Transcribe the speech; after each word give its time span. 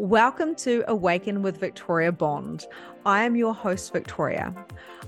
Welcome 0.00 0.54
to 0.54 0.82
Awaken 0.88 1.42
with 1.42 1.60
Victoria 1.60 2.10
Bond. 2.10 2.64
I 3.04 3.22
am 3.24 3.36
your 3.36 3.52
host, 3.52 3.92
Victoria. 3.92 4.54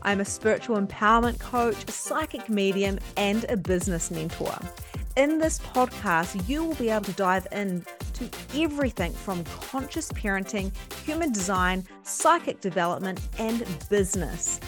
I'm 0.03 0.21
a 0.21 0.25
spiritual 0.27 0.79
empowerment 0.79 1.39
coach, 1.39 1.89
a 1.89 1.91
psychic 1.91 2.51
medium, 2.51 2.99
and 3.17 3.47
a 3.49 3.57
business 3.57 4.11
mentor. 4.11 4.55
In 5.17 5.39
this 5.39 5.61
podcast, 5.61 6.47
you 6.47 6.63
will 6.63 6.75
be 6.75 6.91
able 6.91 7.07
to 7.07 7.13
dive 7.13 7.47
in 7.53 7.87
to 8.13 8.29
everything 8.55 9.15
from 9.15 9.45
conscious 9.45 10.13
parenting, 10.13 10.71
human 11.07 11.33
design, 11.33 11.87
psychic 12.03 12.61
development, 12.61 13.19
and 13.39 13.65
business. 13.89 14.61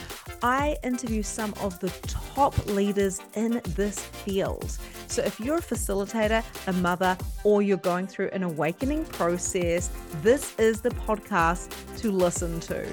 I 0.43 0.79
interview 0.82 1.22
some 1.22 1.52
of 1.61 1.79
the 1.80 1.91
top 2.06 2.64
leaders 2.64 3.20
in 3.34 3.61
this 3.77 3.98
field. 3.98 4.79
So, 5.07 5.23
if 5.23 5.39
you're 5.41 5.59
a 5.59 5.62
facilitator, 5.62 6.43
a 6.66 6.73
mother, 6.75 7.16
or 7.45 7.62
you're 7.62 7.77
going 7.77 8.07
through 8.07 8.30
an 8.32 8.43
awakening 8.43 9.04
process, 9.07 9.91
this 10.22 10.58
is 10.58 10.80
the 10.80 10.90
podcast 10.90 11.68
to 11.99 12.11
listen 12.11 12.61
to. 12.61 12.86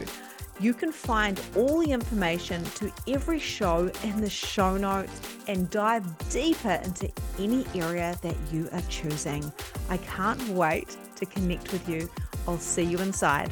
You 0.60 0.76
can 0.76 0.92
find 0.92 1.42
all 1.56 1.80
the 1.80 1.92
information 1.92 2.64
to 2.76 2.92
every 3.08 3.40
show 3.40 3.90
in 4.04 4.22
the 4.22 4.30
show 4.30 4.78
notes 4.78 5.20
and 5.48 5.68
dive 5.72 6.06
deeper 6.30 6.80
into 6.84 7.12
any 7.40 7.66
area 7.74 8.16
that 8.22 8.36
you 8.52 8.70
are 8.72 8.82
choosing. 8.82 9.52
I 9.90 9.98
can't 9.98 10.48
wait 10.50 10.96
to 11.16 11.26
connect 11.26 11.72
with 11.72 11.90
you. 11.90 12.08
I'll 12.48 12.60
see 12.60 12.84
you 12.84 13.00
inside. 13.00 13.52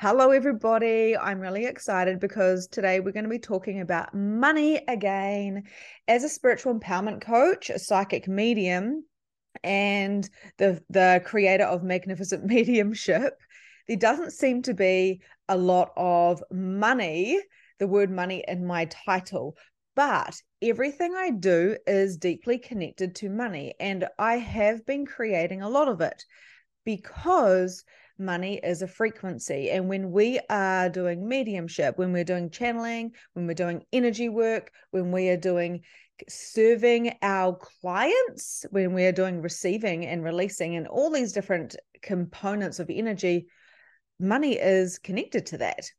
Hello, 0.00 0.30
everybody. 0.30 1.16
I'm 1.16 1.40
really 1.40 1.64
excited 1.64 2.20
because 2.20 2.68
today 2.68 3.00
we're 3.00 3.10
going 3.10 3.24
to 3.24 3.28
be 3.28 3.40
talking 3.40 3.80
about 3.80 4.14
money 4.14 4.76
again. 4.86 5.64
As 6.06 6.22
a 6.22 6.28
spiritual 6.28 6.78
empowerment 6.78 7.20
coach, 7.20 7.68
a 7.68 7.80
psychic 7.80 8.28
medium, 8.28 9.04
and 9.64 10.30
the, 10.56 10.80
the 10.88 11.20
creator 11.24 11.64
of 11.64 11.82
Magnificent 11.82 12.44
Mediumship, 12.46 13.32
there 13.88 13.96
doesn't 13.96 14.30
seem 14.30 14.62
to 14.62 14.72
be 14.72 15.20
a 15.48 15.56
lot 15.56 15.90
of 15.96 16.44
money, 16.52 17.40
the 17.80 17.88
word 17.88 18.12
money 18.12 18.44
in 18.46 18.64
my 18.64 18.84
title, 18.84 19.56
but 19.96 20.40
everything 20.62 21.16
I 21.16 21.30
do 21.30 21.76
is 21.88 22.18
deeply 22.18 22.58
connected 22.58 23.16
to 23.16 23.30
money. 23.30 23.74
And 23.80 24.06
I 24.16 24.36
have 24.36 24.86
been 24.86 25.06
creating 25.06 25.62
a 25.62 25.68
lot 25.68 25.88
of 25.88 26.00
it 26.00 26.24
because 26.84 27.82
money 28.18 28.60
is 28.62 28.82
a 28.82 28.88
frequency. 28.88 29.70
And 29.70 29.88
when 29.88 30.10
we 30.10 30.40
are 30.50 30.88
doing 30.88 31.28
mediumship, 31.28 31.98
when 31.98 32.12
we're 32.12 32.24
doing 32.24 32.50
channeling, 32.50 33.12
when 33.34 33.46
we're 33.46 33.54
doing 33.54 33.84
energy 33.92 34.28
work, 34.28 34.72
when 34.90 35.12
we 35.12 35.28
are 35.28 35.36
doing 35.36 35.82
serving 36.28 37.16
our 37.22 37.56
clients, 37.56 38.66
when 38.70 38.92
we 38.92 39.04
are 39.04 39.12
doing 39.12 39.40
receiving 39.40 40.04
and 40.06 40.24
releasing, 40.24 40.76
and 40.76 40.88
all 40.88 41.10
these 41.10 41.32
different 41.32 41.76
components 42.02 42.78
of 42.78 42.90
energy, 42.90 43.46
money 44.18 44.54
is 44.54 44.98
connected 44.98 45.46
to 45.46 45.58
that. 45.58 45.90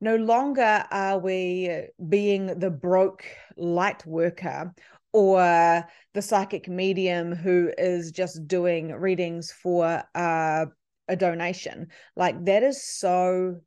No 0.00 0.16
longer 0.16 0.84
are 0.90 1.18
we 1.18 1.88
being 2.08 2.58
the 2.58 2.70
broke 2.70 3.24
light 3.56 4.06
worker 4.06 4.72
or 5.12 5.84
the 6.14 6.22
psychic 6.22 6.68
medium 6.68 7.34
who 7.34 7.70
is 7.76 8.12
just 8.12 8.46
doing 8.46 8.92
readings 8.92 9.52
for 9.52 10.02
uh, 10.14 10.66
a 11.10 11.16
donation. 11.16 11.88
Like 12.16 12.44
that 12.46 12.62
is 12.62 12.82
so 12.82 13.60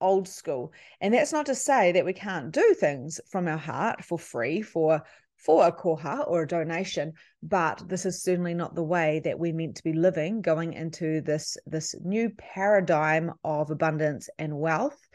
old 0.00 0.28
school. 0.28 0.72
And 1.00 1.14
that's 1.14 1.32
not 1.32 1.46
to 1.46 1.54
say 1.54 1.92
that 1.92 2.04
we 2.04 2.12
can't 2.12 2.50
do 2.52 2.74
things 2.78 3.20
from 3.30 3.48
our 3.48 3.58
heart 3.58 4.04
for 4.04 4.18
free 4.18 4.60
for 4.60 5.02
for 5.36 5.66
a 5.66 5.72
koha 5.72 6.28
or 6.28 6.42
a 6.42 6.46
donation, 6.46 7.14
but 7.42 7.82
this 7.88 8.04
is 8.04 8.22
certainly 8.22 8.52
not 8.52 8.74
the 8.74 8.82
way 8.82 9.22
that 9.24 9.38
we're 9.38 9.54
meant 9.54 9.74
to 9.76 9.82
be 9.82 9.94
living 9.94 10.42
going 10.42 10.74
into 10.74 11.22
this 11.22 11.56
this 11.66 11.94
new 12.02 12.28
paradigm 12.36 13.32
of 13.42 13.70
abundance 13.70 14.28
and 14.38 14.58
wealth 14.58 15.08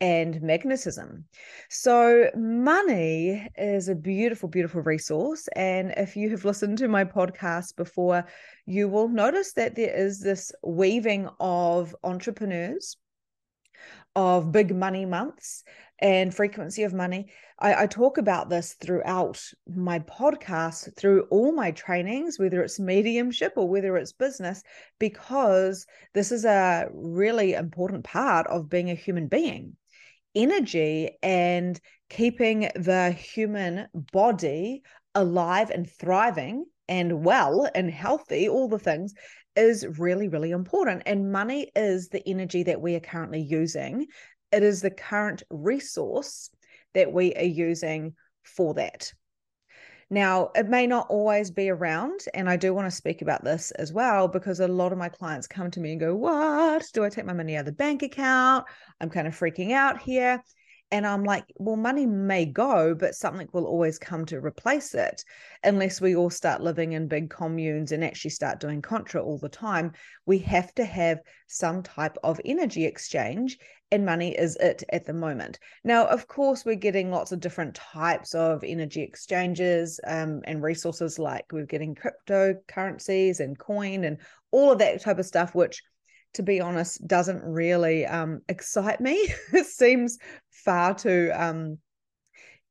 and 0.00 0.40
magnetism. 0.40 1.24
So, 1.68 2.30
money 2.36 3.48
is 3.56 3.88
a 3.88 3.94
beautiful, 3.94 4.48
beautiful 4.48 4.82
resource. 4.82 5.48
And 5.56 5.92
if 5.96 6.16
you 6.16 6.30
have 6.30 6.44
listened 6.44 6.78
to 6.78 6.88
my 6.88 7.04
podcast 7.04 7.76
before, 7.76 8.24
you 8.66 8.88
will 8.88 9.08
notice 9.08 9.52
that 9.54 9.74
there 9.74 9.94
is 9.94 10.20
this 10.20 10.52
weaving 10.62 11.28
of 11.40 11.96
entrepreneurs, 12.04 12.96
of 14.14 14.52
big 14.52 14.74
money 14.74 15.04
months, 15.04 15.64
and 16.00 16.32
frequency 16.32 16.84
of 16.84 16.94
money. 16.94 17.26
I, 17.58 17.82
I, 17.82 17.86
talk 17.88 18.18
about 18.18 18.48
this 18.48 18.74
throughout 18.74 19.42
my 19.66 19.98
podcast, 20.00 20.96
through 20.96 21.22
all 21.30 21.50
my 21.50 21.72
trainings, 21.72 22.38
whether 22.38 22.62
it's 22.62 22.78
mediumship 22.78 23.54
or 23.56 23.68
whether 23.68 23.96
it's 23.96 24.12
business, 24.12 24.62
because 25.00 25.86
this 26.14 26.30
is 26.30 26.44
a 26.44 26.88
really 26.92 27.54
important 27.54 28.04
part 28.04 28.46
of 28.46 28.70
being 28.70 28.90
a 28.90 28.94
human 28.94 29.26
being 29.26 29.76
energy 30.34 31.10
and 31.22 31.80
keeping 32.10 32.68
the 32.74 33.10
human 33.12 33.88
body 33.94 34.82
alive 35.14 35.70
and 35.70 35.90
thriving 35.90 36.64
and 36.88 37.24
well 37.24 37.68
and 37.74 37.90
healthy, 37.90 38.48
all 38.48 38.68
the 38.68 38.78
things 38.78 39.14
is 39.56 39.86
really, 39.98 40.28
really 40.28 40.52
important. 40.52 41.02
And 41.06 41.32
money 41.32 41.70
is 41.74 42.08
the 42.08 42.26
energy 42.26 42.62
that 42.64 42.80
we 42.80 42.94
are 42.94 43.00
currently 43.00 43.40
using. 43.40 44.06
It 44.52 44.62
is 44.62 44.80
the 44.80 44.90
current 44.90 45.42
resource 45.50 46.50
that 46.94 47.12
we 47.12 47.34
are 47.34 47.42
using 47.42 48.14
for 48.42 48.74
that. 48.74 49.12
Now, 50.10 50.50
it 50.54 50.68
may 50.68 50.86
not 50.86 51.06
always 51.10 51.50
be 51.50 51.68
around, 51.68 52.20
and 52.32 52.48
I 52.48 52.56
do 52.56 52.72
want 52.72 52.86
to 52.86 52.96
speak 52.96 53.20
about 53.20 53.44
this 53.44 53.72
as 53.72 53.92
well 53.92 54.26
because 54.26 54.60
a 54.60 54.68
lot 54.68 54.92
of 54.92 54.98
my 54.98 55.10
clients 55.10 55.46
come 55.46 55.70
to 55.72 55.80
me 55.80 55.92
and 55.92 56.00
go, 56.00 56.14
What? 56.14 56.86
Do 56.94 57.04
I 57.04 57.10
take 57.10 57.26
my 57.26 57.34
money 57.34 57.56
out 57.56 57.60
of 57.60 57.66
the 57.66 57.72
bank 57.72 58.02
account? 58.02 58.64
I'm 59.00 59.10
kind 59.10 59.26
of 59.26 59.38
freaking 59.38 59.72
out 59.72 60.00
here. 60.00 60.42
And 60.90 61.06
I'm 61.06 61.22
like, 61.22 61.44
well, 61.56 61.76
money 61.76 62.06
may 62.06 62.46
go, 62.46 62.94
but 62.94 63.14
something 63.14 63.46
will 63.52 63.66
always 63.66 63.98
come 63.98 64.24
to 64.26 64.40
replace 64.40 64.94
it 64.94 65.22
unless 65.62 66.00
we 66.00 66.16
all 66.16 66.30
start 66.30 66.62
living 66.62 66.92
in 66.92 67.08
big 67.08 67.28
communes 67.28 67.92
and 67.92 68.02
actually 68.02 68.30
start 68.30 68.58
doing 68.58 68.80
contra 68.80 69.22
all 69.22 69.36
the 69.36 69.50
time. 69.50 69.92
We 70.24 70.38
have 70.38 70.74
to 70.76 70.86
have 70.86 71.18
some 71.46 71.82
type 71.82 72.16
of 72.22 72.40
energy 72.42 72.86
exchange, 72.86 73.58
and 73.90 74.04
money 74.04 74.36
is 74.36 74.56
it 74.56 74.84
at 74.92 75.06
the 75.06 75.12
moment. 75.12 75.58
Now, 75.84 76.06
of 76.06 76.28
course, 76.28 76.64
we're 76.64 76.74
getting 76.74 77.10
lots 77.10 77.32
of 77.32 77.40
different 77.40 77.74
types 77.74 78.34
of 78.34 78.62
energy 78.64 79.02
exchanges 79.02 79.98
um, 80.06 80.42
and 80.44 80.62
resources, 80.62 81.18
like 81.18 81.46
we're 81.52 81.66
getting 81.66 81.96
cryptocurrencies 81.96 83.40
and 83.40 83.58
coin 83.58 84.04
and 84.04 84.18
all 84.50 84.72
of 84.72 84.78
that 84.78 85.00
type 85.00 85.18
of 85.18 85.26
stuff, 85.26 85.54
which 85.54 85.82
to 86.34 86.42
be 86.42 86.60
honest, 86.60 87.06
doesn't 87.06 87.42
really 87.42 88.04
um, 88.04 88.42
excite 88.48 89.00
me. 89.00 89.32
it 89.52 89.66
seems 89.66 90.18
far 90.50 90.94
too 90.94 91.30
um, 91.34 91.78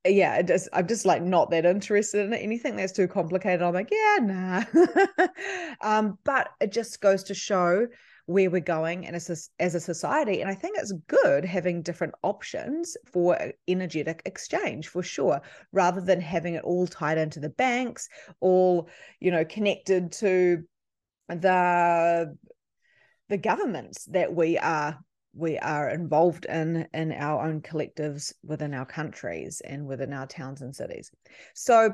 yeah, 0.05 0.41
just, 0.41 0.69
I'm 0.73 0.87
just 0.87 1.05
like 1.05 1.21
not 1.21 1.49
that 1.51 1.65
interested 1.65 2.25
in. 2.25 2.33
Anything 2.33 2.75
that's 2.75 2.93
too 2.93 3.07
complicated, 3.07 3.61
I'm 3.61 3.73
like, 3.73 3.91
yeah, 3.91 4.17
nah. 4.21 4.63
um, 5.81 6.17
but 6.23 6.49
it 6.61 6.71
just 6.71 7.01
goes 7.01 7.23
to 7.23 7.33
show 7.33 7.87
where 8.27 8.49
we're 8.49 8.59
going 8.59 9.07
and 9.07 9.15
as 9.15 9.29
a, 9.29 9.63
as 9.63 9.73
a 9.73 9.79
society. 9.79 10.41
And 10.41 10.49
I 10.49 10.53
think 10.53 10.77
it's 10.77 10.93
good 11.07 11.43
having 11.43 11.81
different 11.81 12.13
options 12.23 12.95
for 13.05 13.37
energetic 13.67 14.21
exchange 14.25 14.89
for 14.89 15.01
sure, 15.01 15.41
rather 15.71 16.01
than 16.01 16.21
having 16.21 16.53
it 16.53 16.63
all 16.63 16.87
tied 16.87 17.17
into 17.17 17.39
the 17.39 17.49
banks, 17.49 18.09
all, 18.41 18.89
you 19.19 19.31
know, 19.31 19.45
connected 19.45 20.11
to 20.13 20.63
the 21.29 22.37
the 23.29 23.37
governments 23.37 24.05
that 24.05 24.33
we 24.33 24.57
are 24.57 24.97
we 25.33 25.57
are 25.59 25.89
involved 25.89 26.45
in 26.45 26.87
in 26.93 27.11
our 27.11 27.45
own 27.45 27.61
collectives 27.61 28.33
within 28.43 28.73
our 28.73 28.85
countries 28.85 29.61
and 29.65 29.85
within 29.85 30.13
our 30.13 30.25
towns 30.25 30.61
and 30.61 30.73
cities 30.73 31.11
so 31.53 31.91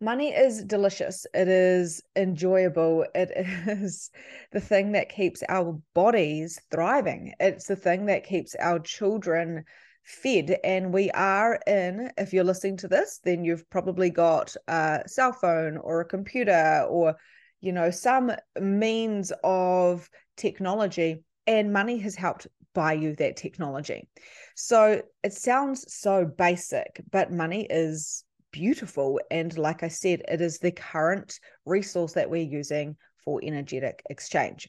money 0.00 0.30
is 0.30 0.64
delicious. 0.64 1.26
It 1.34 1.48
is 1.48 2.02
enjoyable. 2.16 3.06
It 3.14 3.30
is 3.36 4.10
the 4.52 4.60
thing 4.60 4.92
that 4.92 5.08
keeps 5.08 5.42
our 5.48 5.80
bodies 5.94 6.60
thriving. 6.70 7.34
It's 7.38 7.66
the 7.66 7.76
thing 7.76 8.06
that 8.06 8.24
keeps 8.24 8.54
our 8.58 8.78
children 8.78 9.64
fed. 10.04 10.58
And 10.64 10.92
we 10.92 11.10
are 11.10 11.60
in 11.66 12.10
if 12.16 12.32
you're 12.32 12.44
listening 12.44 12.78
to 12.78 12.88
this 12.88 13.20
then 13.22 13.44
you've 13.44 13.68
probably 13.70 14.10
got 14.10 14.56
a 14.66 15.02
cell 15.06 15.32
phone 15.32 15.76
or 15.76 16.00
a 16.00 16.06
computer 16.06 16.86
or 16.88 17.14
you 17.60 17.72
know 17.72 17.90
some 17.90 18.32
means 18.60 19.32
of 19.44 20.08
technology. 20.36 21.22
And 21.46 21.72
money 21.72 21.98
has 21.98 22.14
helped 22.14 22.46
buy 22.74 22.92
you 22.92 23.16
that 23.16 23.36
technology. 23.36 24.08
So 24.54 25.02
it 25.24 25.32
sounds 25.32 25.92
so 25.92 26.24
basic, 26.24 27.00
but 27.10 27.32
money 27.32 27.66
is 27.68 28.24
beautiful. 28.52 29.20
And 29.30 29.56
like 29.56 29.82
I 29.82 29.88
said, 29.88 30.22
it 30.28 30.40
is 30.40 30.58
the 30.58 30.72
current 30.72 31.38
resource 31.64 32.14
that 32.14 32.30
we're 32.30 32.42
using 32.42 32.96
for 33.24 33.40
energetic 33.42 34.02
exchange. 34.10 34.68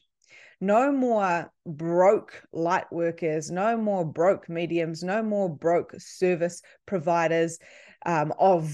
No 0.60 0.92
more 0.92 1.50
broke 1.66 2.40
light 2.52 2.90
workers, 2.92 3.50
no 3.50 3.76
more 3.76 4.04
broke 4.04 4.48
mediums, 4.48 5.02
no 5.02 5.22
more 5.22 5.48
broke 5.48 5.94
service 5.98 6.62
providers 6.86 7.58
um, 8.06 8.32
of 8.38 8.72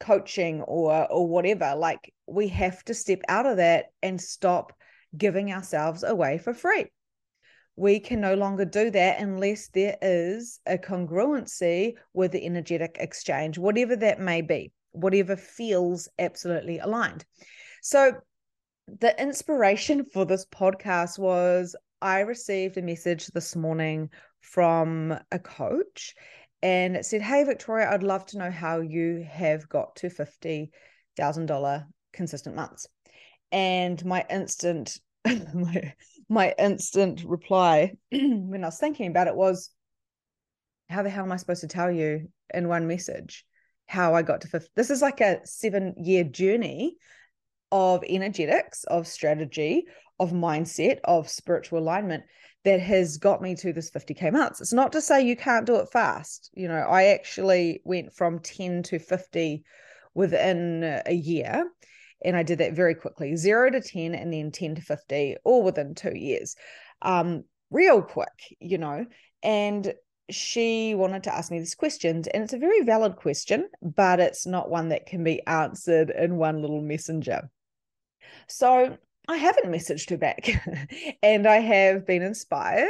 coaching 0.00 0.62
or 0.62 1.06
or 1.12 1.28
whatever 1.28 1.74
like 1.76 2.12
we 2.26 2.48
have 2.48 2.82
to 2.84 2.94
step 2.94 3.20
out 3.28 3.44
of 3.44 3.58
that 3.58 3.86
and 4.02 4.18
stop 4.18 4.72
giving 5.16 5.52
ourselves 5.52 6.02
away 6.02 6.38
for 6.38 6.54
free 6.54 6.86
we 7.76 8.00
can 8.00 8.20
no 8.20 8.34
longer 8.34 8.64
do 8.64 8.90
that 8.90 9.20
unless 9.20 9.68
there 9.68 9.96
is 10.02 10.60
a 10.66 10.76
congruency 10.76 11.94
with 12.12 12.32
the 12.32 12.44
energetic 12.44 12.96
exchange 13.00 13.58
whatever 13.58 13.96
that 13.96 14.20
may 14.20 14.40
be 14.40 14.72
whatever 14.92 15.36
feels 15.36 16.08
absolutely 16.18 16.78
aligned 16.78 17.24
so 17.82 18.12
the 18.98 19.20
inspiration 19.22 20.04
for 20.04 20.24
this 20.24 20.44
podcast 20.46 21.18
was 21.18 21.76
I 22.02 22.20
received 22.20 22.76
a 22.76 22.82
message 22.82 23.26
this 23.28 23.54
morning 23.54 24.10
from 24.40 25.18
a 25.30 25.38
coach 25.38 26.14
and 26.62 26.96
it 26.96 27.04
said, 27.06 27.22
Hey, 27.22 27.44
Victoria, 27.44 27.90
I'd 27.90 28.02
love 28.02 28.26
to 28.26 28.38
know 28.38 28.50
how 28.50 28.80
you 28.80 29.26
have 29.30 29.68
got 29.68 29.96
to 29.96 30.08
$50,000 30.08 31.86
consistent 32.12 32.56
months. 32.56 32.86
And 33.52 34.02
my 34.04 34.24
instant, 34.30 34.98
my, 35.54 35.94
my 36.30 36.54
instant 36.58 37.24
reply 37.24 37.92
when 38.10 38.62
I 38.62 38.68
was 38.68 38.78
thinking 38.78 39.08
about 39.08 39.26
it 39.26 39.34
was, 39.36 39.70
How 40.88 41.02
the 41.02 41.10
hell 41.10 41.24
am 41.24 41.32
I 41.32 41.36
supposed 41.36 41.62
to 41.62 41.68
tell 41.68 41.90
you 41.90 42.28
in 42.54 42.68
one 42.68 42.86
message 42.86 43.44
how 43.86 44.14
I 44.14 44.22
got 44.22 44.42
to 44.42 44.48
50? 44.48 44.70
This 44.76 44.90
is 44.90 45.02
like 45.02 45.20
a 45.20 45.40
seven 45.44 45.94
year 45.98 46.24
journey 46.24 46.96
of 47.72 48.04
energetics, 48.08 48.84
of 48.84 49.06
strategy, 49.06 49.86
of 50.18 50.30
mindset, 50.30 51.00
of 51.04 51.28
spiritual 51.28 51.80
alignment 51.80 52.24
that 52.64 52.80
has 52.80 53.18
got 53.18 53.42
me 53.42 53.54
to 53.56 53.72
this 53.72 53.90
50k 53.90 54.32
months. 54.32 54.60
It's 54.60 54.72
not 54.72 54.92
to 54.92 55.00
say 55.00 55.22
you 55.22 55.36
can't 55.36 55.66
do 55.66 55.76
it 55.76 55.90
fast. 55.90 56.50
You 56.54 56.68
know, 56.68 56.74
I 56.74 57.06
actually 57.06 57.80
went 57.84 58.12
from 58.12 58.38
10 58.38 58.82
to 58.84 58.98
50 58.98 59.64
within 60.14 61.02
a 61.06 61.12
year. 61.12 61.64
And 62.24 62.36
I 62.36 62.42
did 62.42 62.58
that 62.58 62.74
very 62.74 62.94
quickly, 62.94 63.36
zero 63.36 63.70
to 63.70 63.80
10, 63.80 64.14
and 64.14 64.32
then 64.32 64.50
10 64.50 64.76
to 64.76 64.82
50, 64.82 65.36
all 65.44 65.62
within 65.62 65.94
two 65.94 66.16
years. 66.16 66.56
Um, 67.02 67.44
real 67.70 68.02
quick, 68.02 68.56
you 68.60 68.78
know. 68.78 69.06
And 69.42 69.94
she 70.30 70.94
wanted 70.94 71.24
to 71.24 71.34
ask 71.34 71.50
me 71.50 71.58
these 71.58 71.74
questions, 71.74 72.26
and 72.28 72.44
it's 72.44 72.52
a 72.52 72.58
very 72.58 72.82
valid 72.82 73.16
question, 73.16 73.68
but 73.82 74.20
it's 74.20 74.46
not 74.46 74.70
one 74.70 74.90
that 74.90 75.06
can 75.06 75.24
be 75.24 75.44
answered 75.46 76.10
in 76.10 76.36
one 76.36 76.60
little 76.60 76.82
messenger. 76.82 77.50
So 78.46 78.96
I 79.28 79.36
haven't 79.36 79.72
messaged 79.72 80.10
her 80.10 80.18
back, 80.18 80.48
and 81.22 81.46
I 81.46 81.58
have 81.58 82.06
been 82.06 82.22
inspired 82.22 82.88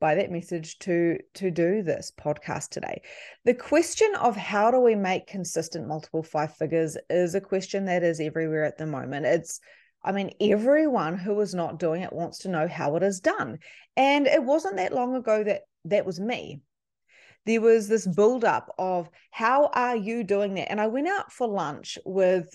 by 0.00 0.14
that 0.14 0.30
message 0.30 0.78
to 0.80 1.18
to 1.34 1.50
do 1.50 1.82
this 1.82 2.12
podcast 2.18 2.70
today. 2.70 3.02
The 3.44 3.54
question 3.54 4.12
of 4.20 4.36
how 4.36 4.70
do 4.70 4.80
we 4.80 4.94
make 4.94 5.26
consistent 5.26 5.88
multiple 5.88 6.22
five 6.22 6.54
figures 6.56 6.96
is 7.08 7.34
a 7.34 7.40
question 7.40 7.86
that 7.86 8.02
is 8.02 8.20
everywhere 8.20 8.64
at 8.64 8.78
the 8.78 8.86
moment. 8.86 9.26
It's 9.26 9.60
I 10.04 10.12
mean, 10.12 10.30
everyone 10.40 11.18
who 11.18 11.40
is 11.40 11.54
not 11.54 11.80
doing 11.80 12.02
it 12.02 12.12
wants 12.12 12.38
to 12.38 12.48
know 12.48 12.68
how 12.68 12.94
it 12.96 13.02
is 13.02 13.18
done. 13.20 13.58
And 13.96 14.26
it 14.26 14.42
wasn't 14.42 14.76
that 14.76 14.92
long 14.92 15.16
ago 15.16 15.42
that 15.42 15.62
that 15.86 16.06
was 16.06 16.20
me. 16.20 16.60
There 17.44 17.60
was 17.60 17.88
this 17.88 18.06
build-up 18.06 18.74
of 18.78 19.08
how 19.30 19.70
are 19.72 19.96
you 19.96 20.24
doing 20.24 20.54
that? 20.54 20.70
And 20.70 20.80
I 20.80 20.88
went 20.88 21.08
out 21.08 21.32
for 21.32 21.46
lunch 21.48 21.98
with 22.04 22.48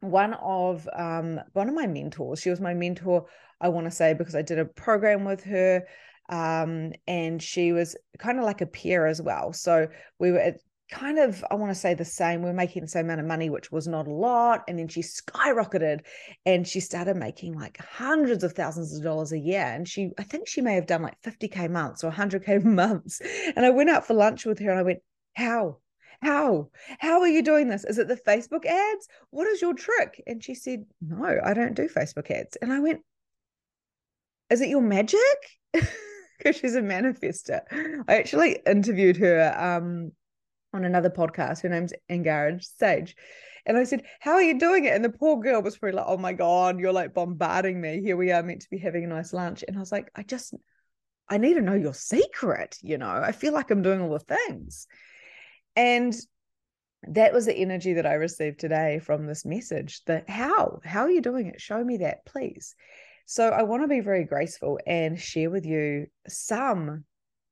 one 0.00 0.34
of 0.34 0.88
um, 0.94 1.40
one 1.52 1.68
of 1.68 1.74
my 1.74 1.86
mentors. 1.86 2.40
She 2.40 2.50
was 2.50 2.60
my 2.60 2.74
mentor, 2.74 3.26
I 3.60 3.68
want 3.68 3.86
to 3.86 3.90
say, 3.90 4.12
because 4.12 4.34
I 4.34 4.42
did 4.42 4.58
a 4.58 4.64
program 4.64 5.24
with 5.24 5.44
her, 5.44 5.86
um, 6.28 6.92
and 7.06 7.42
she 7.42 7.72
was 7.72 7.96
kind 8.18 8.38
of 8.38 8.44
like 8.44 8.60
a 8.60 8.66
peer 8.66 9.06
as 9.06 9.20
well. 9.20 9.52
So 9.52 9.88
we 10.18 10.32
were 10.32 10.54
kind 10.90 11.18
of, 11.18 11.44
I 11.50 11.54
want 11.54 11.70
to 11.70 11.74
say, 11.74 11.94
the 11.94 12.04
same. 12.04 12.42
We 12.42 12.50
are 12.50 12.54
making 12.54 12.82
the 12.82 12.88
same 12.88 13.06
amount 13.06 13.20
of 13.20 13.26
money, 13.26 13.50
which 13.50 13.72
was 13.72 13.86
not 13.88 14.06
a 14.06 14.12
lot, 14.12 14.64
and 14.68 14.78
then 14.78 14.88
she 14.88 15.00
skyrocketed, 15.02 16.00
and 16.46 16.66
she 16.66 16.80
started 16.80 17.16
making 17.16 17.58
like 17.58 17.78
hundreds 17.78 18.44
of 18.44 18.52
thousands 18.52 18.96
of 18.96 19.02
dollars 19.02 19.32
a 19.32 19.38
year. 19.38 19.64
And 19.64 19.88
she, 19.88 20.10
I 20.18 20.22
think, 20.22 20.48
she 20.48 20.60
may 20.60 20.74
have 20.74 20.86
done 20.86 21.02
like 21.02 21.20
fifty 21.22 21.48
k 21.48 21.68
months 21.68 22.04
or 22.04 22.10
hundred 22.10 22.44
k 22.44 22.58
months. 22.58 23.20
And 23.56 23.66
I 23.66 23.70
went 23.70 23.90
out 23.90 24.06
for 24.06 24.14
lunch 24.14 24.46
with 24.46 24.58
her, 24.60 24.70
and 24.70 24.78
I 24.78 24.82
went, 24.82 25.00
"How? 25.34 25.78
how 26.22 26.68
how 27.00 27.20
are 27.20 27.28
you 27.28 27.42
doing 27.42 27.68
this 27.68 27.84
is 27.84 27.98
it 27.98 28.08
the 28.08 28.16
facebook 28.16 28.64
ads 28.64 29.08
what 29.30 29.46
is 29.46 29.60
your 29.60 29.74
trick 29.74 30.22
and 30.26 30.42
she 30.42 30.54
said 30.54 30.84
no 31.02 31.38
i 31.44 31.52
don't 31.52 31.74
do 31.74 31.86
facebook 31.88 32.30
ads 32.30 32.56
and 32.62 32.72
i 32.72 32.78
went 32.78 33.00
is 34.48 34.60
it 34.60 34.68
your 34.68 34.80
magic 34.80 35.18
because 36.38 36.56
she's 36.60 36.74
a 36.74 36.80
manifester 36.80 37.60
i 38.08 38.16
actually 38.16 38.58
interviewed 38.66 39.16
her 39.16 39.54
um 39.58 40.12
on 40.72 40.84
another 40.84 41.10
podcast 41.10 41.62
her 41.62 41.68
name's 41.68 41.92
Engarage 42.08 42.64
Sage 42.64 43.16
and 43.66 43.76
I 43.78 43.84
said, 43.84 44.04
How 44.20 44.32
are 44.32 44.42
you 44.42 44.58
doing 44.58 44.84
it? 44.84 44.94
And 44.94 45.04
the 45.04 45.10
poor 45.10 45.40
girl 45.40 45.62
was 45.62 45.76
probably 45.76 45.96
like, 45.96 46.06
Oh 46.08 46.18
my 46.18 46.32
God, 46.32 46.78
you're 46.78 46.92
like 46.92 47.14
bombarding 47.14 47.80
me. 47.80 48.00
Here 48.02 48.16
we 48.16 48.30
are 48.30 48.42
meant 48.42 48.62
to 48.62 48.70
be 48.70 48.78
having 48.78 49.04
a 49.04 49.08
nice 49.08 49.32
lunch. 49.32 49.64
And 49.66 49.76
I 49.76 49.80
was 49.80 49.92
like, 49.92 50.10
I 50.14 50.22
just, 50.22 50.54
I 51.28 51.38
need 51.38 51.54
to 51.54 51.62
know 51.62 51.74
your 51.74 51.94
secret. 51.94 52.76
You 52.82 52.98
know, 52.98 53.08
I 53.08 53.32
feel 53.32 53.52
like 53.52 53.70
I'm 53.70 53.82
doing 53.82 54.00
all 54.00 54.10
the 54.10 54.18
things. 54.18 54.86
And 55.76 56.14
that 57.08 57.32
was 57.32 57.46
the 57.46 57.56
energy 57.56 57.94
that 57.94 58.06
I 58.06 58.14
received 58.14 58.60
today 58.60 58.98
from 58.98 59.26
this 59.26 59.44
message. 59.44 60.04
That 60.04 60.28
how? 60.28 60.80
How 60.84 61.02
are 61.02 61.10
you 61.10 61.22
doing 61.22 61.46
it? 61.46 61.60
Show 61.60 61.82
me 61.82 61.98
that, 61.98 62.26
please. 62.26 62.74
So 63.26 63.48
I 63.50 63.62
want 63.62 63.82
to 63.82 63.88
be 63.88 64.00
very 64.00 64.24
graceful 64.24 64.78
and 64.86 65.18
share 65.18 65.50
with 65.50 65.64
you 65.64 66.06
some 66.28 67.04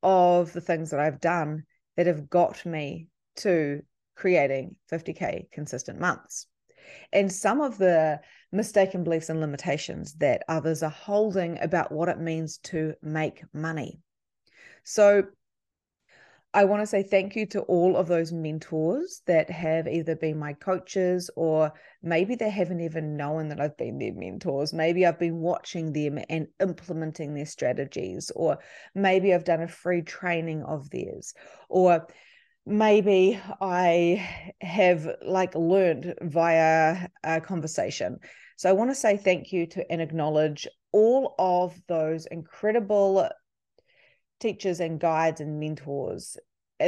of 0.03 0.53
the 0.53 0.61
things 0.61 0.91
that 0.91 1.01
I've 1.01 1.21
done 1.21 1.65
that 1.97 2.07
have 2.07 2.29
got 2.29 2.65
me 2.67 3.09
to 3.37 3.83
creating 4.15 4.77
50K 4.91 5.51
consistent 5.51 5.99
months. 5.99 6.47
And 7.13 7.33
some 7.33 7.61
of 7.61 7.79
the 7.79 8.21
mistaken 8.51 9.05
beliefs 9.05 9.31
and 9.31 9.41
limitations 9.41 10.15
that 10.15 10.43
others 10.49 10.83
are 10.83 10.91
holding 10.91 11.59
about 11.61 11.93
what 11.93 12.09
it 12.09 12.19
means 12.19 12.59
to 12.59 12.95
make 13.03 13.43
money. 13.55 14.01
So, 14.85 15.25
I 16.55 16.65
want 16.65 16.83
to 16.83 16.87
say 16.87 17.03
thank 17.03 17.35
you 17.35 17.47
to 17.47 17.61
all 17.63 17.97
of 17.97 18.09
those 18.09 18.31
mentors 18.31 19.23
that 19.27 19.49
have 19.49 19.89
either 19.89 20.15
been 20.15 20.39
my 20.39 20.53
coaches 20.53 21.31
or 21.35 21.73
maybe 22.03 22.35
they 22.35 22.51
haven't 22.51 22.81
even 22.81 23.17
known 23.17 23.49
that 23.49 23.61
I've 23.61 23.79
been 23.79 23.99
their 23.99 24.13
mentors. 24.13 24.75
Maybe 24.75 25.07
I've 25.07 25.19
been 25.19 25.39
watching 25.39 25.95
them 25.95 26.19
and 26.29 26.49
implementing 26.61 27.33
their 27.33 27.47
strategies, 27.47 28.31
or 28.37 28.59
maybe 28.95 29.33
I've 29.33 29.45
done 29.45 29.63
a 29.63 29.69
free 29.69 30.03
training 30.03 30.63
of 30.65 30.91
theirs, 30.91 31.33
or 31.71 32.07
maybe 32.67 33.41
I 33.63 34.53
have 34.61 35.09
like 35.23 35.55
learned 35.55 36.15
via 36.21 37.09
a 37.25 37.41
conversation. 37.41 38.19
So 38.59 38.69
I 38.69 38.75
want 38.75 38.91
to 38.91 38.95
say 38.95 39.17
thank 39.17 39.53
you 39.53 39.67
to 39.69 39.91
and 39.91 40.03
acknowledge 40.03 40.69
all 40.93 41.35
of 41.39 41.81
those 41.89 42.27
incredible 42.27 43.31
teachers 44.43 44.81
and 44.81 45.01
guides 45.01 45.41
and 45.41 45.59
mentors 45.61 46.37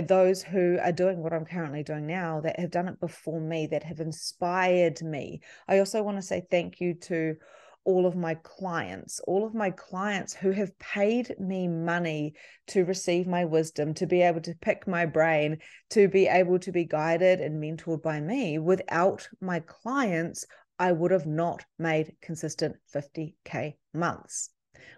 those 0.02 0.42
who 0.42 0.78
are 0.82 0.92
doing 0.92 1.22
what 1.22 1.32
I'm 1.32 1.44
currently 1.44 1.82
doing 1.82 2.06
now 2.06 2.40
that 2.40 2.58
have 2.58 2.70
done 2.70 2.88
it 2.88 3.00
before 3.00 3.40
me, 3.40 3.68
that 3.68 3.84
have 3.84 4.00
inspired 4.00 5.00
me. 5.02 5.40
I 5.68 5.78
also 5.78 6.02
want 6.02 6.18
to 6.18 6.22
say 6.22 6.42
thank 6.50 6.80
you 6.80 6.94
to 6.94 7.36
all 7.84 8.06
of 8.06 8.16
my 8.16 8.34
clients, 8.42 9.20
all 9.20 9.46
of 9.46 9.54
my 9.54 9.70
clients 9.70 10.34
who 10.34 10.50
have 10.52 10.76
paid 10.78 11.38
me 11.38 11.68
money 11.68 12.34
to 12.68 12.84
receive 12.84 13.26
my 13.26 13.44
wisdom, 13.44 13.92
to 13.94 14.06
be 14.06 14.22
able 14.22 14.40
to 14.40 14.54
pick 14.60 14.88
my 14.88 15.04
brain, 15.04 15.58
to 15.90 16.08
be 16.08 16.26
able 16.26 16.58
to 16.58 16.72
be 16.72 16.84
guided 16.84 17.40
and 17.40 17.62
mentored 17.62 18.02
by 18.02 18.20
me. 18.20 18.58
Without 18.58 19.28
my 19.40 19.60
clients, 19.60 20.46
I 20.78 20.92
would 20.92 21.10
have 21.10 21.26
not 21.26 21.64
made 21.78 22.16
consistent 22.20 22.76
50K 22.92 23.74
months 23.92 24.50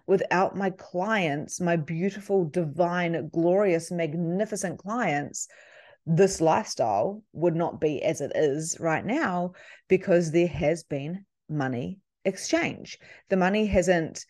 without 0.07 0.57
my 0.57 0.71
clients, 0.71 1.61
my 1.61 1.77
beautiful, 1.77 2.45
divine, 2.45 3.29
glorious, 3.33 3.91
magnificent 3.91 4.79
clients, 4.79 5.49
this 6.07 6.41
lifestyle 6.41 7.23
would 7.33 7.57
not 7.57 7.81
be 7.81 8.03
as 8.03 8.21
it 8.21 8.33
is 8.35 8.77
right 8.79 9.05
now 9.05 9.53
because 9.89 10.31
there 10.31 10.47
has 10.47 10.85
been 10.85 11.25
money 11.49 11.99
exchange. 12.25 12.99
The 13.29 13.37
money 13.37 13.67
hasn't 13.67 14.25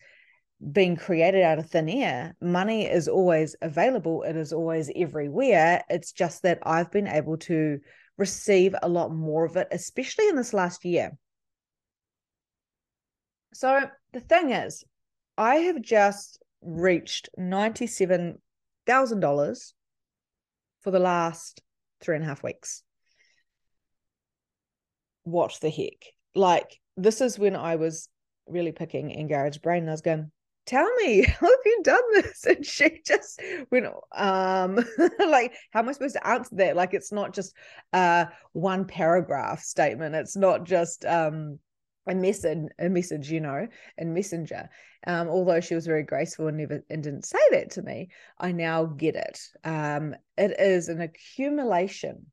been 0.71 0.95
created 0.95 1.43
out 1.43 1.59
of 1.59 1.69
thin 1.69 1.87
air. 1.87 2.35
Money 2.41 2.85
is 2.85 3.07
always 3.07 3.55
available, 3.61 4.23
it 4.23 4.35
is 4.35 4.53
always 4.53 4.89
everywhere. 4.95 5.83
It's 5.89 6.11
just 6.11 6.41
that 6.43 6.59
I've 6.63 6.91
been 6.91 7.07
able 7.07 7.37
to 7.37 7.79
receive 8.17 8.73
a 8.81 8.89
lot 8.89 9.13
more 9.13 9.45
of 9.45 9.55
it, 9.55 9.67
especially 9.71 10.27
in 10.29 10.35
this 10.35 10.53
last 10.53 10.83
year. 10.83 11.11
So 13.53 13.81
the 14.13 14.19
thing 14.19 14.51
is, 14.51 14.83
I 15.37 15.57
have 15.57 15.81
just 15.81 16.41
reached 16.61 17.27
$97,000 17.37 19.73
for 20.81 20.91
the 20.91 20.99
last 20.99 21.61
three 22.01 22.15
and 22.15 22.23
a 22.23 22.27
half 22.27 22.43
weeks. 22.43 22.83
What 25.23 25.57
the 25.61 25.69
heck? 25.69 26.05
Like, 26.33 26.79
this 26.95 27.21
is 27.21 27.37
when 27.37 27.55
I 27.55 27.75
was 27.75 28.09
really 28.47 28.71
picking 28.71 29.11
in 29.11 29.19
Engarage 29.19 29.61
Brain. 29.61 29.83
And 29.83 29.89
I 29.89 29.93
was 29.93 30.01
going, 30.01 30.31
tell 30.67 30.93
me 30.95 31.21
how 31.23 31.47
have 31.47 31.59
you 31.65 31.81
done 31.83 32.03
this 32.13 32.45
and 32.45 32.65
she 32.65 33.01
just 33.05 33.41
went 33.71 33.87
um 34.15 34.75
like 35.27 35.53
how 35.71 35.79
am 35.79 35.89
i 35.89 35.91
supposed 35.93 36.13
to 36.13 36.27
answer 36.27 36.55
that 36.55 36.75
like 36.75 36.93
it's 36.93 37.11
not 37.11 37.33
just 37.33 37.55
uh 37.93 38.25
one 38.51 38.85
paragraph 38.85 39.61
statement 39.61 40.13
it's 40.13 40.35
not 40.35 40.65
just 40.65 41.05
um 41.05 41.57
a 42.07 42.15
message 42.15 42.67
a 42.79 42.89
message 42.89 43.29
you 43.31 43.39
know 43.39 43.67
in 43.97 44.13
messenger 44.13 44.69
um 45.05 45.27
although 45.27 45.59
she 45.59 45.75
was 45.75 45.85
very 45.85 46.03
graceful 46.03 46.47
and 46.47 46.57
never 46.57 46.83
and 46.89 47.03
didn't 47.03 47.25
say 47.25 47.39
that 47.51 47.71
to 47.71 47.81
me 47.81 48.09
i 48.39 48.51
now 48.51 48.85
get 48.85 49.15
it 49.15 49.39
um 49.63 50.15
it 50.37 50.59
is 50.59 50.89
an 50.89 51.01
accumulation 51.01 52.25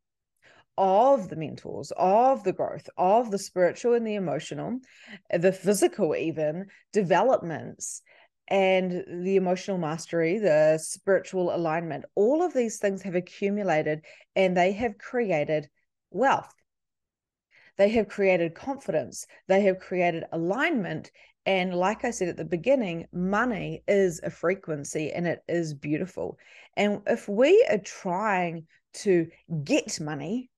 of 0.76 1.28
the 1.28 1.36
mentors, 1.36 1.92
of 1.96 2.42
the 2.42 2.52
growth, 2.52 2.88
of 2.96 3.30
the 3.30 3.38
spiritual 3.38 3.94
and 3.94 4.06
the 4.06 4.16
emotional, 4.16 4.80
the 5.32 5.52
physical, 5.52 6.16
even 6.16 6.66
developments, 6.92 8.02
and 8.48 9.04
the 9.24 9.36
emotional 9.36 9.78
mastery, 9.78 10.38
the 10.38 10.78
spiritual 10.78 11.54
alignment. 11.54 12.04
All 12.14 12.42
of 12.42 12.52
these 12.52 12.78
things 12.78 13.02
have 13.02 13.14
accumulated 13.14 14.02
and 14.36 14.56
they 14.56 14.72
have 14.72 14.98
created 14.98 15.68
wealth. 16.10 16.52
They 17.76 17.88
have 17.90 18.08
created 18.08 18.54
confidence. 18.54 19.26
They 19.48 19.62
have 19.62 19.78
created 19.78 20.24
alignment. 20.32 21.10
And 21.46 21.74
like 21.74 22.04
I 22.04 22.10
said 22.10 22.28
at 22.28 22.36
the 22.36 22.44
beginning, 22.44 23.06
money 23.12 23.82
is 23.86 24.20
a 24.22 24.30
frequency 24.30 25.12
and 25.12 25.26
it 25.26 25.40
is 25.48 25.74
beautiful. 25.74 26.38
And 26.76 27.02
if 27.06 27.28
we 27.28 27.66
are 27.70 27.78
trying 27.78 28.66
to 28.94 29.26
get 29.64 30.00
money, 30.00 30.50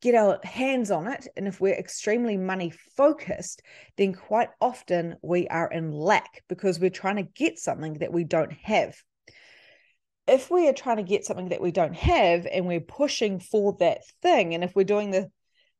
get 0.00 0.14
our 0.14 0.40
hands 0.42 0.90
on 0.90 1.06
it, 1.06 1.28
and 1.36 1.46
if 1.46 1.60
we're 1.60 1.74
extremely 1.74 2.36
money 2.36 2.72
focused, 2.96 3.62
then 3.96 4.12
quite 4.12 4.48
often 4.60 5.16
we 5.22 5.46
are 5.48 5.70
in 5.70 5.92
lack 5.92 6.42
because 6.48 6.80
we're 6.80 6.90
trying 6.90 7.16
to 7.16 7.22
get 7.22 7.58
something 7.58 7.94
that 7.94 8.12
we 8.12 8.24
don't 8.24 8.52
have. 8.52 8.96
If 10.26 10.50
we 10.50 10.68
are 10.68 10.72
trying 10.72 10.96
to 10.98 11.02
get 11.02 11.24
something 11.24 11.48
that 11.50 11.60
we 11.60 11.72
don't 11.72 11.94
have 11.94 12.46
and 12.46 12.66
we're 12.66 12.80
pushing 12.80 13.38
for 13.38 13.76
that 13.80 14.00
thing, 14.22 14.54
and 14.54 14.64
if 14.64 14.74
we're 14.74 14.84
doing 14.84 15.10
the 15.10 15.30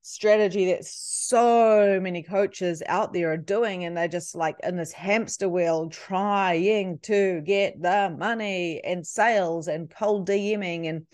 strategy 0.03 0.67
that 0.67 0.85
so 0.85 1.99
many 2.01 2.23
coaches 2.23 2.83
out 2.87 3.13
there 3.13 3.33
are 3.33 3.37
doing, 3.37 3.85
and 3.85 3.97
they're 3.97 4.09
just 4.09 4.35
like 4.35 4.57
in 4.63 4.77
this 4.77 4.93
hamster 4.93 5.49
wheel 5.49 5.89
trying 5.89 6.99
to 7.01 7.41
get 7.43 7.81
the 7.81 8.15
money 8.19 8.81
and 8.85 9.07
sales 9.07 9.69
and 9.69 9.91
cold 9.91 10.29
DMing 10.29 10.89
and, 10.89 11.07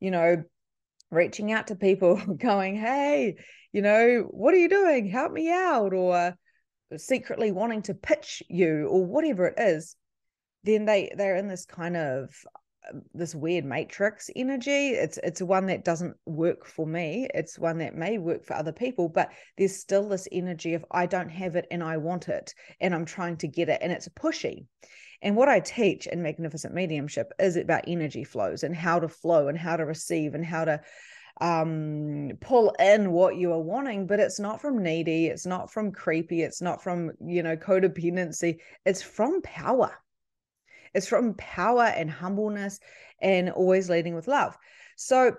you 0.00 0.10
know, 0.10 0.42
reaching 1.10 1.52
out 1.52 1.66
to 1.66 1.74
people 1.74 2.16
going 2.38 2.76
hey 2.76 3.34
you 3.72 3.82
know 3.82 4.26
what 4.30 4.54
are 4.54 4.58
you 4.58 4.68
doing? 4.68 5.08
Help 5.08 5.32
me 5.32 5.50
out 5.50 5.92
or 5.92 6.34
secretly 6.96 7.52
wanting 7.52 7.82
to 7.82 7.94
pitch 7.94 8.42
you 8.48 8.86
or 8.88 9.04
whatever 9.04 9.46
it 9.46 9.54
is 9.58 9.96
then 10.64 10.84
they 10.84 11.12
they're 11.16 11.36
in 11.36 11.48
this 11.48 11.64
kind 11.64 11.96
of 11.96 12.34
this 13.14 13.34
weird 13.34 13.64
matrix 13.64 14.30
energy. 14.34 14.88
It's 14.88 15.18
it's 15.22 15.42
one 15.42 15.66
that 15.66 15.84
doesn't 15.84 16.16
work 16.26 16.66
for 16.66 16.86
me. 16.86 17.28
It's 17.34 17.58
one 17.58 17.78
that 17.78 17.94
may 17.94 18.18
work 18.18 18.44
for 18.44 18.54
other 18.54 18.72
people 18.72 19.08
but 19.08 19.30
there's 19.56 19.76
still 19.76 20.08
this 20.08 20.28
energy 20.32 20.74
of 20.74 20.84
i 20.90 21.06
don't 21.06 21.28
have 21.28 21.56
it 21.56 21.66
and 21.70 21.82
i 21.82 21.96
want 21.96 22.28
it 22.28 22.54
and 22.80 22.94
i'm 22.94 23.04
trying 23.04 23.36
to 23.38 23.48
get 23.48 23.68
it 23.68 23.80
and 23.82 23.92
it's 23.92 24.08
pushy. 24.08 24.66
And 25.22 25.36
what 25.36 25.50
I 25.50 25.60
teach 25.60 26.06
in 26.06 26.22
Magnificent 26.22 26.72
Mediumship 26.72 27.30
is 27.38 27.56
about 27.56 27.84
energy 27.86 28.24
flows 28.24 28.62
and 28.62 28.74
how 28.74 29.00
to 29.00 29.08
flow 29.08 29.48
and 29.48 29.58
how 29.58 29.76
to 29.76 29.84
receive 29.84 30.34
and 30.34 30.44
how 30.44 30.64
to 30.64 30.80
um 31.42 32.32
pull 32.40 32.74
in 32.78 33.12
what 33.12 33.36
you 33.36 33.50
are 33.52 33.60
wanting 33.60 34.06
but 34.06 34.20
it's 34.20 34.38
not 34.38 34.60
from 34.60 34.82
needy 34.82 35.26
it's 35.26 35.46
not 35.46 35.72
from 35.72 35.90
creepy 35.90 36.42
it's 36.42 36.60
not 36.60 36.82
from 36.82 37.12
you 37.24 37.42
know 37.42 37.56
codependency. 37.56 38.58
It's 38.84 39.02
from 39.02 39.40
power 39.42 39.92
it's 40.94 41.08
from 41.08 41.34
power 41.34 41.84
and 41.84 42.10
humbleness 42.10 42.78
and 43.20 43.50
always 43.50 43.90
leading 43.90 44.14
with 44.14 44.28
love 44.28 44.56
so 44.96 45.34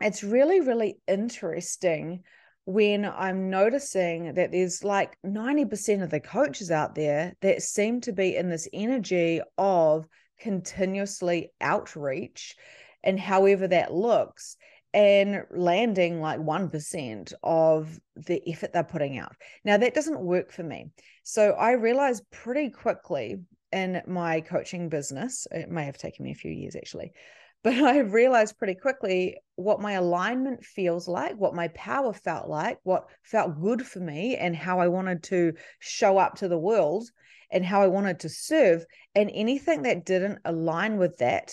it's 0.00 0.22
really 0.22 0.60
really 0.60 0.98
interesting 1.06 2.22
when 2.64 3.06
I'm 3.06 3.48
noticing 3.48 4.34
that 4.34 4.52
there's 4.52 4.84
like 4.84 5.16
90% 5.24 6.02
of 6.02 6.10
the 6.10 6.20
coaches 6.20 6.70
out 6.70 6.94
there 6.94 7.32
that 7.40 7.62
seem 7.62 8.02
to 8.02 8.12
be 8.12 8.36
in 8.36 8.50
this 8.50 8.68
energy 8.74 9.40
of 9.56 10.06
continuously 10.38 11.50
outreach 11.62 12.56
and 13.02 13.18
however 13.18 13.68
that 13.68 13.94
looks 13.94 14.58
and 14.92 15.44
landing 15.50 16.20
like 16.20 16.40
1% 16.40 17.32
of 17.42 17.98
the 18.16 18.42
effort 18.46 18.74
they're 18.74 18.84
putting 18.84 19.18
out. 19.18 19.34
Now, 19.64 19.78
that 19.78 19.94
doesn't 19.94 20.20
work 20.20 20.52
for 20.52 20.62
me. 20.62 20.90
So 21.22 21.52
I 21.52 21.72
realized 21.72 22.30
pretty 22.30 22.68
quickly 22.68 23.38
in 23.72 24.02
my 24.06 24.40
coaching 24.40 24.88
business, 24.88 25.46
it 25.50 25.70
may 25.70 25.84
have 25.84 25.98
taken 25.98 26.24
me 26.24 26.32
a 26.32 26.36
few 26.36 26.50
years 26.50 26.76
actually, 26.76 27.12
but 27.64 27.74
I 27.74 27.98
realized 27.98 28.58
pretty 28.58 28.74
quickly 28.74 29.36
what 29.56 29.80
my 29.80 29.92
alignment 29.92 30.64
feels 30.64 31.08
like, 31.08 31.36
what 31.36 31.54
my 31.54 31.68
power 31.68 32.12
felt 32.12 32.48
like, 32.48 32.78
what 32.84 33.08
felt 33.22 33.60
good 33.60 33.84
for 33.84 33.98
me, 34.00 34.36
and 34.36 34.54
how 34.54 34.78
I 34.78 34.88
wanted 34.88 35.22
to 35.24 35.54
show 35.80 36.18
up 36.18 36.36
to 36.36 36.48
the 36.48 36.58
world 36.58 37.08
and 37.50 37.64
how 37.64 37.82
I 37.82 37.88
wanted 37.88 38.20
to 38.20 38.28
serve. 38.28 38.84
And 39.14 39.30
anything 39.32 39.82
that 39.82 40.04
didn't 40.04 40.38
align 40.44 40.98
with 40.98 41.18
that 41.18 41.52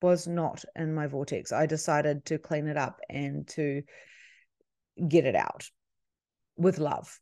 was 0.00 0.26
not 0.26 0.64
in 0.76 0.94
my 0.94 1.06
vortex. 1.06 1.52
I 1.52 1.66
decided 1.66 2.24
to 2.26 2.38
clean 2.38 2.66
it 2.66 2.76
up 2.76 3.00
and 3.08 3.46
to 3.48 3.82
get 5.08 5.24
it 5.24 5.36
out 5.36 5.68
with 6.56 6.78
love. 6.78 7.18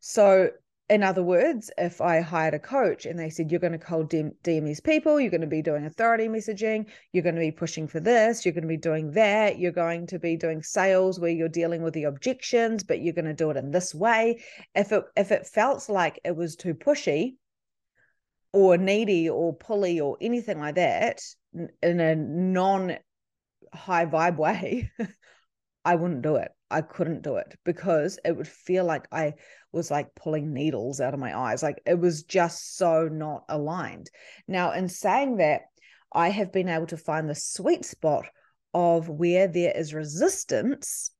So 0.00 0.50
in 0.90 1.02
other 1.02 1.22
words, 1.22 1.70
if 1.78 2.02
I 2.02 2.20
hired 2.20 2.52
a 2.52 2.58
coach 2.58 3.06
and 3.06 3.18
they 3.18 3.30
said, 3.30 3.50
you're 3.50 3.60
going 3.60 3.72
to 3.72 3.78
cold 3.78 4.10
DM, 4.10 4.34
DM 4.44 4.66
these 4.66 4.80
people, 4.80 5.18
you're 5.18 5.30
going 5.30 5.40
to 5.40 5.46
be 5.46 5.62
doing 5.62 5.86
authority 5.86 6.28
messaging, 6.28 6.86
you're 7.12 7.22
going 7.22 7.36
to 7.36 7.40
be 7.40 7.50
pushing 7.50 7.88
for 7.88 8.00
this, 8.00 8.44
you're 8.44 8.52
going 8.52 8.62
to 8.62 8.68
be 8.68 8.76
doing 8.76 9.10
that, 9.12 9.58
you're 9.58 9.72
going 9.72 10.06
to 10.08 10.18
be 10.18 10.36
doing 10.36 10.62
sales 10.62 11.18
where 11.18 11.30
you're 11.30 11.48
dealing 11.48 11.82
with 11.82 11.94
the 11.94 12.04
objections, 12.04 12.84
but 12.84 13.00
you're 13.00 13.14
going 13.14 13.24
to 13.24 13.32
do 13.32 13.50
it 13.50 13.56
in 13.56 13.70
this 13.70 13.94
way. 13.94 14.42
If 14.74 14.92
it 14.92 15.04
if 15.16 15.32
it 15.32 15.46
felt 15.46 15.88
like 15.88 16.20
it 16.22 16.36
was 16.36 16.54
too 16.54 16.74
pushy 16.74 17.36
or 18.52 18.76
needy 18.76 19.30
or 19.30 19.56
pulley 19.56 20.00
or 20.00 20.18
anything 20.20 20.60
like 20.60 20.74
that 20.74 21.22
in 21.82 22.00
a 22.00 22.14
non 22.14 22.98
high 23.72 24.04
vibe 24.04 24.36
way, 24.36 24.90
I 25.84 25.94
wouldn't 25.94 26.22
do 26.22 26.36
it. 26.36 26.52
I 26.74 26.82
couldn't 26.82 27.22
do 27.22 27.36
it 27.36 27.56
because 27.64 28.18
it 28.24 28.36
would 28.36 28.48
feel 28.48 28.84
like 28.84 29.06
I 29.12 29.34
was 29.70 29.92
like 29.92 30.16
pulling 30.16 30.52
needles 30.52 31.00
out 31.00 31.14
of 31.14 31.20
my 31.20 31.36
eyes. 31.38 31.62
Like 31.62 31.80
it 31.86 32.00
was 32.00 32.24
just 32.24 32.76
so 32.76 33.06
not 33.06 33.44
aligned. 33.48 34.10
Now, 34.48 34.72
in 34.72 34.88
saying 34.88 35.36
that, 35.36 35.62
I 36.12 36.30
have 36.30 36.52
been 36.52 36.68
able 36.68 36.88
to 36.88 36.96
find 36.96 37.28
the 37.28 37.34
sweet 37.36 37.84
spot 37.84 38.26
of 38.72 39.08
where 39.08 39.46
there 39.46 39.72
is 39.76 39.94
resistance. 39.94 41.12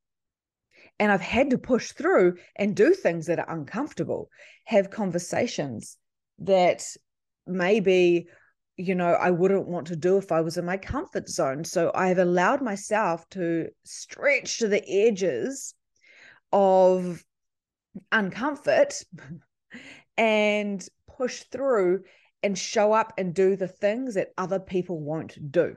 And 0.98 1.12
I've 1.12 1.20
had 1.20 1.50
to 1.50 1.58
push 1.58 1.92
through 1.92 2.34
and 2.56 2.74
do 2.74 2.92
things 2.92 3.26
that 3.26 3.38
are 3.38 3.50
uncomfortable, 3.50 4.30
have 4.64 4.90
conversations 4.90 5.96
that 6.40 6.84
maybe 7.46 8.26
you 8.76 8.94
know, 8.94 9.12
I 9.12 9.30
wouldn't 9.30 9.68
want 9.68 9.86
to 9.88 9.96
do 9.96 10.16
if 10.16 10.32
I 10.32 10.40
was 10.40 10.56
in 10.56 10.64
my 10.64 10.76
comfort 10.76 11.28
zone. 11.28 11.64
So 11.64 11.92
I 11.94 12.08
have 12.08 12.18
allowed 12.18 12.60
myself 12.60 13.28
to 13.30 13.68
stretch 13.84 14.58
to 14.58 14.68
the 14.68 14.84
edges 14.88 15.74
of 16.52 17.24
uncomfort 18.12 19.04
and 20.18 20.86
push 21.16 21.44
through 21.52 22.02
and 22.42 22.58
show 22.58 22.92
up 22.92 23.12
and 23.16 23.34
do 23.34 23.56
the 23.56 23.68
things 23.68 24.14
that 24.14 24.32
other 24.36 24.58
people 24.58 25.00
won't 25.00 25.50
do. 25.50 25.76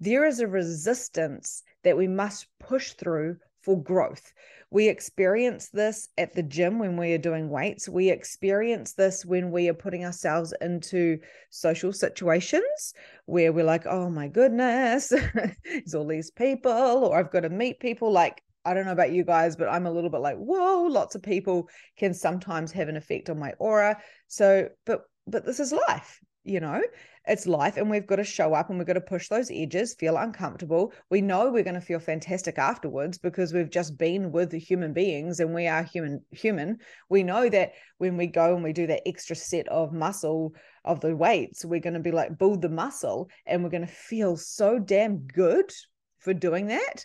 There 0.00 0.24
is 0.24 0.40
a 0.40 0.48
resistance 0.48 1.62
that 1.84 1.96
we 1.96 2.08
must 2.08 2.46
push 2.58 2.92
through 2.92 3.36
for 3.62 3.80
growth. 3.80 4.32
We 4.70 4.88
experience 4.88 5.68
this 5.68 6.08
at 6.16 6.34
the 6.34 6.42
gym 6.42 6.78
when 6.78 6.96
we 6.96 7.12
are 7.12 7.18
doing 7.18 7.50
weights. 7.50 7.88
We 7.88 8.10
experience 8.10 8.94
this 8.94 9.24
when 9.24 9.50
we 9.50 9.68
are 9.68 9.74
putting 9.74 10.04
ourselves 10.04 10.54
into 10.60 11.18
social 11.50 11.92
situations 11.92 12.94
where 13.26 13.52
we're 13.52 13.64
like, 13.64 13.86
oh 13.86 14.08
my 14.08 14.28
goodness, 14.28 15.08
there's 15.64 15.94
all 15.94 16.06
these 16.06 16.30
people, 16.30 16.72
or 16.72 17.18
I've 17.18 17.30
got 17.30 17.40
to 17.40 17.50
meet 17.50 17.80
people. 17.80 18.10
Like, 18.10 18.42
I 18.64 18.74
don't 18.74 18.86
know 18.86 18.92
about 18.92 19.12
you 19.12 19.24
guys, 19.24 19.56
but 19.56 19.68
I'm 19.68 19.86
a 19.86 19.92
little 19.92 20.10
bit 20.10 20.20
like, 20.20 20.36
whoa, 20.36 20.84
lots 20.84 21.14
of 21.14 21.22
people 21.22 21.68
can 21.98 22.14
sometimes 22.14 22.72
have 22.72 22.88
an 22.88 22.96
effect 22.96 23.28
on 23.28 23.38
my 23.38 23.52
aura. 23.58 23.98
So, 24.28 24.68
but 24.86 25.02
but 25.26 25.44
this 25.44 25.60
is 25.60 25.72
life 25.72 26.20
you 26.44 26.60
know 26.60 26.82
it's 27.26 27.46
life 27.46 27.76
and 27.76 27.88
we've 27.88 28.06
got 28.06 28.16
to 28.16 28.24
show 28.24 28.52
up 28.54 28.68
and 28.68 28.78
we've 28.78 28.86
got 28.86 28.94
to 28.94 29.00
push 29.00 29.28
those 29.28 29.50
edges 29.50 29.94
feel 29.94 30.16
uncomfortable. 30.16 30.92
We 31.08 31.20
know 31.20 31.50
we're 31.50 31.62
going 31.62 31.74
to 31.74 31.80
feel 31.80 32.00
fantastic 32.00 32.58
afterwards 32.58 33.18
because 33.18 33.52
we've 33.52 33.70
just 33.70 33.96
been 33.96 34.32
with 34.32 34.50
the 34.50 34.58
human 34.58 34.92
beings 34.92 35.38
and 35.38 35.54
we 35.54 35.68
are 35.68 35.84
human 35.84 36.22
human. 36.30 36.78
We 37.08 37.22
know 37.22 37.48
that 37.48 37.72
when 37.98 38.16
we 38.16 38.26
go 38.26 38.54
and 38.54 38.64
we 38.64 38.72
do 38.72 38.88
that 38.88 39.06
extra 39.06 39.36
set 39.36 39.68
of 39.68 39.92
muscle 39.92 40.54
of 40.84 41.00
the 41.00 41.14
weights 41.14 41.64
we're 41.64 41.78
going 41.78 41.94
to 41.94 42.00
be 42.00 42.10
like 42.10 42.38
build 42.38 42.60
the 42.60 42.68
muscle 42.68 43.28
and 43.46 43.62
we're 43.62 43.70
going 43.70 43.86
to 43.86 43.92
feel 43.92 44.36
so 44.36 44.80
damn 44.80 45.18
good 45.18 45.72
for 46.18 46.34
doing 46.34 46.66
that. 46.68 47.04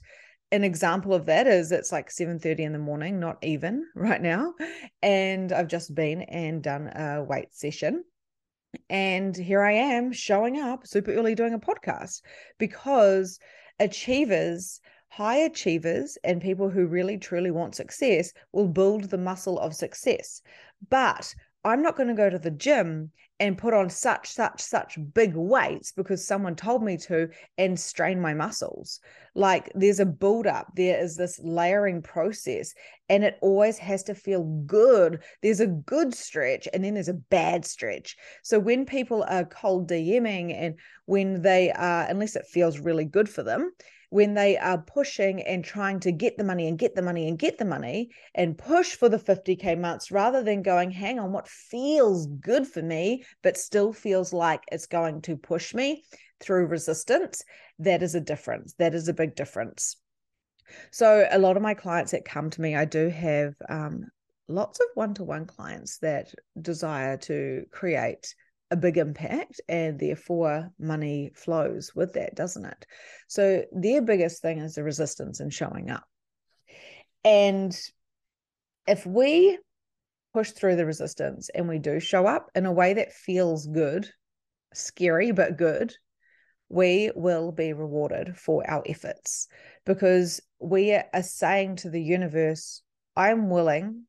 An 0.52 0.64
example 0.64 1.14
of 1.14 1.26
that 1.26 1.46
is 1.46 1.72
it's 1.72 1.92
like 1.92 2.10
7:30 2.10 2.60
in 2.60 2.72
the 2.72 2.80
morning, 2.80 3.20
not 3.20 3.38
even 3.44 3.86
right 3.96 4.22
now, 4.22 4.54
and 5.04 5.52
I've 5.52 5.68
just 5.68 5.94
been 5.94 6.22
and 6.22 6.64
done 6.64 6.88
a 6.88 7.24
weight 7.24 7.54
session. 7.54 8.04
And 8.90 9.36
here 9.36 9.62
I 9.62 9.74
am 9.74 10.12
showing 10.12 10.60
up 10.60 10.86
super 10.86 11.14
early 11.14 11.36
doing 11.36 11.54
a 11.54 11.60
podcast 11.60 12.22
because 12.58 13.40
achievers 13.80 14.82
high 15.10 15.38
achievers 15.38 16.18
and 16.24 16.42
people 16.42 16.70
who 16.70 16.86
really 16.86 17.18
truly 17.18 17.50
want 17.52 17.76
success 17.76 18.34
will 18.52 18.68
build 18.68 19.06
the 19.06 19.18
muscle 19.18 19.58
of 19.60 19.74
success. 19.74 20.42
But 20.90 21.34
I'm 21.68 21.82
not 21.82 21.98
going 21.98 22.08
to 22.08 22.16
go 22.16 22.30
to 22.30 22.40
the 22.40 22.50
gym 22.50 23.12
and 23.42 23.58
put 23.58 23.74
on 23.74 23.90
such, 23.90 24.30
such, 24.30 24.62
such 24.62 24.98
big 25.14 25.36
weights 25.36 25.92
because 25.92 26.26
someone 26.26 26.56
told 26.56 26.82
me 26.82 26.96
to 26.98 27.28
and 27.58 27.78
strain 27.78 28.22
my 28.22 28.34
muscles. 28.34 29.02
Like 29.36 29.70
there's 29.76 30.00
a 30.00 30.06
buildup, 30.06 30.72
there 30.76 30.98
is 30.98 31.18
this 31.18 31.40
layering 31.44 32.02
process, 32.02 32.74
and 33.10 33.26
it 33.26 33.38
always 33.42 33.78
has 33.80 34.04
to 34.04 34.16
feel 34.16 34.44
good. 34.66 35.22
There's 35.44 35.60
a 35.60 35.68
good 35.68 36.16
stretch 36.16 36.70
and 36.74 36.86
then 36.86 36.94
there's 36.94 37.10
a 37.10 37.14
bad 37.14 37.66
stretch. 37.66 38.16
So 38.44 38.60
when 38.60 38.86
people 38.86 39.26
are 39.28 39.44
cold 39.44 39.90
DMing 39.90 40.56
and 40.56 40.76
when 41.06 41.42
they 41.42 41.72
are, 41.74 42.08
unless 42.10 42.38
it 42.38 42.46
feels 42.46 42.80
really 42.80 43.06
good 43.06 43.28
for 43.28 43.44
them, 43.44 43.72
when 44.10 44.34
they 44.34 44.58
are 44.58 44.78
pushing 44.78 45.42
and 45.42 45.64
trying 45.64 46.00
to 46.00 46.12
get 46.12 46.38
the 46.38 46.44
money 46.44 46.68
and 46.68 46.78
get 46.80 46.96
the 46.96 47.02
money 47.02 47.28
and 47.28 47.38
get 47.38 47.58
the 47.58 47.66
money 47.66 48.10
and 48.34 48.58
push 48.58 48.96
for 48.96 49.10
the 49.10 49.20
50K 49.20 49.78
months 49.78 50.12
rather 50.12 50.44
than 50.44 50.62
going, 50.62 50.92
hang 50.92 51.20
on, 51.20 51.32
what 51.32 51.48
feels 51.48 52.28
good 52.28 52.66
for 52.66 52.82
me, 52.82 53.24
but 53.44 53.58
still 53.58 53.92
feels 53.92 54.32
like 54.32 54.64
it's 54.72 54.88
going 54.88 55.22
to 55.24 55.36
push 55.36 55.74
me 55.74 56.04
through 56.40 56.68
resistance, 56.68 57.44
that 57.80 58.02
is 58.04 58.16
a 58.16 58.22
difference. 58.22 58.74
That 58.78 58.94
is 58.94 59.08
a 59.08 59.14
big 59.14 59.36
difference. 59.36 59.98
So, 60.92 61.28
a 61.32 61.40
lot 61.40 61.58
of 61.58 61.64
my 61.64 61.74
clients 61.74 62.12
that 62.12 62.26
come 62.26 62.50
to 62.50 62.62
me, 62.62 62.76
I 62.76 62.86
do 62.86 63.10
have 63.10 63.56
um, 63.70 64.06
lots 64.48 64.80
of 64.80 64.88
one 64.96 65.14
to 65.16 65.24
one 65.24 65.46
clients 65.46 65.98
that 66.00 66.34
desire 66.60 67.18
to 67.18 67.66
create 67.72 68.36
a 68.70 68.76
big 68.76 68.98
impact 68.98 69.62
and 69.70 70.00
therefore 70.00 70.70
money 70.80 71.32
flows 71.36 71.94
with 71.96 72.14
that 72.14 72.36
doesn't 72.36 72.66
it? 72.66 72.86
So 73.28 73.64
their 73.72 74.02
biggest 74.02 74.42
thing 74.42 74.60
is 74.60 74.76
the 74.76 74.84
resistance 74.84 75.40
and 75.40 75.54
showing 75.54 75.90
up. 75.90 76.04
And 77.24 77.78
if 78.88 79.06
we 79.06 79.58
push 80.34 80.52
through 80.52 80.76
the 80.76 80.86
resistance 80.86 81.50
and 81.54 81.68
we 81.68 81.80
do 81.80 82.00
show 82.00 82.28
up 82.28 82.50
in 82.56 82.66
a 82.66 82.72
way 82.72 82.94
that 82.94 83.14
feels 83.14 83.66
good 83.68 84.08
scary 84.74 85.32
but 85.32 85.58
good 85.58 85.96
we 86.70 87.10
will 87.16 87.52
be 87.52 87.72
rewarded 87.72 88.38
for 88.38 88.70
our 88.70 88.84
efforts 88.86 89.48
because 89.86 90.42
we 90.60 90.92
are 90.92 91.24
saying 91.24 91.78
to 91.78 91.90
the 91.90 92.02
universe 92.02 92.84
i'm 93.16 93.50
willing 93.50 94.06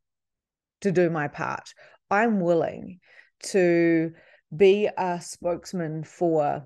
to 0.81 0.93
do 0.93 1.11
my 1.11 1.29
part. 1.29 1.73
I'm 2.11 2.41
willing 2.41 3.01
to 3.45 4.13
be 4.55 4.89
a 4.97 5.21
spokesman 5.21 6.05
for 6.05 6.65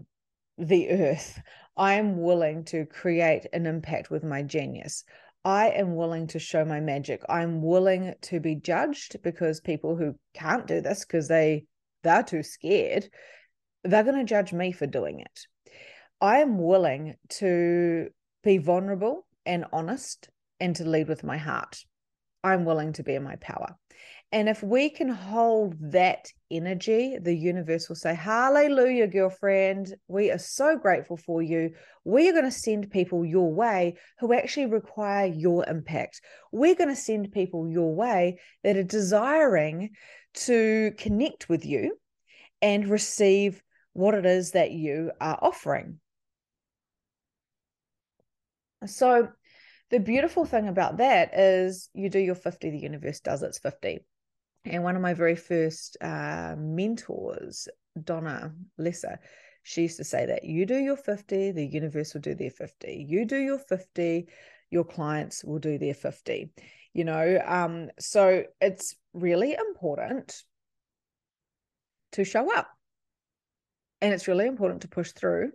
the 0.58 0.90
earth. 0.90 1.40
I 1.76 1.94
am 1.94 2.20
willing 2.20 2.64
to 2.66 2.86
create 2.86 3.46
an 3.52 3.66
impact 3.66 4.10
with 4.10 4.22
my 4.22 4.42
genius. 4.42 5.04
I 5.44 5.70
am 5.70 5.96
willing 5.96 6.28
to 6.28 6.38
show 6.38 6.64
my 6.64 6.80
magic. 6.80 7.22
I'm 7.28 7.62
willing 7.62 8.14
to 8.22 8.38
be 8.38 8.54
judged 8.54 9.22
because 9.22 9.60
people 9.60 9.96
who 9.96 10.14
can't 10.34 10.66
do 10.66 10.80
this 10.80 11.04
because 11.04 11.28
they 11.28 11.66
they're 12.02 12.22
too 12.22 12.42
scared, 12.42 13.08
they're 13.84 14.04
going 14.04 14.18
to 14.18 14.24
judge 14.24 14.52
me 14.52 14.72
for 14.72 14.86
doing 14.86 15.20
it. 15.20 15.46
I 16.20 16.38
am 16.38 16.58
willing 16.58 17.16
to 17.40 18.08
be 18.42 18.58
vulnerable 18.58 19.26
and 19.46 19.64
honest 19.72 20.28
and 20.60 20.74
to 20.76 20.84
lead 20.84 21.08
with 21.08 21.24
my 21.24 21.36
heart. 21.36 21.84
I'm 22.44 22.64
willing 22.64 22.92
to 22.94 23.02
be 23.02 23.14
in 23.14 23.22
my 23.22 23.36
power. 23.36 23.76
And 24.32 24.48
if 24.48 24.62
we 24.62 24.88
can 24.88 25.10
hold 25.10 25.74
that 25.92 26.26
energy, 26.50 27.18
the 27.20 27.34
universe 27.34 27.90
will 27.90 27.96
say, 27.96 28.14
Hallelujah, 28.14 29.06
girlfriend. 29.06 29.94
We 30.08 30.30
are 30.30 30.38
so 30.38 30.78
grateful 30.78 31.18
for 31.18 31.42
you. 31.42 31.74
We 32.04 32.30
are 32.30 32.32
going 32.32 32.46
to 32.46 32.50
send 32.50 32.90
people 32.90 33.26
your 33.26 33.52
way 33.52 33.98
who 34.20 34.32
actually 34.32 34.66
require 34.66 35.26
your 35.26 35.68
impact. 35.68 36.22
We're 36.50 36.74
going 36.74 36.88
to 36.88 36.96
send 36.96 37.32
people 37.32 37.68
your 37.68 37.94
way 37.94 38.38
that 38.64 38.78
are 38.78 38.82
desiring 38.82 39.90
to 40.34 40.92
connect 40.96 41.50
with 41.50 41.66
you 41.66 41.98
and 42.62 42.88
receive 42.88 43.62
what 43.92 44.14
it 44.14 44.24
is 44.24 44.52
that 44.52 44.70
you 44.70 45.12
are 45.20 45.38
offering. 45.42 46.00
So, 48.86 49.28
the 49.90 50.00
beautiful 50.00 50.46
thing 50.46 50.68
about 50.68 50.96
that 50.96 51.38
is 51.38 51.90
you 51.92 52.08
do 52.08 52.18
your 52.18 52.34
50, 52.34 52.70
the 52.70 52.78
universe 52.78 53.20
does 53.20 53.42
its 53.42 53.58
50. 53.58 54.06
And 54.64 54.84
one 54.84 54.96
of 54.96 55.02
my 55.02 55.14
very 55.14 55.36
first 55.36 55.96
uh, 56.00 56.54
mentors, 56.56 57.68
Donna 58.02 58.54
Lesser, 58.78 59.18
she 59.62 59.82
used 59.82 59.98
to 59.98 60.04
say 60.04 60.26
that 60.26 60.44
you 60.44 60.66
do 60.66 60.76
your 60.76 60.96
50, 60.96 61.52
the 61.52 61.66
universe 61.66 62.14
will 62.14 62.20
do 62.20 62.34
their 62.34 62.50
50. 62.50 63.06
You 63.08 63.24
do 63.24 63.36
your 63.36 63.58
50, 63.58 64.28
your 64.70 64.84
clients 64.84 65.44
will 65.44 65.58
do 65.58 65.78
their 65.78 65.94
50. 65.94 66.50
You 66.92 67.04
know, 67.04 67.40
um, 67.44 67.90
so 67.98 68.44
it's 68.60 68.96
really 69.12 69.54
important 69.54 70.42
to 72.12 72.24
show 72.24 72.52
up. 72.54 72.68
And 74.00 74.12
it's 74.12 74.28
really 74.28 74.46
important 74.46 74.82
to 74.82 74.88
push 74.88 75.12
through 75.12 75.52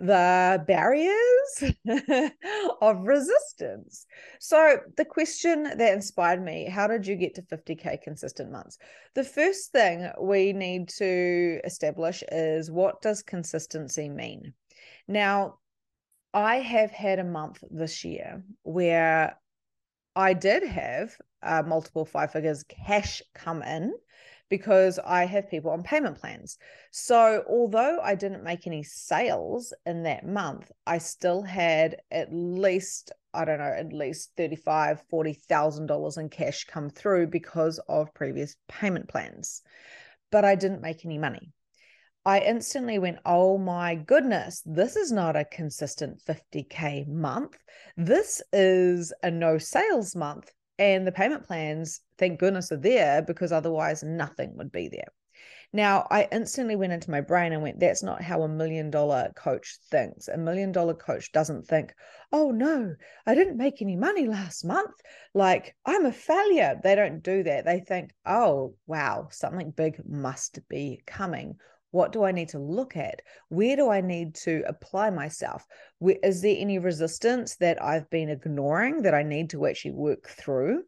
the 0.00 0.64
barriers 0.66 1.74
of 2.80 3.06
resistance. 3.06 4.06
So, 4.38 4.78
the 4.96 5.04
question 5.04 5.64
that 5.64 5.92
inspired 5.92 6.42
me 6.42 6.66
how 6.66 6.86
did 6.86 7.06
you 7.06 7.16
get 7.16 7.34
to 7.36 7.42
50K 7.42 8.02
consistent 8.02 8.50
months? 8.50 8.78
The 9.14 9.24
first 9.24 9.72
thing 9.72 10.10
we 10.20 10.52
need 10.52 10.88
to 10.98 11.60
establish 11.64 12.22
is 12.30 12.70
what 12.70 13.02
does 13.02 13.22
consistency 13.22 14.08
mean? 14.08 14.54
Now, 15.06 15.58
I 16.32 16.56
have 16.56 16.90
had 16.90 17.18
a 17.18 17.24
month 17.24 17.62
this 17.70 18.04
year 18.04 18.44
where 18.62 19.36
I 20.14 20.32
did 20.32 20.62
have 20.62 21.14
uh, 21.42 21.62
multiple 21.66 22.04
five 22.04 22.32
figures 22.32 22.64
cash 22.64 23.22
come 23.34 23.62
in 23.62 23.92
because 24.50 24.98
I 24.98 25.24
have 25.24 25.48
people 25.48 25.70
on 25.70 25.82
payment 25.82 26.20
plans. 26.20 26.58
So, 26.90 27.44
although 27.48 28.00
I 28.02 28.16
didn't 28.16 28.44
make 28.44 28.66
any 28.66 28.82
sales 28.82 29.72
in 29.86 30.02
that 30.02 30.26
month, 30.26 30.70
I 30.86 30.98
still 30.98 31.42
had 31.42 31.96
at 32.10 32.28
least, 32.32 33.12
I 33.32 33.44
don't 33.46 33.60
know, 33.60 33.72
at 33.76 33.92
least 33.92 34.36
$35,000, 34.36 35.00
$40,000 35.10 36.18
in 36.18 36.28
cash 36.28 36.64
come 36.64 36.90
through 36.90 37.28
because 37.28 37.80
of 37.88 38.12
previous 38.12 38.56
payment 38.68 39.08
plans. 39.08 39.62
But 40.30 40.44
I 40.44 40.56
didn't 40.56 40.82
make 40.82 41.04
any 41.04 41.16
money. 41.16 41.52
I 42.26 42.40
instantly 42.40 42.98
went, 42.98 43.18
oh 43.24 43.56
my 43.56 43.94
goodness, 43.94 44.62
this 44.66 44.94
is 44.96 45.10
not 45.10 45.36
a 45.36 45.44
consistent 45.44 46.20
50K 46.26 47.08
month. 47.08 47.56
This 47.96 48.42
is 48.52 49.12
a 49.22 49.30
no 49.30 49.56
sales 49.56 50.14
month. 50.14 50.52
And 50.80 51.06
the 51.06 51.12
payment 51.12 51.46
plans, 51.46 52.00
thank 52.16 52.40
goodness, 52.40 52.72
are 52.72 52.76
there 52.78 53.20
because 53.20 53.52
otherwise 53.52 54.02
nothing 54.02 54.56
would 54.56 54.72
be 54.72 54.88
there. 54.88 55.08
Now, 55.74 56.08
I 56.10 56.26
instantly 56.32 56.74
went 56.74 56.94
into 56.94 57.10
my 57.10 57.20
brain 57.20 57.52
and 57.52 57.62
went, 57.62 57.78
that's 57.78 58.02
not 58.02 58.22
how 58.22 58.42
a 58.42 58.48
million 58.48 58.90
dollar 58.90 59.30
coach 59.36 59.78
thinks. 59.90 60.26
A 60.26 60.38
million 60.38 60.72
dollar 60.72 60.94
coach 60.94 61.30
doesn't 61.32 61.68
think, 61.68 61.94
oh 62.32 62.50
no, 62.50 62.96
I 63.26 63.34
didn't 63.34 63.58
make 63.58 63.80
any 63.82 63.94
money 63.94 64.26
last 64.26 64.64
month. 64.64 64.94
Like, 65.34 65.76
I'm 65.84 66.06
a 66.06 66.12
failure. 66.12 66.80
They 66.82 66.94
don't 66.94 67.22
do 67.22 67.42
that. 67.44 67.66
They 67.66 67.80
think, 67.80 68.12
oh, 68.26 68.74
wow, 68.86 69.28
something 69.30 69.70
big 69.70 70.00
must 70.08 70.66
be 70.68 71.02
coming. 71.06 71.56
What 71.90 72.12
do 72.12 72.24
I 72.24 72.32
need 72.32 72.50
to 72.50 72.58
look 72.58 72.96
at? 72.96 73.22
Where 73.48 73.76
do 73.76 73.90
I 73.90 74.00
need 74.00 74.34
to 74.36 74.62
apply 74.66 75.10
myself? 75.10 75.66
Where, 75.98 76.16
is 76.22 76.42
there 76.42 76.56
any 76.58 76.78
resistance 76.78 77.56
that 77.56 77.82
I've 77.82 78.08
been 78.10 78.28
ignoring 78.28 79.02
that 79.02 79.14
I 79.14 79.22
need 79.22 79.50
to 79.50 79.66
actually 79.66 79.92
work 79.92 80.28
through? 80.28 80.84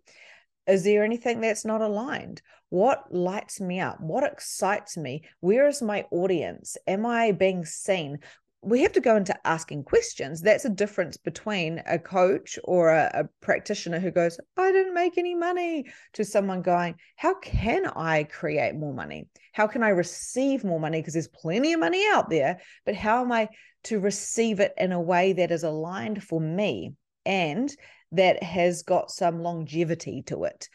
Is 0.66 0.84
there 0.84 1.04
anything 1.04 1.40
that's 1.40 1.64
not 1.64 1.80
aligned? 1.80 2.40
What 2.68 3.12
lights 3.12 3.60
me 3.60 3.80
up? 3.80 4.00
What 4.00 4.24
excites 4.24 4.96
me? 4.96 5.24
Where 5.40 5.66
is 5.66 5.82
my 5.82 6.06
audience? 6.12 6.76
Am 6.86 7.04
I 7.04 7.32
being 7.32 7.64
seen? 7.64 8.20
We 8.64 8.82
have 8.82 8.92
to 8.92 9.00
go 9.00 9.16
into 9.16 9.34
asking 9.46 9.82
questions. 9.82 10.40
That's 10.40 10.64
a 10.64 10.70
difference 10.70 11.16
between 11.16 11.82
a 11.84 11.98
coach 11.98 12.58
or 12.62 12.90
a, 12.90 13.10
a, 13.12 13.24
practitioner 13.44 13.98
who 13.98 14.12
goes, 14.12 14.38
I 14.56 14.70
didn't 14.70 14.94
make 14.94 15.18
any 15.18 15.34
money, 15.34 15.86
to 16.12 16.24
someone 16.24 16.62
going, 16.62 16.94
How 17.16 17.34
can 17.34 17.86
I 17.86 18.22
create 18.24 18.76
more 18.76 18.94
money? 18.94 19.26
How 19.52 19.66
can 19.66 19.82
I 19.82 19.88
receive 19.88 20.62
more 20.62 20.78
money? 20.78 21.00
Because 21.00 21.14
there's 21.14 21.28
plenty 21.28 21.72
of 21.72 21.80
money 21.80 22.04
out 22.12 22.30
there, 22.30 22.60
but 22.86 22.94
how 22.94 23.22
am 23.22 23.32
I 23.32 23.48
to 23.84 23.98
receive 23.98 24.60
it 24.60 24.72
in 24.78 24.92
a 24.92 25.00
way 25.00 25.32
that 25.32 25.50
is 25.50 25.64
aligned 25.64 26.22
for 26.22 26.40
me 26.40 26.94
and 27.26 27.68
that 28.12 28.42
has 28.44 28.82
got 28.82 29.10
some 29.10 29.42
longevity 29.42 30.22
to 30.26 30.44
it? 30.44 30.68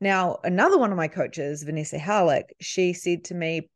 Now, 0.00 0.38
another 0.44 0.78
one 0.78 0.92
of 0.92 0.96
my 0.96 1.08
coaches, 1.08 1.62
Vanessa 1.62 1.98
Halleck, 1.98 2.54
she 2.60 2.94
said 2.94 3.24
to 3.24 3.34
me, 3.34 3.68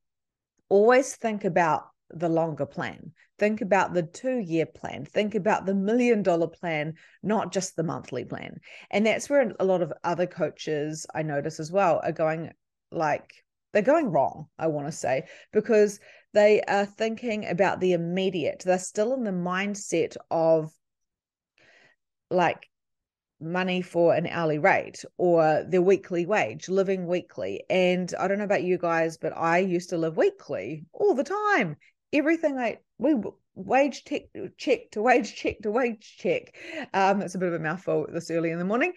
Always 0.71 1.17
think 1.17 1.45
about 1.45 1.85
the 2.11 2.29
longer 2.29 2.67
plan. 2.67 3.13
Think 3.39 3.61
about 3.61 3.95
the 3.95 4.03
two 4.03 4.39
year 4.39 4.67
plan. 4.67 5.05
Think 5.05 5.35
about 5.35 5.67
the 5.67 5.75
million 5.75 6.23
dollar 6.23 6.49
plan, 6.49 6.95
not 7.23 7.53
just 7.53 7.77
the 7.77 7.83
monthly 7.83 8.25
plan. 8.25 8.61
And 8.91 9.07
that's 9.07 9.29
where 9.29 9.53
a 9.59 9.65
lot 9.65 9.83
of 9.83 9.93
other 10.05 10.27
coaches 10.27 11.07
I 11.15 11.23
notice 11.23 11.61
as 11.61 11.71
well 11.71 12.01
are 12.03 12.13
going 12.13 12.53
like, 12.91 13.45
they're 13.73 13.83
going 13.83 14.11
wrong, 14.11 14.47
I 14.59 14.69
want 14.69 14.87
to 14.87 14.93
say, 14.93 15.25
because 15.53 16.01
they 16.33 16.63
are 16.63 16.87
thinking 16.87 17.47
about 17.47 17.81
the 17.81 17.93
immediate. 17.93 18.63
They're 18.65 18.79
still 18.79 19.15
in 19.15 19.25
the 19.25 19.31
mindset 19.31 20.17
of 20.31 20.73
like 22.31 22.69
money 23.41 23.83
for 23.83 24.15
an 24.15 24.27
hourly 24.27 24.59
rate 24.59 25.05
or 25.17 25.65
their 25.69 25.83
weekly 25.83 26.27
wage, 26.27 26.69
living 26.69 27.07
weekly. 27.07 27.63
And 27.71 28.13
I 28.19 28.27
don't 28.27 28.39
know 28.39 28.45
about 28.45 28.65
you 28.65 28.79
guys, 28.79 29.17
but 29.17 29.37
I 29.37 29.59
used 29.59 29.91
to 29.91 29.99
live 29.99 30.17
weekly 30.17 30.87
all 30.93 31.15
the 31.15 31.25
time. 31.25 31.77
Everything 32.13 32.59
I 32.59 32.79
we 32.99 33.15
wage 33.55 34.05
check, 34.05 34.91
to 34.93 35.03
wage 35.03 35.35
check 35.35 35.61
to 35.63 35.71
wage 35.71 36.17
check. 36.19 36.55
Um, 36.95 37.23
it's 37.23 37.35
a 37.35 37.39
bit 37.39 37.49
of 37.49 37.55
a 37.55 37.59
mouthful 37.59 38.07
this 38.13 38.31
early 38.31 38.51
in 38.51 38.59
the 38.59 38.65
morning. 38.65 38.93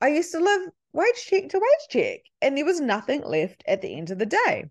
I 0.00 0.08
used 0.08 0.32
to 0.32 0.40
live 0.40 0.62
wage 0.92 1.24
check 1.26 1.48
to 1.50 1.58
wage 1.58 1.88
check, 1.90 2.20
and 2.40 2.56
there 2.56 2.64
was 2.64 2.80
nothing 2.80 3.22
left 3.22 3.62
at 3.66 3.82
the 3.82 3.94
end 3.94 4.10
of 4.10 4.18
the 4.18 4.26
day. 4.26 4.64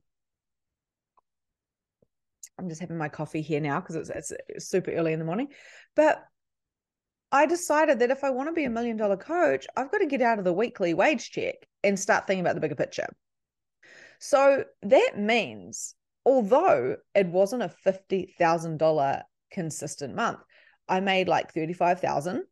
I'm 2.58 2.68
just 2.68 2.82
having 2.82 2.98
my 2.98 3.08
coffee 3.08 3.42
here 3.42 3.62
now 3.62 3.80
because 3.80 4.10
it's, 4.10 4.34
it's 4.50 4.68
super 4.68 4.92
early 4.92 5.14
in 5.14 5.20
the 5.20 5.26
morning. 5.26 5.48
But 5.96 6.22
I 7.32 7.46
decided 7.46 8.00
that 8.00 8.12
if 8.12 8.24
I 8.24 8.32
want 8.32 8.50
to 8.50 8.54
be 8.54 8.66
a 8.66 8.70
million 8.70 8.98
dollar 8.98 9.16
coach, 9.16 9.66
I've 9.78 9.92
got 9.92 10.00
to 10.00 10.08
get 10.08 10.22
out 10.22 10.40
of 10.40 10.46
the 10.46 10.54
weekly 10.54 10.94
wage 10.94 11.32
check 11.32 11.56
and 11.84 11.98
start 11.98 12.28
thinking 12.28 12.42
about 12.42 12.56
the 12.56 12.62
bigger 12.62 12.76
picture. 12.76 13.08
So 14.20 14.66
that 14.82 15.12
means, 15.18 15.96
although 16.26 16.98
it 17.16 17.28
wasn't 17.28 17.64
a 17.64 17.74
$50,000 17.86 19.24
consistent 19.52 20.16
month, 20.16 20.40
I 20.88 21.00
made 21.00 21.28
like 21.28 21.54
35,000 21.54 22.44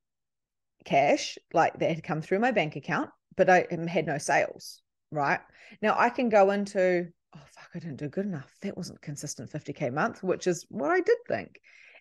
cash, 0.86 1.38
like 1.54 1.78
that 1.80 1.90
had 1.90 2.04
come 2.04 2.22
through 2.22 2.40
my 2.40 2.52
bank 2.52 2.76
account, 2.76 3.10
but 3.36 3.50
I 3.50 3.66
um, 3.72 3.88
had 3.88 4.06
no 4.06 4.18
sales, 4.18 4.82
right? 5.12 5.40
Now 5.82 5.96
I 5.98 6.10
can 6.10 6.30
go 6.30 6.52
into, 6.52 7.08
oh, 7.36 7.40
fuck, 7.40 7.70
I 7.76 7.80
didn't 7.80 7.98
do 7.98 8.10
good 8.10 8.26
enough. 8.26 8.52
That 8.62 8.78
wasn't 8.78 9.02
consistent 9.02 9.52
50K 9.52 9.92
month, 9.92 10.24
which 10.24 10.48
is 10.48 10.66
what 10.70 10.92
I 10.92 11.02
did 11.02 11.18
think. 11.28 11.60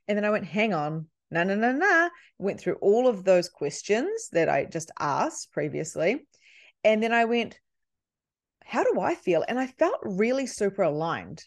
And 0.08 0.16
then 0.16 0.24
I 0.24 0.30
went, 0.30 0.46
hang 0.46 0.72
on, 0.72 1.06
no, 1.30 1.42
no, 1.42 1.56
no, 1.56 1.72
no. 1.72 2.10
Went 2.38 2.60
through 2.60 2.76
all 2.76 3.08
of 3.08 3.24
those 3.24 3.48
questions 3.48 4.28
that 4.32 4.48
I 4.48 4.64
just 4.64 4.90
asked 4.98 5.52
previously. 5.52 6.26
And 6.84 7.02
then 7.02 7.12
I 7.12 7.24
went, 7.24 7.58
how 8.64 8.84
do 8.84 9.00
I 9.00 9.14
feel? 9.14 9.44
And 9.46 9.58
I 9.58 9.66
felt 9.66 9.98
really 10.02 10.46
super 10.46 10.82
aligned. 10.82 11.44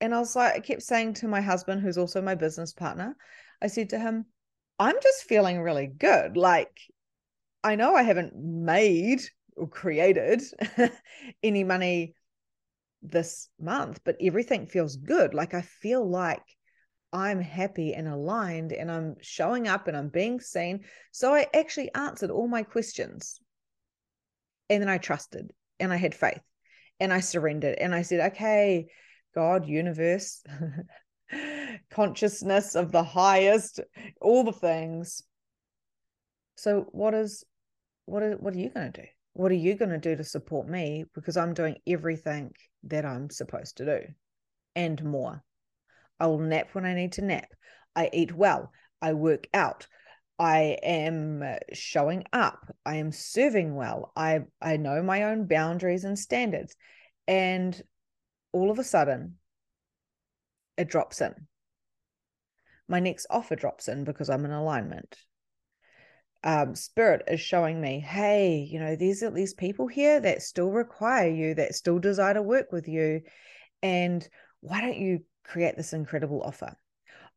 And 0.00 0.14
I 0.14 0.18
was 0.18 0.36
like, 0.36 0.54
I 0.54 0.60
kept 0.60 0.82
saying 0.82 1.14
to 1.14 1.28
my 1.28 1.40
husband, 1.40 1.80
who's 1.80 1.98
also 1.98 2.20
my 2.20 2.34
business 2.34 2.72
partner, 2.72 3.16
I 3.62 3.68
said 3.68 3.90
to 3.90 3.98
him, 3.98 4.26
I'm 4.78 4.96
just 5.02 5.24
feeling 5.24 5.60
really 5.60 5.86
good. 5.86 6.36
Like, 6.36 6.80
I 7.62 7.76
know 7.76 7.94
I 7.94 8.02
haven't 8.02 8.36
made 8.36 9.22
or 9.56 9.68
created 9.68 10.42
any 11.42 11.64
money 11.64 12.14
this 13.02 13.48
month, 13.60 14.00
but 14.04 14.16
everything 14.20 14.66
feels 14.66 14.96
good. 14.96 15.32
Like, 15.32 15.54
I 15.54 15.62
feel 15.62 16.08
like 16.08 16.42
I'm 17.12 17.40
happy 17.40 17.94
and 17.94 18.08
aligned 18.08 18.72
and 18.72 18.90
I'm 18.90 19.14
showing 19.20 19.68
up 19.68 19.86
and 19.86 19.96
I'm 19.96 20.08
being 20.08 20.40
seen. 20.40 20.80
So 21.12 21.32
I 21.32 21.46
actually 21.54 21.94
answered 21.94 22.30
all 22.30 22.48
my 22.48 22.64
questions. 22.64 23.40
And 24.68 24.82
then 24.82 24.88
I 24.88 24.98
trusted 24.98 25.52
and 25.78 25.92
I 25.92 25.96
had 25.96 26.14
faith 26.14 26.40
and 26.98 27.12
I 27.12 27.20
surrendered 27.20 27.76
and 27.78 27.94
I 27.94 28.02
said, 28.02 28.32
okay, 28.32 28.88
God, 29.34 29.66
universe, 29.66 30.42
consciousness 31.90 32.74
of 32.74 32.92
the 32.92 33.02
highest, 33.02 33.80
all 34.20 34.44
the 34.44 34.52
things. 34.52 35.22
So 36.56 36.86
what 36.92 37.14
is 37.14 37.44
what 38.06 38.22
are 38.22 38.36
what 38.36 38.54
are 38.54 38.58
you 38.58 38.70
going 38.70 38.92
to 38.92 39.02
do? 39.02 39.08
What 39.32 39.50
are 39.50 39.56
you 39.56 39.74
going 39.74 39.90
to 39.90 39.98
do 39.98 40.14
to 40.16 40.24
support 40.24 40.68
me 40.68 41.04
because 41.14 41.36
I'm 41.36 41.54
doing 41.54 41.76
everything 41.86 42.52
that 42.84 43.04
I'm 43.04 43.30
supposed 43.30 43.78
to 43.78 43.84
do 43.84 44.00
and 44.76 45.02
more. 45.02 45.42
I 46.20 46.26
will 46.26 46.38
nap 46.38 46.68
when 46.72 46.84
I 46.84 46.94
need 46.94 47.12
to 47.12 47.22
nap. 47.22 47.48
I 47.96 48.10
eat 48.12 48.32
well. 48.32 48.72
I 49.02 49.14
work 49.14 49.48
out. 49.52 49.86
I 50.38 50.78
am 50.82 51.44
showing 51.72 52.24
up. 52.32 52.74
I 52.84 52.96
am 52.96 53.12
serving 53.12 53.74
well. 53.74 54.12
I 54.16 54.40
I 54.60 54.76
know 54.76 55.02
my 55.02 55.24
own 55.24 55.46
boundaries 55.46 56.04
and 56.04 56.18
standards. 56.18 56.74
And 57.26 57.80
all 58.54 58.70
of 58.70 58.78
a 58.78 58.84
sudden 58.84 59.34
it 60.78 60.88
drops 60.88 61.20
in. 61.20 61.34
My 62.88 63.00
next 63.00 63.26
offer 63.28 63.56
drops 63.56 63.88
in 63.88 64.04
because 64.04 64.30
I'm 64.30 64.44
in 64.44 64.50
alignment. 64.50 65.16
Um, 66.42 66.74
spirit 66.74 67.22
is 67.26 67.40
showing 67.40 67.80
me, 67.80 68.00
hey, 68.00 68.68
you 68.70 68.78
know, 68.78 68.96
there's 68.96 69.22
at 69.22 69.32
least 69.32 69.56
people 69.56 69.86
here 69.86 70.20
that 70.20 70.42
still 70.42 70.70
require 70.70 71.30
you, 71.30 71.54
that 71.54 71.74
still 71.74 71.98
desire 71.98 72.34
to 72.34 72.42
work 72.42 72.70
with 72.70 72.86
you. 72.86 73.22
And 73.82 74.26
why 74.60 74.82
don't 74.82 74.98
you 74.98 75.20
create 75.44 75.76
this 75.76 75.92
incredible 75.92 76.42
offer. 76.42 76.76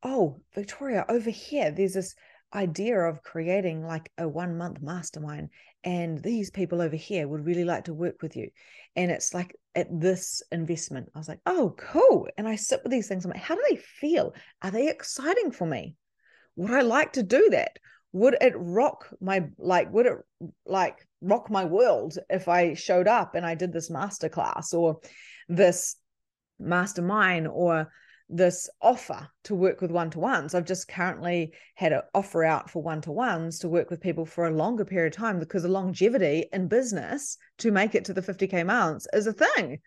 Oh, 0.03 0.41
Victoria, 0.53 1.06
over 1.10 1.30
here, 1.30 1.71
there's 1.71 1.93
this 1.93 2.15
idea 2.53 2.99
of 2.99 3.23
creating 3.23 3.86
like 3.86 4.10
a 4.17 4.27
one 4.27 4.57
month 4.57 4.81
mastermind, 4.81 5.49
and 5.83 6.21
these 6.21 6.49
people 6.51 6.81
over 6.81 6.95
here 6.95 7.27
would 7.27 7.45
really 7.45 7.63
like 7.63 7.86
to 7.86 7.93
work 7.93 8.21
with 8.21 8.36
you. 8.36 8.49
And 8.95 9.12
it's 9.12 9.33
like 9.33 9.55
at 9.75 9.88
this 9.91 10.41
investment, 10.51 11.10
I 11.13 11.19
was 11.19 11.27
like, 11.27 11.39
oh, 11.45 11.75
cool. 11.77 12.27
And 12.38 12.47
I 12.47 12.55
sit 12.55 12.81
with 12.83 12.91
these 12.91 13.07
things. 13.07 13.25
I'm 13.25 13.31
like, 13.31 13.41
how 13.41 13.55
do 13.55 13.63
they 13.69 13.77
feel? 13.77 14.33
Are 14.62 14.71
they 14.71 14.89
exciting 14.89 15.51
for 15.51 15.67
me? 15.67 15.95
Would 16.55 16.71
I 16.71 16.81
like 16.81 17.13
to 17.13 17.23
do 17.23 17.49
that? 17.51 17.77
Would 18.13 18.38
it 18.41 18.53
rock 18.55 19.07
my 19.21 19.47
like 19.57 19.91
would 19.93 20.07
it 20.07 20.13
like 20.65 21.05
rock 21.21 21.51
my 21.51 21.65
world 21.65 22.17
if 22.29 22.47
I 22.47 22.73
showed 22.73 23.07
up 23.07 23.36
and 23.36 23.45
I 23.45 23.53
did 23.53 23.71
this 23.71 23.91
masterclass 23.91 24.73
or 24.73 24.99
this 25.47 25.97
mastermind 26.60 27.47
or 27.47 27.91
this 28.29 28.69
offer 28.81 29.29
to 29.45 29.55
work 29.55 29.81
with 29.81 29.91
one 29.91 30.09
to 30.09 30.19
ones. 30.19 30.53
I've 30.53 30.65
just 30.65 30.87
currently 30.87 31.53
had 31.75 31.93
an 31.93 32.01
offer 32.13 32.43
out 32.43 32.69
for 32.69 32.83
one 32.83 33.01
to 33.01 33.11
ones 33.11 33.59
to 33.59 33.69
work 33.69 33.89
with 33.89 34.01
people 34.01 34.25
for 34.25 34.47
a 34.47 34.55
longer 34.55 34.83
period 34.83 35.13
of 35.13 35.17
time 35.17 35.39
because 35.39 35.63
the 35.63 35.69
longevity 35.69 36.45
in 36.51 36.67
business 36.67 37.37
to 37.59 37.71
make 37.71 37.95
it 37.95 38.05
to 38.05 38.13
the 38.13 38.21
50K 38.21 38.65
months 38.65 39.07
is 39.13 39.27
a 39.27 39.33
thing. 39.33 39.79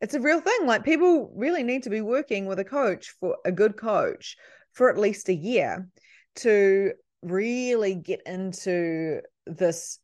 It's 0.00 0.14
a 0.14 0.20
real 0.20 0.40
thing. 0.40 0.66
Like 0.66 0.84
people 0.84 1.32
really 1.36 1.62
need 1.62 1.82
to 1.84 1.90
be 1.90 2.00
working 2.00 2.46
with 2.46 2.58
a 2.58 2.64
coach 2.64 3.14
for 3.20 3.36
a 3.44 3.52
good 3.52 3.76
coach 3.76 4.36
for 4.72 4.90
at 4.90 4.98
least 4.98 5.28
a 5.28 5.34
year 5.34 5.86
to 6.36 6.92
really 7.22 7.94
get 7.94 8.20
into 8.26 9.20
this 9.46 9.98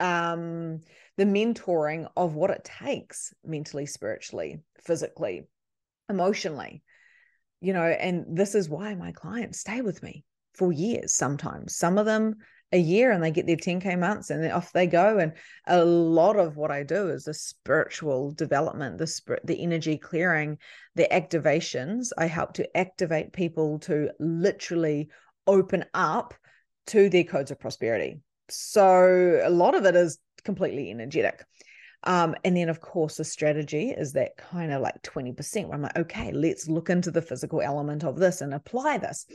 um 0.00 0.80
the 1.16 1.24
mentoring 1.24 2.08
of 2.16 2.34
what 2.34 2.50
it 2.50 2.64
takes 2.64 3.32
mentally, 3.44 3.86
spiritually, 3.86 4.60
physically, 4.84 5.46
emotionally. 6.08 6.82
You 7.64 7.72
know, 7.72 7.84
and 7.84 8.24
this 8.28 8.54
is 8.54 8.68
why 8.68 8.94
my 8.94 9.12
clients 9.12 9.60
stay 9.60 9.80
with 9.80 10.02
me 10.02 10.24
for 10.54 10.72
years 10.72 11.12
sometimes. 11.12 11.76
Some 11.76 11.98
of 11.98 12.06
them 12.06 12.36
a 12.72 12.78
year 12.78 13.12
and 13.12 13.22
they 13.22 13.30
get 13.30 13.46
their 13.46 13.56
10k 13.56 13.98
months 13.98 14.30
and 14.30 14.42
then 14.42 14.50
off 14.50 14.72
they 14.72 14.86
go 14.86 15.18
and 15.18 15.32
a 15.68 15.84
lot 15.84 16.36
of 16.36 16.56
what 16.56 16.72
i 16.72 16.82
do 16.82 17.08
is 17.08 17.24
the 17.24 17.34
spiritual 17.34 18.32
development 18.32 18.98
the 18.98 19.06
spirit 19.06 19.46
the 19.46 19.62
energy 19.62 19.96
clearing 19.96 20.58
the 20.96 21.06
activations 21.12 22.08
i 22.18 22.26
help 22.26 22.54
to 22.54 22.76
activate 22.76 23.32
people 23.32 23.78
to 23.78 24.10
literally 24.18 25.08
open 25.46 25.84
up 25.94 26.34
to 26.86 27.08
their 27.10 27.22
codes 27.22 27.52
of 27.52 27.60
prosperity 27.60 28.18
so 28.48 29.40
a 29.42 29.50
lot 29.50 29.74
of 29.74 29.84
it 29.84 29.96
is 29.96 30.18
completely 30.44 30.90
energetic. 30.90 31.44
Um, 32.04 32.34
and 32.44 32.56
then, 32.56 32.68
of 32.68 32.80
course, 32.80 33.16
the 33.16 33.24
strategy 33.24 33.90
is 33.90 34.12
that 34.12 34.36
kind 34.36 34.72
of 34.72 34.82
like 34.82 35.02
20% 35.02 35.66
where 35.66 35.74
I'm 35.74 35.82
like, 35.82 35.96
okay, 35.96 36.32
let's 36.32 36.68
look 36.68 36.90
into 36.90 37.10
the 37.10 37.22
physical 37.22 37.62
element 37.62 38.04
of 38.04 38.18
this 38.18 38.42
and 38.42 38.52
apply 38.52 38.98
this. 38.98 39.26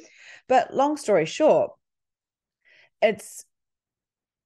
But 0.48 0.74
long 0.74 0.96
story 0.98 1.26
short, 1.26 1.72
it's 3.02 3.46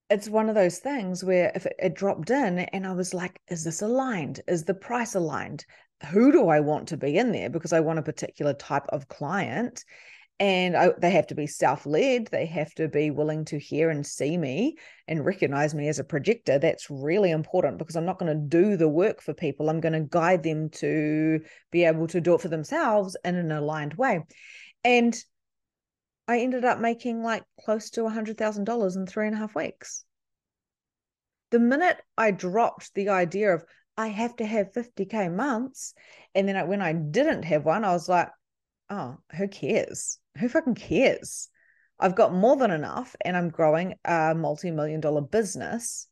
it's 0.09 0.29
one 0.29 0.47
of 0.47 0.55
those 0.55 0.77
things 0.77 1.23
where 1.23 1.51
if 1.55 1.65
it, 1.65 1.75
it 1.79 1.95
dropped 1.95 2.29
in 2.29 2.59
and 2.59 2.85
I 2.85 2.93
was 2.93 3.13
like, 3.13 3.39
is 3.49 3.63
this 3.63 3.81
aligned? 3.81 4.41
Is 4.47 4.63
the 4.63 4.73
price 4.73 5.15
aligned? 5.15 5.65
Who 6.11 6.31
do 6.31 6.49
I 6.49 6.59
want 6.59 6.89
to 6.89 6.97
be 6.97 7.17
in 7.17 7.31
there? 7.31 7.49
Because 7.49 7.73
I 7.73 7.79
want 7.79 7.99
a 7.99 8.03
particular 8.03 8.53
type 8.53 8.85
of 8.89 9.07
client 9.07 9.83
and 10.43 10.75
I, 10.75 10.89
they 10.97 11.11
have 11.11 11.27
to 11.27 11.35
be 11.35 11.47
self-led. 11.47 12.27
They 12.27 12.45
have 12.47 12.73
to 12.73 12.89
be 12.89 13.11
willing 13.11 13.45
to 13.45 13.57
hear 13.57 13.89
and 13.89 14.05
see 14.05 14.37
me 14.37 14.75
and 15.07 15.25
recognize 15.25 15.73
me 15.73 15.87
as 15.87 15.99
a 15.99 16.03
projector. 16.03 16.59
That's 16.59 16.89
really 16.89 17.31
important 17.31 17.77
because 17.77 17.95
i'm 17.95 18.05
not 18.05 18.19
going 18.19 18.33
to 18.33 18.57
do 18.57 18.75
the 18.75 18.89
work 18.89 19.21
for 19.21 19.33
people. 19.33 19.69
I'm 19.69 19.79
going 19.79 19.93
to 19.93 20.01
guide 20.01 20.43
them 20.43 20.69
to 20.71 21.39
be 21.71 21.85
able 21.85 22.07
to 22.07 22.19
do 22.19 22.33
it 22.33 22.41
for 22.41 22.49
themselves 22.49 23.15
in 23.23 23.35
an 23.35 23.53
aligned 23.53 23.93
way. 23.93 24.19
And 24.83 25.15
i 26.27 26.39
ended 26.39 26.65
up 26.65 26.79
making 26.79 27.23
like 27.23 27.43
close 27.63 27.89
to 27.91 28.03
a 28.03 28.09
hundred 28.09 28.37
thousand 28.37 28.65
dollars 28.65 28.97
in 28.97 29.07
three 29.07 29.27
and 29.27 29.35
a 29.37 29.39
half 29.39 29.55
weeks. 29.55 30.03
The 31.51 31.59
minute 31.59 32.01
i 32.17 32.31
dropped 32.31 32.93
the 32.95 33.07
idea 33.07 33.53
of 33.53 33.63
i 33.95 34.07
have 34.07 34.35
to 34.37 34.45
have 34.45 34.73
50k 34.73 35.33
months 35.33 35.93
and 36.35 36.49
then 36.49 36.67
when 36.67 36.81
i 36.81 36.91
didn't 36.91 37.43
have 37.43 37.63
one 37.63 37.85
i 37.85 37.93
was 37.93 38.09
like 38.09 38.29
oh, 38.89 39.17
who 39.37 39.47
cares? 39.47 40.19
Who 40.37 40.49
fucking 40.49 40.75
cares? 40.75 41.49
I've 41.99 42.15
got 42.15 42.33
more 42.33 42.57
than 42.57 42.71
enough 42.71 43.15
and 43.23 43.37
I'm 43.37 43.49
growing 43.49 43.95
a 44.03 44.33
multi 44.35 44.71
million 44.71 44.99
dollar 44.99 45.21
business 45.21 46.07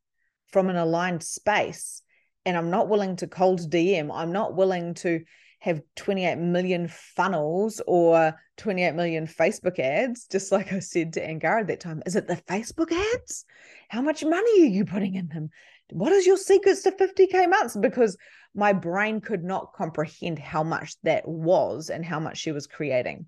from 0.48 0.70
an 0.70 0.76
aligned 0.76 1.24
space. 1.24 2.02
And 2.46 2.58
I'm 2.58 2.70
not 2.72 2.90
willing 2.90 3.18
to 3.18 3.28
cold 3.28 3.60
DM. 3.70 4.10
I'm 4.14 4.32
not 4.32 4.56
willing 4.56 4.96
to 4.96 5.22
have 5.60 5.82
28 5.96 6.38
million 6.38 6.88
funnels 6.88 7.82
or 7.86 8.34
28 8.58 8.96
million 8.96 9.28
Facebook 9.28 9.78
ads, 9.78 10.26
just 10.26 10.52
like 10.52 10.74
I 10.74 10.80
said 10.80 11.14
to 11.14 11.28
Angara 11.28 11.62
at 11.62 11.68
that 11.68 11.80
time. 11.80 12.02
Is 12.06 12.16
it 12.16 12.28
the 12.28 12.36
Facebook 12.36 12.92
ads? 12.92 13.46
How 13.88 14.02
much 14.02 14.24
money 14.24 14.64
are 14.64 14.70
you 14.70 14.86
putting 14.86 15.16
in 15.16 15.28
them? 15.28 15.50
What 15.92 16.14
is 16.14 16.26
your 16.26 16.38
secrets 16.38 16.82
to 16.84 16.92
50K 16.92 17.50
months? 17.50 17.76
Because 17.76 18.18
my 18.56 18.74
brain 18.74 19.22
could 19.22 19.44
not 19.44 19.74
comprehend 19.74 20.40
how 20.40 20.64
much 20.64 20.96
that 21.04 21.28
was 21.28 21.90
and 21.90 22.04
how 22.04 22.20
much 22.20 22.38
she 22.38 22.52
was 22.52 22.66
creating. 22.66 23.28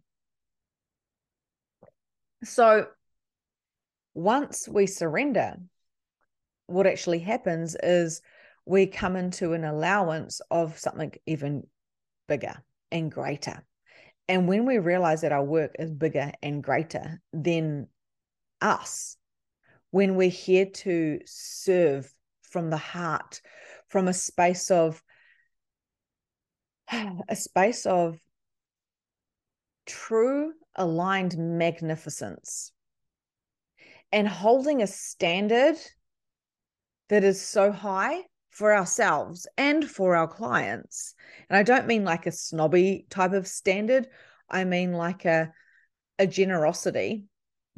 So 2.44 2.88
once 4.14 4.68
we 4.68 4.86
surrender, 4.86 5.56
what 6.68 6.88
actually 6.88 7.20
happens 7.20 7.76
is 7.82 8.22
we 8.66 8.88
come 8.88 9.16
into 9.16 9.54
an 9.54 9.64
allowance 9.64 10.42
of 10.52 10.78
something 10.78 11.14
even 11.26 11.68
bigger 12.28 12.64
and 12.92 13.12
greater. 13.12 13.66
And 14.30 14.48
when 14.48 14.66
we 14.66 14.78
realize 14.78 15.22
that 15.22 15.32
our 15.34 15.44
work 15.44 15.76
is 15.78 15.92
bigger 15.92 16.32
and 16.42 16.64
greater 16.64 17.22
than 17.34 17.88
us, 18.62 19.18
when 19.92 20.16
we're 20.16 20.30
here 20.30 20.66
to 20.66 21.20
serve 21.26 22.14
from 22.42 22.70
the 22.70 22.78
heart, 22.78 23.42
from 23.90 24.08
a 24.08 24.14
space 24.14 24.72
of 24.72 25.04
a 27.30 27.36
space 27.36 27.86
of 27.86 28.20
true 29.86 30.54
aligned 30.76 31.38
magnificence 31.38 32.72
and 34.12 34.28
holding 34.28 34.82
a 34.82 34.88
standard 34.88 35.76
that 37.10 37.24
is 37.24 37.42
so 37.42 37.72
high 37.72 38.22
for 38.50 38.76
ourselves 38.76 39.48
and 39.58 39.90
for 39.90 40.16
our 40.16 40.28
clients. 40.28 41.16
And 41.50 41.58
I 41.58 41.64
don't 41.64 41.88
mean 41.88 42.04
like 42.04 42.26
a 42.26 42.32
snobby 42.32 43.06
type 43.10 43.34
of 43.34 43.48
standard, 43.48 44.08
I 44.50 44.64
mean 44.64 44.94
like 44.94 45.26
a 45.26 45.52
a 46.20 46.28
generosity 46.28 47.26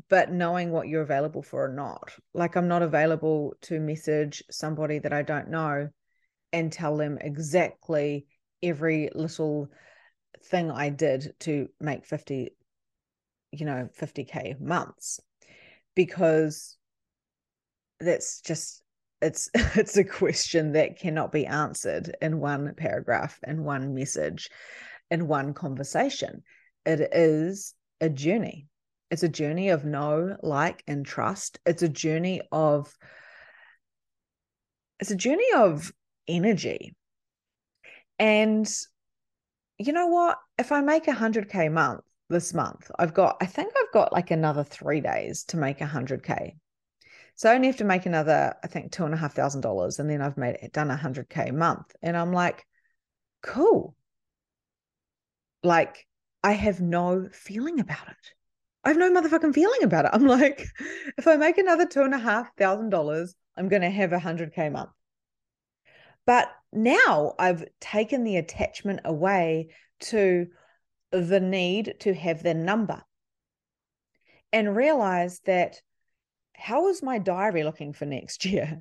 but 0.09 0.31
knowing 0.31 0.71
what 0.71 0.87
you're 0.87 1.01
available 1.01 1.41
for 1.41 1.65
or 1.65 1.73
not. 1.73 2.11
Like 2.33 2.55
I'm 2.55 2.67
not 2.67 2.81
available 2.81 3.55
to 3.63 3.79
message 3.79 4.43
somebody 4.51 4.99
that 4.99 5.13
I 5.13 5.23
don't 5.23 5.49
know 5.49 5.89
and 6.53 6.71
tell 6.71 6.97
them 6.97 7.17
exactly 7.19 8.27
every 8.61 9.09
little 9.13 9.69
thing 10.45 10.69
I 10.69 10.89
did 10.89 11.33
to 11.41 11.67
make 11.79 12.05
50 12.05 12.54
you 13.51 13.65
know 13.65 13.89
50k 13.97 14.55
months 14.59 15.19
because 15.95 16.77
that's 17.99 18.41
just 18.41 18.81
it's 19.21 19.49
it's 19.75 19.97
a 19.97 20.03
question 20.03 20.73
that 20.73 20.99
cannot 20.99 21.31
be 21.31 21.45
answered 21.45 22.15
in 22.21 22.39
one 22.39 22.73
paragraph 22.75 23.39
in 23.47 23.63
one 23.63 23.93
message 23.93 24.49
in 25.11 25.27
one 25.27 25.53
conversation. 25.53 26.43
It 26.85 26.99
is 27.13 27.73
a 28.01 28.09
journey. 28.09 28.67
It's 29.11 29.23
a 29.23 29.29
journey 29.29 29.69
of 29.69 29.85
know 29.85 30.35
like 30.41 30.83
and 30.87 31.05
trust. 31.05 31.59
It's 31.65 31.83
a 31.83 31.89
journey 31.89 32.41
of 32.51 32.91
it's 34.99 35.11
a 35.11 35.15
journey 35.15 35.47
of 35.55 35.91
energy. 36.27 36.95
And 38.17 38.69
you 39.77 39.93
know 39.93 40.07
what? 40.07 40.37
If 40.57 40.71
i 40.71 40.81
make 40.81 41.07
a 41.07 41.11
100k 41.11 41.71
month 41.71 42.01
this 42.29 42.53
month. 42.53 42.89
I've 42.97 43.13
got, 43.13 43.37
I 43.41 43.45
think 43.45 43.73
I've 43.77 43.91
got 43.93 44.13
like 44.13 44.31
another 44.31 44.63
three 44.63 45.01
days 45.01 45.43
to 45.45 45.57
make 45.57 45.81
a 45.81 45.85
hundred 45.85 46.23
K. 46.23 46.55
So 47.35 47.51
I 47.51 47.55
only 47.55 47.67
have 47.67 47.77
to 47.77 47.83
make 47.83 48.05
another, 48.05 48.55
I 48.63 48.67
think, 48.67 48.91
two 48.91 49.05
and 49.05 49.13
a 49.13 49.17
half 49.17 49.33
thousand 49.33 49.61
dollars. 49.61 49.99
And 49.99 50.09
then 50.09 50.21
I've 50.21 50.37
made 50.37 50.55
it 50.61 50.73
done 50.73 50.89
a 50.89 50.95
hundred 50.95 51.29
K 51.29 51.49
a 51.49 51.53
month. 51.53 51.95
And 52.01 52.15
I'm 52.15 52.31
like, 52.31 52.65
cool. 53.41 53.95
Like 55.63 56.07
I 56.43 56.53
have 56.53 56.79
no 56.79 57.27
feeling 57.31 57.79
about 57.79 58.07
it. 58.07 58.33
I 58.83 58.89
have 58.89 58.97
no 58.97 59.11
motherfucking 59.11 59.53
feeling 59.53 59.83
about 59.83 60.05
it. 60.05 60.11
I'm 60.13 60.25
like, 60.25 60.65
if 61.17 61.27
I 61.27 61.35
make 61.35 61.57
another 61.57 61.85
two 61.85 62.03
and 62.03 62.13
a 62.13 62.19
half 62.19 62.55
thousand 62.55 62.89
dollars, 62.89 63.35
I'm 63.57 63.67
going 63.67 63.81
to 63.81 63.89
have 63.89 64.13
a 64.13 64.19
hundred 64.19 64.53
K 64.53 64.69
month. 64.69 64.91
But 66.25 66.49
now 66.71 67.33
I've 67.37 67.65
taken 67.79 68.23
the 68.23 68.37
attachment 68.37 69.01
away 69.05 69.69
to 70.01 70.47
the 71.11 71.39
need 71.39 71.95
to 71.99 72.13
have 72.13 72.43
their 72.43 72.53
number 72.53 73.01
and 74.51 74.75
realize 74.75 75.39
that 75.45 75.81
how 76.55 76.87
is 76.87 77.03
my 77.03 77.17
diary 77.17 77.63
looking 77.63 77.93
for 77.93 78.05
next 78.05 78.45
year? 78.45 78.79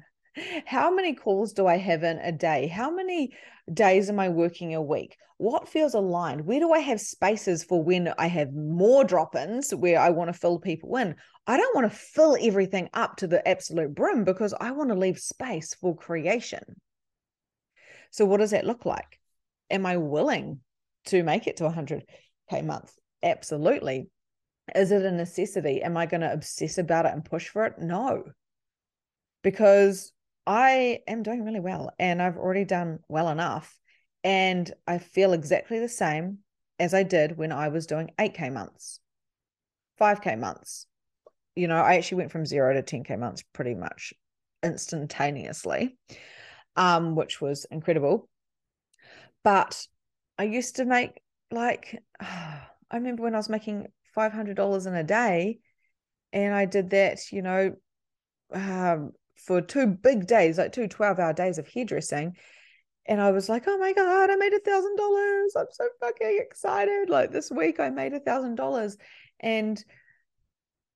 How 0.66 0.92
many 0.92 1.14
calls 1.14 1.52
do 1.52 1.66
I 1.66 1.76
have 1.76 2.02
in 2.02 2.18
a 2.18 2.32
day? 2.32 2.66
How 2.66 2.90
many 2.90 3.34
days 3.72 4.08
am 4.08 4.18
I 4.18 4.28
working 4.28 4.74
a 4.74 4.82
week? 4.82 5.16
What 5.37 5.68
feels 5.68 5.94
aligned? 5.94 6.44
Where 6.44 6.60
do 6.60 6.72
I 6.72 6.78
have 6.80 7.00
spaces 7.00 7.64
for 7.64 7.82
when 7.82 8.12
I 8.18 8.26
have 8.26 8.52
more 8.52 9.04
drop 9.04 9.37
ins 9.37 9.72
where 9.72 10.00
I 10.00 10.10
want 10.10 10.32
to 10.32 10.38
fill 10.38 10.58
people 10.58 10.96
in? 10.96 11.16
I 11.46 11.56
don't 11.56 11.74
want 11.74 11.90
to 11.90 11.96
fill 11.96 12.37
everything 12.40 12.88
up 12.94 13.16
to 13.16 13.26
the 13.26 13.46
absolute 13.46 13.94
brim 13.94 14.24
because 14.24 14.54
I 14.60 14.70
want 14.72 14.90
to 14.90 14.96
leave 14.96 15.18
space 15.18 15.74
for 15.74 15.96
creation. 15.96 16.62
So, 18.10 18.24
what 18.24 18.38
does 18.38 18.52
that 18.52 18.66
look 18.66 18.87
like? 18.87 19.20
Am 19.70 19.87
I 19.87 19.96
willing 19.96 20.60
to 21.07 21.23
make 21.23 21.47
it 21.47 21.59
to 21.59 21.64
100k 21.64 22.64
month? 22.64 22.93
Absolutely. 23.23 24.09
Is 24.75 24.93
it 24.93 25.05
a 25.05 25.12
necessity? 25.12 25.83
Am 25.83 25.97
i 25.97 26.07
going 26.07 26.23
to 26.23 26.33
obsess 26.33 26.79
about 26.79 27.07
it 27.07 27.12
and 27.12 27.25
push 27.25 27.49
for 27.49 27.67
it? 27.67 27.79
No. 27.79 28.25
Because 29.43 30.12
i 30.47 31.01
am 31.07 31.23
doing 31.23 31.45
really 31.45 31.61
well 31.61 31.90
and 31.99 32.21
i've 32.21 32.37
already 32.37 32.64
done 32.64 32.99
well 33.09 33.29
enough 33.29 33.79
and 34.23 34.73
i 34.87 34.99
feel 34.99 35.33
exactly 35.33 35.79
the 35.79 35.88
same 35.88 36.38
as 36.79 36.93
i 36.93 37.03
did 37.03 37.37
when 37.37 37.51
i 37.53 37.69
was 37.69 37.87
doing 37.87 38.11
8k 38.19 38.53
months 38.53 39.01
5k 39.99 40.38
months. 40.38 40.87
You 41.57 41.69
know 41.69 41.77
i 41.77 41.97
actually 41.97 42.19
went 42.19 42.33
from 42.33 42.45
0 42.45 42.75
to 42.75 42.83
10k 42.83 43.19
months 43.19 43.43
pretty 43.53 43.75
much 43.75 44.12
instantaneously 44.62 45.97
um 46.77 47.14
which 47.14 47.40
was 47.40 47.67
incredible. 47.71 48.29
But 49.45 49.87
I 50.38 50.44
used 50.44 50.77
to 50.77 50.85
make 50.85 51.20
like 51.51 52.03
oh, 52.23 52.27
I 52.90 52.97
remember 52.97 53.23
when 53.23 53.35
I 53.35 53.38
was 53.38 53.49
making 53.49 53.87
five 54.14 54.33
hundred 54.33 54.57
dollars 54.57 54.87
in 54.87 54.94
a 54.94 55.03
day, 55.03 55.59
and 56.33 56.55
I 56.55 56.64
did 56.64 56.90
that, 56.90 57.33
you 57.33 57.42
know, 57.42 57.75
um, 58.53 59.12
for 59.37 59.61
two 59.61 59.87
big 59.87 60.27
days, 60.27 60.59
like 60.59 60.73
two 60.73 60.88
12 60.88 61.18
hour 61.18 61.33
days 61.33 61.59
of 61.59 61.68
hairdressing. 61.68 62.37
And 63.07 63.20
I 63.20 63.33
was 63.33 63.49
like, 63.49 63.64
oh 63.66 63.77
my 63.79 63.92
God, 63.92 64.31
I 64.31 64.37
made 64.37 64.55
a 64.55 64.61
thousand 64.61 64.97
dollars. 64.97 65.53
I'm 65.57 65.66
so 65.70 65.88
fucking 66.01 66.38
excited. 66.40 67.11
Like 67.11 67.33
this 67.33 67.51
week 67.51 67.79
I 67.79 67.90
made 67.90 68.14
a 68.14 68.20
thousand 68.20 68.55
dollars. 68.55 68.97
And 69.40 69.83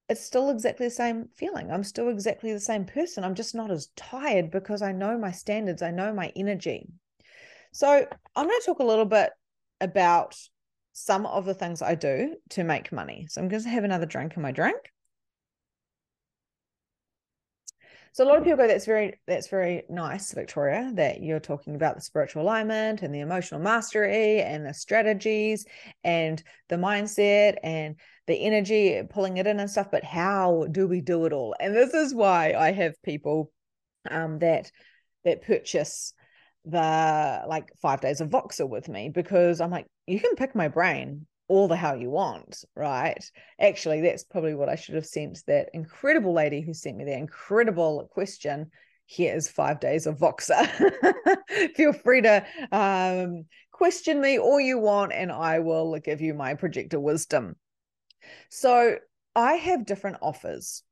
it's 0.08 0.24
still 0.24 0.48
exactly 0.48 0.86
the 0.86 0.94
same 0.94 1.28
feeling. 1.36 1.70
I'm 1.70 1.84
still 1.84 2.08
exactly 2.08 2.52
the 2.52 2.60
same 2.60 2.86
person. 2.86 3.24
I'm 3.24 3.34
just 3.34 3.54
not 3.54 3.70
as 3.70 3.88
tired 3.94 4.50
because 4.50 4.80
I 4.80 4.92
know 4.92 5.18
my 5.18 5.32
standards, 5.32 5.82
I 5.82 5.90
know 5.90 6.14
my 6.14 6.32
energy. 6.34 6.88
So 7.72 8.06
I'm 8.36 8.46
going 8.46 8.60
to 8.60 8.66
talk 8.66 8.78
a 8.80 8.84
little 8.84 9.04
bit 9.04 9.30
about 9.80 10.36
some 10.92 11.26
of 11.26 11.44
the 11.44 11.54
things 11.54 11.80
I 11.82 11.94
do 11.94 12.36
to 12.50 12.64
make 12.64 12.90
money. 12.92 13.26
So 13.28 13.40
I'm 13.40 13.48
going 13.48 13.62
to 13.62 13.68
have 13.68 13.84
another 13.84 14.06
drink 14.06 14.34
in 14.36 14.42
my 14.42 14.52
drink. 14.52 14.78
So 18.12 18.24
a 18.24 18.26
lot 18.26 18.38
of 18.38 18.42
people 18.42 18.56
go, 18.56 18.66
that's 18.66 18.86
very, 18.86 19.20
that's 19.28 19.46
very 19.46 19.84
nice, 19.88 20.32
Victoria, 20.32 20.90
that 20.94 21.22
you're 21.22 21.38
talking 21.38 21.76
about 21.76 21.94
the 21.94 22.00
spiritual 22.00 22.42
alignment 22.42 23.02
and 23.02 23.14
the 23.14 23.20
emotional 23.20 23.60
mastery 23.60 24.40
and 24.40 24.66
the 24.66 24.74
strategies 24.74 25.66
and 26.02 26.42
the 26.68 26.76
mindset 26.76 27.58
and 27.62 27.94
the 28.26 28.34
energy, 28.34 29.00
pulling 29.08 29.36
it 29.36 29.46
in 29.46 29.60
and 29.60 29.70
stuff. 29.70 29.92
But 29.92 30.02
how 30.02 30.66
do 30.72 30.88
we 30.88 31.00
do 31.00 31.26
it 31.26 31.32
all? 31.32 31.54
And 31.60 31.76
this 31.76 31.94
is 31.94 32.12
why 32.12 32.54
I 32.54 32.72
have 32.72 33.00
people 33.04 33.52
um, 34.10 34.40
that 34.40 34.72
that 35.24 35.42
purchase 35.42 36.12
the 36.68 37.42
like 37.48 37.70
five 37.80 38.00
days 38.00 38.20
of 38.20 38.28
Voxer 38.28 38.68
with 38.68 38.88
me 38.88 39.08
because 39.08 39.60
I'm 39.60 39.70
like, 39.70 39.86
you 40.06 40.20
can 40.20 40.34
pick 40.36 40.54
my 40.54 40.68
brain 40.68 41.26
all 41.48 41.66
the 41.66 41.76
hell 41.76 41.96
you 41.96 42.10
want, 42.10 42.62
right? 42.76 43.24
Actually, 43.58 44.02
that's 44.02 44.22
probably 44.22 44.54
what 44.54 44.68
I 44.68 44.74
should 44.74 44.94
have 44.94 45.06
sent 45.06 45.42
that 45.46 45.70
incredible 45.72 46.34
lady 46.34 46.60
who 46.60 46.74
sent 46.74 46.98
me 46.98 47.04
that 47.04 47.18
incredible 47.18 48.08
question. 48.12 48.70
Here 49.06 49.34
is 49.34 49.48
five 49.48 49.80
days 49.80 50.06
of 50.06 50.18
Voxer. 50.18 50.68
Feel 51.74 51.94
free 51.94 52.20
to 52.20 52.44
um, 52.70 53.46
question 53.72 54.20
me 54.20 54.38
all 54.38 54.60
you 54.60 54.78
want, 54.78 55.14
and 55.14 55.32
I 55.32 55.60
will 55.60 55.98
give 55.98 56.20
you 56.20 56.34
my 56.34 56.52
projector 56.52 57.00
wisdom. 57.00 57.56
So 58.50 58.96
I 59.34 59.54
have 59.54 59.86
different 59.86 60.18
offers, 60.20 60.82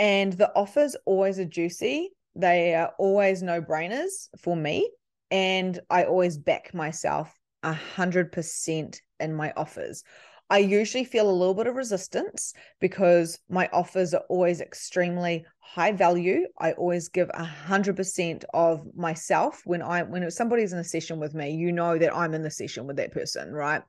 and 0.00 0.32
the 0.32 0.52
offers 0.56 0.96
always 1.06 1.38
are 1.38 1.44
juicy 1.44 2.10
they 2.36 2.74
are 2.74 2.92
always 2.98 3.42
no 3.42 3.60
brainers 3.60 4.28
for 4.40 4.56
me. 4.56 4.90
And 5.30 5.80
I 5.90 6.04
always 6.04 6.38
back 6.38 6.72
myself 6.74 7.32
100% 7.64 9.00
in 9.20 9.34
my 9.34 9.52
offers. 9.56 10.04
I 10.48 10.58
usually 10.58 11.04
feel 11.04 11.28
a 11.28 11.32
little 11.32 11.54
bit 11.54 11.66
of 11.66 11.74
resistance 11.74 12.54
because 12.80 13.40
my 13.48 13.68
offers 13.72 14.14
are 14.14 14.22
always 14.28 14.60
extremely 14.60 15.44
high 15.58 15.90
value. 15.90 16.46
I 16.58 16.72
always 16.72 17.08
give 17.08 17.28
a 17.34 17.44
hundred 17.44 17.96
percent 17.96 18.44
of 18.54 18.86
myself 18.94 19.62
when 19.64 19.82
I 19.82 20.04
when 20.04 20.30
somebody's 20.30 20.72
in 20.72 20.78
a 20.78 20.84
session 20.84 21.18
with 21.18 21.34
me. 21.34 21.50
You 21.50 21.72
know 21.72 21.98
that 21.98 22.14
I'm 22.14 22.32
in 22.32 22.42
the 22.42 22.50
session 22.50 22.86
with 22.86 22.96
that 22.96 23.12
person, 23.12 23.52
right? 23.52 23.82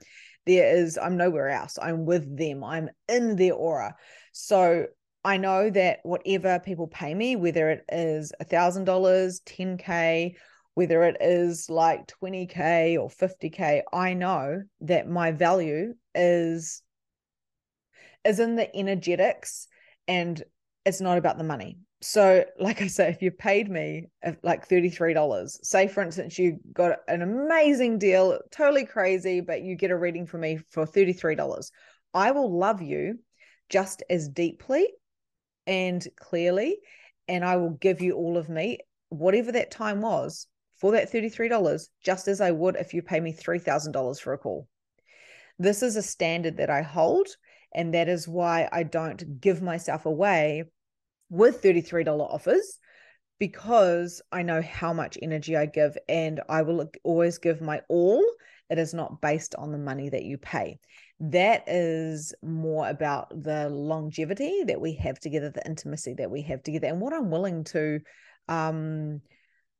There 0.48 0.76
is 0.76 0.98
I'm 0.98 1.16
nowhere 1.16 1.50
else. 1.50 1.78
I'm 1.80 2.06
with 2.06 2.36
them. 2.36 2.64
I'm 2.64 2.90
in 3.08 3.36
their 3.36 3.54
aura. 3.54 3.96
So 4.32 4.88
I 5.28 5.36
know 5.36 5.70
that 5.70 6.00
whatever 6.04 6.58
people 6.58 6.88
pay 6.88 7.14
me, 7.14 7.36
whether 7.36 7.70
it 7.70 7.84
is 7.92 8.32
a 8.40 8.46
thousand 8.46 8.86
dollars, 8.86 9.42
10k, 9.42 10.36
whether 10.76 11.04
it 11.04 11.18
is 11.20 11.70
like 11.70 12.08
20k 12.22 12.98
or 13.00 13.10
50k 13.10 13.82
i 13.92 14.14
know 14.14 14.62
that 14.82 15.10
my 15.10 15.32
value 15.32 15.96
is 16.14 16.84
is 18.24 18.40
in 18.40 18.56
the 18.56 18.74
energetics 18.76 19.68
and 20.08 20.44
it's 20.86 21.02
not 21.02 21.18
about 21.18 21.40
the 21.40 21.44
money. 21.44 21.80
So 22.02 22.46
like 22.60 22.84
i 22.84 22.88
say 22.88 23.10
if 23.10 23.24
you 23.24 23.32
paid 23.32 23.70
me 23.72 24.06
uh, 24.24 24.34
like 24.44 24.70
$33 24.70 25.58
say 25.64 25.88
for 25.88 26.04
instance 26.04 26.38
you 26.38 26.60
got 26.72 27.00
an 27.08 27.24
amazing 27.24 27.98
deal 27.98 28.40
totally 28.52 28.86
crazy 28.86 29.42
but 29.42 29.64
you 29.64 29.76
get 29.76 29.90
a 29.90 29.98
reading 29.98 30.28
from 30.28 30.42
me 30.42 30.60
for 30.70 30.86
$33 30.86 31.72
i 32.14 32.30
will 32.30 32.56
love 32.56 32.84
you 32.84 33.18
just 33.70 34.04
as 34.12 34.30
deeply 34.30 34.88
and 35.68 36.08
clearly 36.20 36.78
and 37.28 37.46
i 37.46 37.56
will 37.56 37.72
give 37.72 38.02
you 38.02 38.14
all 38.14 38.38
of 38.38 38.50
me 38.50 38.80
whatever 39.10 39.52
that 39.52 39.70
time 39.70 40.02
was 40.02 40.48
for 40.78 40.92
that 40.92 41.12
$33, 41.12 41.88
just 42.04 42.28
as 42.28 42.40
I 42.40 42.52
would 42.52 42.76
if 42.76 42.94
you 42.94 43.02
pay 43.02 43.20
me 43.20 43.34
$3,000 43.34 44.22
for 44.22 44.34
a 44.34 44.38
call. 44.38 44.68
This 45.60 45.82
is 45.82 45.96
a 45.96 46.04
standard 46.04 46.58
that 46.58 46.70
I 46.70 46.84
hold, 46.84 47.28
and 47.74 47.94
that 47.94 48.08
is 48.08 48.28
why 48.28 48.70
I 48.72 48.84
don't 48.84 49.42
give 49.42 49.62
myself 49.62 50.06
away 50.06 50.66
with 51.30 51.62
$33 51.64 52.08
offers 52.08 52.80
because 53.40 54.22
I 54.32 54.44
know 54.44 54.62
how 54.62 54.94
much 54.94 55.18
energy 55.22 55.56
I 55.56 55.66
give 55.66 55.98
and 56.08 56.42
I 56.48 56.62
will 56.62 56.90
always 57.04 57.38
give 57.38 57.62
my 57.62 57.82
all. 57.90 58.24
It 58.70 58.78
is 58.78 58.94
not 58.94 59.22
based 59.22 59.56
on 59.56 59.72
the 59.72 59.78
money 59.78 60.10
that 60.10 60.24
you 60.24 60.38
pay. 60.38 60.80
That 61.20 61.64
is 61.68 62.34
more 62.44 62.88
about 62.88 63.30
the 63.44 63.70
longevity 63.70 64.64
that 64.66 64.80
we 64.80 64.94
have 64.96 65.20
together, 65.20 65.50
the 65.50 65.66
intimacy 65.66 66.14
that 66.16 66.30
we 66.30 66.44
have 66.44 66.62
together, 66.62 66.88
and 66.88 67.02
what 67.02 67.14
I'm 67.14 67.32
willing 67.32 67.64
to 67.66 68.00
um, 68.48 69.22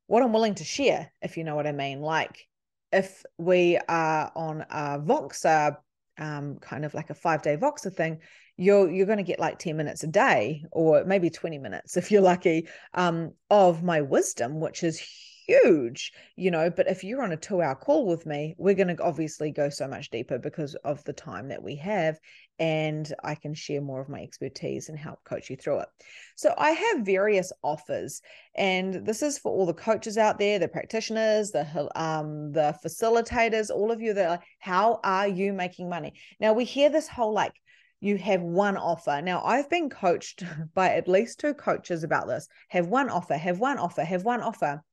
what 0.08 0.24
I'm 0.24 0.34
willing 0.34 0.56
to 0.56 0.64
share, 0.64 1.12
if 1.22 1.38
you 1.38 1.44
know 1.44 1.56
what 1.56 1.68
I 1.68 1.74
mean. 1.74 2.02
Like 2.02 2.48
if 2.92 3.24
we 3.38 3.78
are 3.88 4.32
on 4.36 4.62
a 4.70 5.00
Voxer, 5.00 5.78
um, 6.18 6.58
kind 6.60 6.86
of 6.86 6.94
like 6.94 7.10
a 7.10 7.16
five 7.16 7.42
day 7.42 7.58
Voxer 7.58 7.94
thing, 7.94 8.20
you're 8.56 8.90
you're 8.90 9.06
going 9.06 9.20
to 9.20 9.24
get 9.24 9.40
like 9.40 9.60
10 9.60 9.78
minutes 9.78 10.04
a 10.04 10.08
day 10.08 10.64
or 10.72 11.04
maybe 11.06 11.30
20 11.30 11.60
minutes 11.60 11.98
if 11.98 12.12
you're 12.12 12.22
lucky 12.22 12.68
um, 12.94 13.34
of 13.50 13.84
my 13.84 14.02
wisdom, 14.02 14.60
which 14.60 14.84
is 14.84 15.02
huge, 15.48 16.12
you 16.36 16.52
know. 16.52 16.70
But 16.70 16.88
if 16.88 17.04
you're 17.04 17.24
on 17.24 17.32
a 17.32 17.38
two 17.38 17.62
hour 17.62 17.76
call 17.76 18.06
with 18.06 18.26
me, 18.26 18.56
we're 18.58 18.76
going 18.76 18.96
to 18.96 19.04
obviously 19.04 19.52
go 19.52 19.70
so 19.70 19.88
much 19.88 20.10
deeper 20.10 20.38
because 20.38 20.76
of 20.84 21.04
the 21.06 21.14
time 21.14 21.48
that 21.50 21.64
we 21.64 21.76
have. 21.78 22.20
And 22.60 23.12
I 23.24 23.36
can 23.36 23.54
share 23.54 23.82
more 23.82 24.02
of 24.02 24.10
my 24.10 24.22
expertise 24.22 24.90
and 24.90 24.98
help 24.98 25.24
coach 25.24 25.50
you 25.50 25.56
through 25.56 25.80
it. 25.80 25.90
So 26.36 26.54
I 26.58 26.72
have 26.72 27.06
various 27.06 27.52
offers, 27.64 28.22
and 28.56 29.06
this 29.06 29.22
is 29.22 29.38
for 29.38 29.52
all 29.52 29.66
the 29.66 29.74
coaches 29.74 30.18
out 30.18 30.40
there, 30.40 30.60
the 30.60 30.68
practitioners, 30.68 31.52
the 31.52 31.66
um, 31.96 32.52
the 32.52 32.76
facilitators, 32.84 33.70
all 33.70 33.92
of 33.92 34.02
you 34.02 34.14
that 34.14 34.30
are, 34.30 34.40
how 34.60 35.00
are 35.04 35.28
you 35.28 35.54
making 35.54 35.90
money? 35.90 36.14
Now 36.40 36.54
we 36.54 36.66
hear 36.66 36.90
this 36.90 37.08
whole 37.08 37.34
like 37.34 37.54
you 38.00 38.18
have 38.18 38.42
one 38.42 38.78
offer. 38.78 39.22
Now, 39.24 39.42
I've 39.44 39.70
been 39.70 39.90
coached 39.90 40.44
by 40.76 40.90
at 40.90 41.08
least 41.08 41.40
two 41.40 41.54
coaches 41.54 42.04
about 42.04 42.28
this. 42.28 42.48
Have 42.70 42.88
one 42.88 43.10
offer, 43.10 43.36
have 43.36 43.60
one 43.60 43.80
offer, 43.80 44.04
have 44.04 44.24
one 44.24 44.42
offer. 44.42 44.84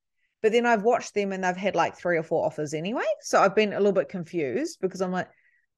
But 0.44 0.52
then 0.52 0.66
I've 0.66 0.82
watched 0.82 1.14
them 1.14 1.32
and 1.32 1.42
they've 1.42 1.56
had 1.56 1.74
like 1.74 1.96
three 1.96 2.18
or 2.18 2.22
four 2.22 2.44
offers 2.44 2.74
anyway. 2.74 3.06
So 3.22 3.40
I've 3.40 3.54
been 3.54 3.72
a 3.72 3.78
little 3.78 3.92
bit 3.92 4.10
confused 4.10 4.76
because 4.78 5.00
I'm 5.00 5.10
like, 5.10 5.30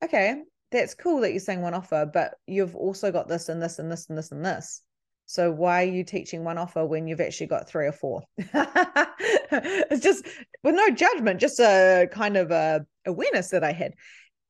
okay, 0.02 0.42
that's 0.72 0.92
cool 0.92 1.20
that 1.20 1.30
you're 1.30 1.38
saying 1.38 1.62
one 1.62 1.72
offer, 1.72 2.04
but 2.12 2.34
you've 2.48 2.74
also 2.74 3.12
got 3.12 3.28
this 3.28 3.48
and 3.48 3.62
this 3.62 3.78
and 3.78 3.92
this 3.92 4.08
and 4.08 4.18
this 4.18 4.32
and 4.32 4.44
this. 4.44 4.82
So 5.26 5.52
why 5.52 5.84
are 5.84 5.92
you 5.92 6.02
teaching 6.02 6.42
one 6.42 6.58
offer 6.58 6.84
when 6.84 7.06
you've 7.06 7.20
actually 7.20 7.46
got 7.46 7.68
three 7.68 7.86
or 7.86 7.92
four? 7.92 8.24
it's 8.38 10.02
just 10.02 10.26
with 10.64 10.74
no 10.74 10.90
judgment, 10.90 11.40
just 11.40 11.60
a 11.60 12.08
kind 12.10 12.36
of 12.36 12.50
a 12.50 12.84
awareness 13.06 13.50
that 13.50 13.62
I 13.62 13.70
had. 13.70 13.94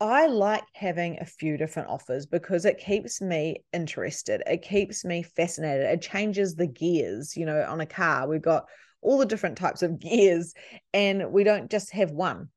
I 0.00 0.28
like 0.28 0.64
having 0.72 1.18
a 1.20 1.26
few 1.26 1.58
different 1.58 1.90
offers 1.90 2.24
because 2.24 2.64
it 2.64 2.78
keeps 2.78 3.20
me 3.20 3.64
interested. 3.74 4.42
It 4.46 4.62
keeps 4.62 5.04
me 5.04 5.22
fascinated. 5.22 5.84
It 5.84 6.00
changes 6.00 6.54
the 6.54 6.66
gears. 6.66 7.36
You 7.36 7.44
know, 7.44 7.62
on 7.68 7.82
a 7.82 7.86
car, 7.86 8.26
we've 8.26 8.40
got 8.40 8.64
all 9.02 9.18
the 9.18 9.26
different 9.26 9.56
types 9.58 9.82
of 9.82 9.98
gears 10.00 10.54
and 10.92 11.30
we 11.30 11.44
don't 11.44 11.70
just 11.70 11.92
have 11.92 12.10
one. 12.10 12.48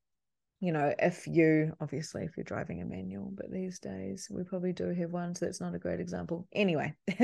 You 0.60 0.72
know 0.72 0.94
if 0.98 1.26
you 1.26 1.74
obviously 1.80 2.24
if 2.24 2.36
you're 2.36 2.44
driving 2.44 2.82
a 2.82 2.84
manual 2.84 3.32
but 3.34 3.50
these 3.50 3.78
days 3.78 4.28
we 4.30 4.44
probably 4.44 4.74
do 4.74 4.92
have 4.92 5.10
one 5.10 5.34
so 5.34 5.46
that's 5.46 5.60
not 5.60 5.74
a 5.74 5.78
great 5.78 6.00
example. 6.00 6.46
Anyway. 6.52 6.94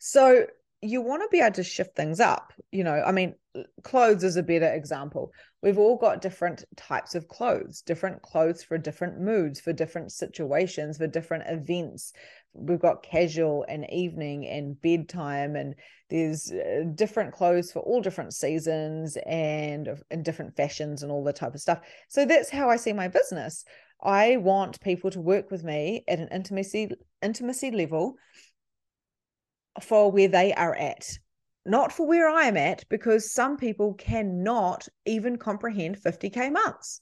So 0.00 0.46
you 0.82 1.00
want 1.02 1.22
to 1.22 1.28
be 1.30 1.40
able 1.40 1.54
to 1.54 1.62
shift 1.62 1.94
things 1.94 2.20
up 2.20 2.52
you 2.70 2.84
know 2.84 3.02
i 3.06 3.12
mean 3.12 3.34
clothes 3.82 4.22
is 4.22 4.36
a 4.36 4.42
better 4.42 4.72
example. 4.72 5.32
We've 5.62 5.78
all 5.78 5.96
got 5.96 6.22
different 6.22 6.64
types 6.76 7.14
of 7.14 7.28
clothes 7.28 7.82
different 7.82 8.22
clothes 8.22 8.62
for 8.62 8.78
different 8.78 9.20
moods 9.20 9.60
for 9.60 9.72
different 9.72 10.12
situations 10.12 10.98
for 10.98 11.06
different 11.06 11.44
events. 11.48 12.12
We've 12.52 12.80
got 12.80 13.02
casual 13.02 13.64
and 13.68 13.90
evening 13.90 14.46
and 14.46 14.80
bedtime 14.80 15.56
and 15.56 15.74
there's 16.08 16.50
uh, 16.50 16.84
different 16.94 17.32
clothes 17.32 17.72
for 17.72 17.80
all 17.80 18.00
different 18.00 18.34
seasons 18.34 19.16
and, 19.26 19.88
and 20.10 20.24
different 20.24 20.56
fashions 20.56 21.02
and 21.02 21.12
all 21.12 21.22
the 21.24 21.32
type 21.32 21.54
of 21.54 21.60
stuff. 21.60 21.80
So 22.08 22.24
that's 22.24 22.50
how 22.50 22.70
i 22.70 22.76
see 22.76 22.92
my 22.92 23.08
business. 23.08 23.64
I 24.02 24.38
want 24.38 24.80
people 24.80 25.10
to 25.10 25.20
work 25.20 25.50
with 25.50 25.62
me 25.62 26.04
at 26.08 26.20
an 26.20 26.28
intimacy 26.32 26.90
intimacy 27.20 27.70
level 27.70 28.14
for 29.80 30.10
where 30.10 30.28
they 30.28 30.52
are 30.54 30.74
at. 30.74 31.18
Not 31.66 31.92
for 31.92 32.06
where 32.06 32.28
i 32.28 32.44
am 32.44 32.56
at 32.56 32.84
because 32.88 33.32
some 33.32 33.56
people 33.56 33.94
cannot 33.94 34.88
even 35.04 35.36
comprehend 35.36 35.98
50k 35.98 36.50
months 36.50 37.00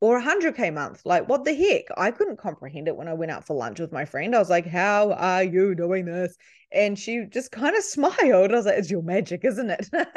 or 0.00 0.16
a 0.16 0.22
100k 0.22 0.72
month. 0.72 1.02
Like 1.04 1.28
what 1.28 1.44
the 1.44 1.54
heck? 1.54 1.84
I 1.96 2.10
couldn't 2.10 2.38
comprehend 2.38 2.88
it 2.88 2.96
when 2.96 3.06
i 3.08 3.14
went 3.14 3.30
out 3.30 3.46
for 3.46 3.54
lunch 3.56 3.78
with 3.78 3.92
my 3.92 4.04
friend. 4.04 4.34
I 4.34 4.40
was 4.40 4.50
like 4.50 4.66
how 4.66 5.12
are 5.12 5.44
you 5.44 5.74
doing 5.76 6.04
this? 6.06 6.36
And 6.72 6.98
she 6.98 7.24
just 7.30 7.52
kind 7.52 7.76
of 7.76 7.84
smiled. 7.96 8.52
I 8.52 8.56
was 8.56 8.66
like 8.66 8.78
it's 8.78 8.90
your 8.90 9.02
magic 9.02 9.44
isn't 9.44 9.70
it? 9.70 9.88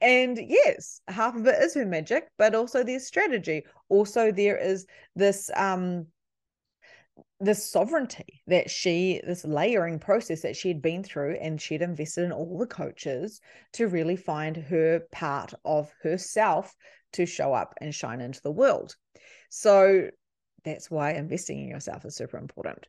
And 0.00 0.38
yes 0.38 1.00
half 1.08 1.36
of 1.36 1.46
it 1.46 1.62
is 1.62 1.74
her 1.74 1.86
magic 1.86 2.28
but 2.38 2.54
also 2.54 2.82
there's 2.82 3.06
strategy. 3.06 3.64
Also 3.88 4.32
there 4.32 4.56
is 4.58 4.86
this 5.14 5.50
um 5.54 6.06
this 7.40 7.70
sovereignty 7.70 8.42
that 8.46 8.70
she 8.70 9.20
this 9.26 9.44
layering 9.44 9.98
process 9.98 10.42
that 10.42 10.56
she 10.56 10.68
had 10.68 10.82
been 10.82 11.02
through 11.02 11.36
and 11.40 11.60
she'd 11.60 11.82
invested 11.82 12.24
in 12.24 12.32
all 12.32 12.58
the 12.58 12.66
coaches 12.66 13.40
to 13.72 13.88
really 13.88 14.16
find 14.16 14.56
her 14.56 15.00
part 15.10 15.54
of 15.64 15.90
herself 16.02 16.74
to 17.12 17.24
show 17.24 17.54
up 17.54 17.74
and 17.80 17.94
shine 17.94 18.20
into 18.20 18.42
the 18.42 18.52
world. 18.52 18.94
So 19.48 20.10
that's 20.64 20.90
why 20.90 21.12
investing 21.12 21.60
in 21.60 21.68
yourself 21.68 22.04
is 22.04 22.16
super 22.16 22.36
important. 22.36 22.86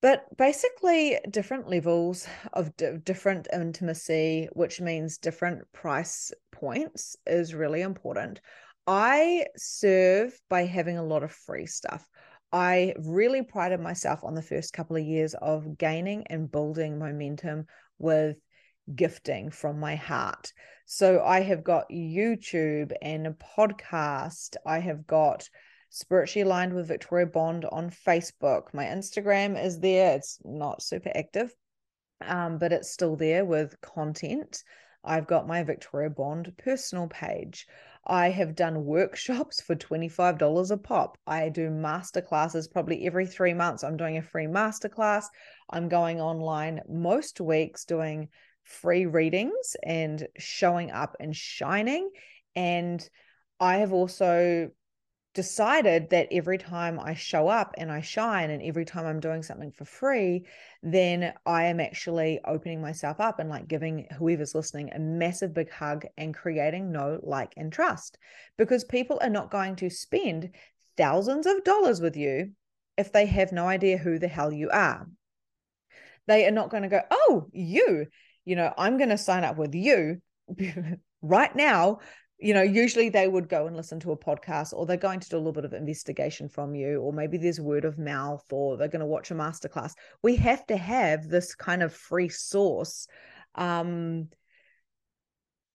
But 0.00 0.24
basically, 0.36 1.18
different 1.28 1.68
levels 1.68 2.26
of 2.52 2.76
d- 2.76 2.98
different 3.02 3.48
intimacy, 3.52 4.48
which 4.52 4.80
means 4.80 5.18
different 5.18 5.70
price 5.72 6.32
points, 6.52 7.16
is 7.26 7.52
really 7.52 7.82
important. 7.82 8.40
I 8.86 9.46
serve 9.56 10.38
by 10.48 10.64
having 10.64 10.98
a 10.98 11.04
lot 11.04 11.24
of 11.24 11.32
free 11.32 11.66
stuff. 11.66 12.08
I 12.52 12.94
really 12.98 13.42
prided 13.42 13.80
myself 13.80 14.24
on 14.24 14.34
the 14.34 14.42
first 14.42 14.72
couple 14.72 14.96
of 14.96 15.04
years 15.04 15.34
of 15.34 15.76
gaining 15.76 16.26
and 16.28 16.50
building 16.50 16.98
momentum 16.98 17.66
with 17.98 18.36
gifting 18.94 19.50
from 19.50 19.78
my 19.78 19.96
heart. 19.96 20.52
So 20.86 21.22
I 21.22 21.40
have 21.40 21.62
got 21.62 21.90
YouTube 21.90 22.92
and 23.02 23.26
a 23.26 23.36
podcast. 23.56 24.56
I 24.64 24.78
have 24.78 25.06
got 25.06 25.48
spiritually 25.90 26.46
aligned 26.46 26.74
with 26.74 26.88
Victoria 26.88 27.26
Bond 27.26 27.66
on 27.66 27.90
Facebook. 27.90 28.72
My 28.72 28.84
Instagram 28.86 29.62
is 29.62 29.80
there. 29.80 30.16
It's 30.16 30.38
not 30.44 30.82
super 30.82 31.12
active, 31.14 31.52
um, 32.24 32.58
but 32.58 32.72
it's 32.72 32.90
still 32.90 33.16
there 33.16 33.44
with 33.44 33.78
content. 33.80 34.62
I've 35.04 35.26
got 35.26 35.46
my 35.46 35.62
Victoria 35.62 36.10
Bond 36.10 36.52
personal 36.58 37.08
page. 37.08 37.66
I 38.08 38.30
have 38.30 38.54
done 38.54 38.86
workshops 38.86 39.60
for 39.60 39.76
$25 39.76 40.70
a 40.70 40.76
pop. 40.78 41.18
I 41.26 41.50
do 41.50 41.68
master 41.68 42.22
classes 42.22 42.66
probably 42.66 43.06
every 43.06 43.26
three 43.26 43.52
months. 43.52 43.84
I'm 43.84 43.98
doing 43.98 44.16
a 44.16 44.22
free 44.22 44.46
masterclass. 44.46 45.26
I'm 45.68 45.88
going 45.88 46.20
online 46.20 46.80
most 46.88 47.40
weeks 47.40 47.84
doing 47.84 48.28
free 48.64 49.04
readings 49.06 49.76
and 49.84 50.26
showing 50.38 50.90
up 50.90 51.16
and 51.20 51.36
shining. 51.36 52.10
And 52.56 53.06
I 53.60 53.78
have 53.78 53.92
also 53.92 54.70
decided 55.34 56.10
that 56.10 56.28
every 56.32 56.58
time 56.58 56.98
I 56.98 57.14
show 57.14 57.48
up 57.48 57.74
and 57.78 57.92
I 57.92 58.00
shine 58.00 58.50
and 58.50 58.62
every 58.62 58.84
time 58.84 59.06
I'm 59.06 59.20
doing 59.20 59.42
something 59.42 59.70
for 59.70 59.84
free, 59.84 60.46
then 60.82 61.32
I 61.46 61.64
am 61.64 61.80
actually 61.80 62.40
opening 62.44 62.80
myself 62.80 63.20
up 63.20 63.38
and 63.38 63.48
like 63.48 63.68
giving 63.68 64.06
whoever's 64.18 64.54
listening 64.54 64.90
a 64.92 64.98
massive 64.98 65.54
big 65.54 65.70
hug 65.70 66.06
and 66.16 66.34
creating 66.34 66.90
no 66.90 67.20
like 67.22 67.52
and 67.56 67.72
trust 67.72 68.18
because 68.56 68.84
people 68.84 69.18
are 69.22 69.30
not 69.30 69.50
going 69.50 69.76
to 69.76 69.90
spend 69.90 70.50
thousands 70.96 71.46
of 71.46 71.62
dollars 71.64 72.00
with 72.00 72.16
you 72.16 72.50
if 72.96 73.12
they 73.12 73.26
have 73.26 73.52
no 73.52 73.68
idea 73.68 73.96
who 73.96 74.18
the 74.18 74.28
hell 74.28 74.52
you 74.52 74.70
are. 74.70 75.06
They 76.26 76.46
are 76.46 76.52
not 76.52 76.70
going 76.70 76.82
to 76.82 76.88
go, 76.88 77.00
oh, 77.10 77.46
you, 77.52 78.06
you 78.44 78.56
know, 78.56 78.72
I'm 78.76 78.96
going 78.98 79.10
to 79.10 79.18
sign 79.18 79.44
up 79.44 79.56
with 79.56 79.74
you 79.74 80.20
right 81.22 81.54
now 81.54 82.00
you 82.38 82.54
know, 82.54 82.62
usually 82.62 83.08
they 83.08 83.26
would 83.26 83.48
go 83.48 83.66
and 83.66 83.76
listen 83.76 83.98
to 84.00 84.12
a 84.12 84.16
podcast 84.16 84.72
or 84.72 84.86
they're 84.86 84.96
going 84.96 85.18
to 85.18 85.28
do 85.28 85.36
a 85.36 85.38
little 85.38 85.52
bit 85.52 85.64
of 85.64 85.72
investigation 85.72 86.48
from 86.48 86.74
you, 86.74 87.00
or 87.00 87.12
maybe 87.12 87.36
there's 87.36 87.60
word 87.60 87.84
of 87.84 87.98
mouth, 87.98 88.44
or 88.50 88.76
they're 88.76 88.88
going 88.88 89.00
to 89.00 89.06
watch 89.06 89.30
a 89.32 89.34
masterclass. 89.34 89.94
We 90.22 90.36
have 90.36 90.64
to 90.66 90.76
have 90.76 91.28
this 91.28 91.54
kind 91.56 91.82
of 91.82 91.92
free 91.92 92.28
source 92.28 93.08
um, 93.56 94.28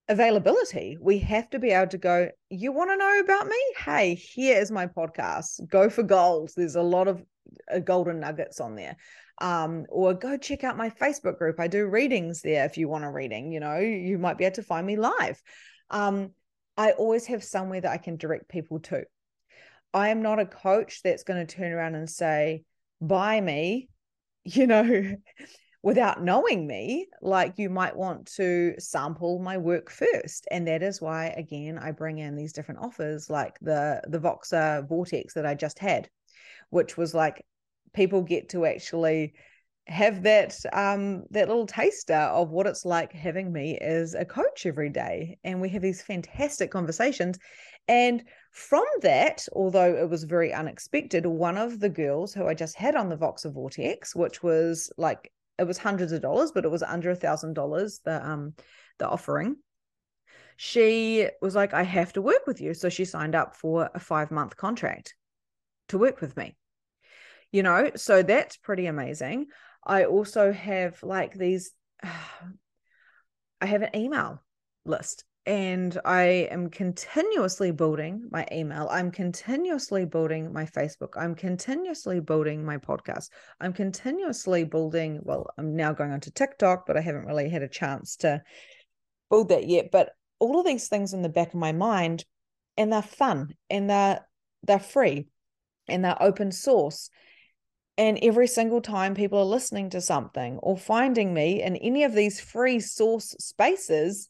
availability. 0.07 0.97
We 1.01 1.19
have 1.19 1.49
to 1.49 1.59
be 1.59 1.71
able 1.71 1.91
to 1.91 1.97
go, 1.97 2.29
you 2.49 2.71
want 2.71 2.91
to 2.91 2.97
know 2.97 3.19
about 3.19 3.47
me? 3.47 3.59
Hey, 3.77 4.15
here 4.15 4.57
is 4.57 4.71
my 4.71 4.87
podcast. 4.87 5.67
Go 5.67 5.89
for 5.89 6.03
gold. 6.03 6.51
There's 6.55 6.75
a 6.75 6.81
lot 6.81 7.09
of 7.09 7.21
uh, 7.73 7.79
golden 7.79 8.21
nuggets 8.21 8.61
on 8.61 8.75
there. 8.75 8.95
Um, 9.41 9.85
or 9.89 10.13
go 10.13 10.37
check 10.37 10.63
out 10.63 10.77
my 10.77 10.91
Facebook 10.91 11.37
group. 11.37 11.59
I 11.59 11.67
do 11.67 11.87
readings 11.87 12.41
there 12.41 12.63
if 12.63 12.77
you 12.77 12.87
want 12.87 13.03
a 13.03 13.11
reading. 13.11 13.51
You 13.51 13.59
know, 13.59 13.79
you 13.79 14.17
might 14.17 14.37
be 14.37 14.45
able 14.45 14.55
to 14.55 14.63
find 14.63 14.87
me 14.87 14.95
live. 14.95 15.41
Um, 15.89 16.31
I 16.77 16.91
always 16.91 17.25
have 17.27 17.43
somewhere 17.43 17.81
that 17.81 17.91
I 17.91 17.97
can 17.97 18.17
direct 18.17 18.49
people 18.49 18.79
to. 18.81 19.03
I 19.93 20.09
am 20.09 20.21
not 20.21 20.39
a 20.39 20.45
coach 20.45 21.01
that's 21.03 21.23
going 21.23 21.45
to 21.45 21.55
turn 21.55 21.71
around 21.71 21.95
and 21.95 22.09
say, 22.09 22.63
buy 22.99 23.39
me, 23.39 23.89
you 24.43 24.67
know, 24.67 25.15
without 25.83 26.23
knowing 26.23 26.65
me. 26.65 27.07
Like 27.21 27.57
you 27.57 27.69
might 27.69 27.95
want 27.95 28.31
to 28.37 28.75
sample 28.79 29.39
my 29.39 29.57
work 29.57 29.91
first. 29.91 30.47
And 30.49 30.67
that 30.67 30.81
is 30.81 31.01
why, 31.01 31.27
again, 31.27 31.77
I 31.77 31.91
bring 31.91 32.17
in 32.17 32.35
these 32.35 32.53
different 32.53 32.81
offers 32.81 33.29
like 33.29 33.59
the 33.61 34.01
the 34.07 34.19
Voxer 34.19 34.87
Vortex 34.87 35.33
that 35.35 35.45
I 35.45 35.53
just 35.53 35.79
had, 35.79 36.09
which 36.69 36.97
was 36.97 37.13
like 37.13 37.45
people 37.93 38.23
get 38.23 38.49
to 38.49 38.65
actually 38.65 39.33
have 39.87 40.23
that 40.23 40.55
um 40.71 41.23
that 41.31 41.49
little 41.49 41.65
taster 41.65 42.13
of 42.13 42.51
what 42.51 42.67
it's 42.67 42.85
like 42.85 43.11
having 43.11 43.51
me 43.51 43.77
as 43.79 44.13
a 44.13 44.23
coach 44.23 44.65
every 44.65 44.89
day 44.89 45.37
and 45.43 45.59
we 45.59 45.67
have 45.67 45.81
these 45.81 46.01
fantastic 46.01 46.71
conversations 46.71 47.37
and 47.89 48.23
from 48.51 48.85
that 49.01 49.45
although 49.51 49.93
it 49.93 50.09
was 50.09 50.23
very 50.23 50.53
unexpected 50.53 51.25
one 51.25 51.57
of 51.57 51.81
the 51.81 51.89
girls 51.89 52.33
who 52.33 52.47
i 52.47 52.53
just 52.53 52.77
had 52.77 52.95
on 52.95 53.09
the 53.09 53.17
voxer 53.17 53.53
vortex 53.53 54.15
which 54.15 54.41
was 54.41 54.89
like 54.97 55.29
it 55.59 55.67
was 55.67 55.77
hundreds 55.77 56.13
of 56.13 56.21
dollars 56.21 56.53
but 56.53 56.63
it 56.63 56.71
was 56.71 56.83
under 56.83 57.11
a 57.11 57.15
thousand 57.15 57.53
dollars 57.53 57.99
the 58.05 58.25
um 58.25 58.53
the 58.99 59.07
offering 59.07 59.57
she 60.55 61.27
was 61.41 61.55
like 61.55 61.73
i 61.73 61.83
have 61.83 62.13
to 62.13 62.21
work 62.21 62.47
with 62.47 62.61
you. 62.61 62.73
So 62.73 62.87
she 62.87 63.03
signed 63.03 63.35
up 63.35 63.55
for 63.55 63.89
a 63.93 63.99
five 63.99 64.31
month 64.31 64.55
contract 64.55 65.13
to 65.89 65.97
work 65.97 66.21
with 66.21 66.37
me 66.37 66.55
you 67.53 67.63
know? 67.63 67.91
So 67.95 68.23
that's 68.23 68.57
pretty 68.57 68.87
amazing 68.87 69.45
I 69.85 70.05
also 70.05 70.51
have 70.51 71.01
like 71.03 71.33
these, 71.33 71.71
I 72.03 73.65
have 73.65 73.81
an 73.81 73.95
email 73.95 74.41
list 74.85 75.23
and 75.45 75.97
I 76.05 76.47
am 76.51 76.69
continuously 76.69 77.71
building 77.71 78.27
my 78.31 78.45
email. 78.51 78.87
I'm 78.89 79.11
continuously 79.11 80.05
building 80.05 80.53
my 80.53 80.65
Facebook. 80.65 81.13
I'm 81.17 81.35
continuously 81.35 82.19
building 82.19 82.65
my 82.65 82.77
podcast. 82.77 83.29
I'm 83.59 83.73
continuously 83.73 84.63
building, 84.63 85.19
well, 85.23 85.47
I'm 85.57 85.75
now 85.75 85.93
going 85.93 86.11
on 86.11 86.21
to 86.21 86.31
TikTok, 86.31 86.85
but 86.87 86.97
I 86.97 87.01
haven't 87.01 87.25
really 87.25 87.49
had 87.49 87.61
a 87.61 87.67
chance 87.67 88.15
to 88.17 88.41
build 89.29 89.49
that 89.49 89.67
yet. 89.67 89.91
But 89.91 90.11
all 90.39 90.59
of 90.59 90.65
these 90.65 90.87
things 90.87 91.13
in 91.13 91.21
the 91.21 91.29
back 91.29 91.49
of 91.49 91.59
my 91.59 91.73
mind, 91.73 92.23
and 92.77 92.91
they're 92.91 93.01
fun 93.01 93.55
and 93.69 93.89
they're 93.89 94.25
they're 94.63 94.79
free 94.79 95.27
and 95.87 96.03
they're 96.03 96.21
open 96.21 96.51
source 96.51 97.09
and 97.97 98.17
every 98.21 98.47
single 98.47 98.81
time 98.81 99.13
people 99.13 99.39
are 99.39 99.45
listening 99.45 99.89
to 99.91 100.01
something 100.01 100.57
or 100.63 100.77
finding 100.77 101.33
me 101.33 101.61
in 101.61 101.75
any 101.77 102.03
of 102.03 102.13
these 102.13 102.39
free 102.39 102.79
source 102.79 103.35
spaces, 103.39 104.29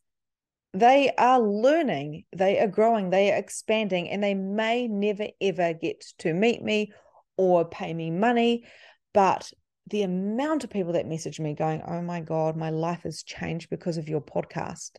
they 0.73 1.11
are 1.17 1.39
learning, 1.39 2.25
they 2.35 2.59
are 2.59 2.67
growing, 2.67 3.09
they 3.09 3.31
are 3.31 3.37
expanding, 3.37 4.09
and 4.09 4.23
they 4.23 4.33
may 4.33 4.87
never 4.87 5.27
ever 5.39 5.73
get 5.73 6.03
to 6.19 6.33
meet 6.33 6.61
me 6.61 6.91
or 7.37 7.63
pay 7.63 7.93
me 7.93 8.11
money. 8.11 8.65
But 9.13 9.51
the 9.87 10.03
amount 10.03 10.63
of 10.63 10.69
people 10.69 10.93
that 10.93 11.07
message 11.07 11.39
me 11.39 11.53
going, 11.53 11.81
Oh 11.87 12.01
my 12.01 12.21
God, 12.21 12.57
my 12.57 12.69
life 12.69 13.03
has 13.03 13.23
changed 13.23 13.69
because 13.69 13.97
of 13.97 14.09
your 14.09 14.21
podcast. 14.21 14.91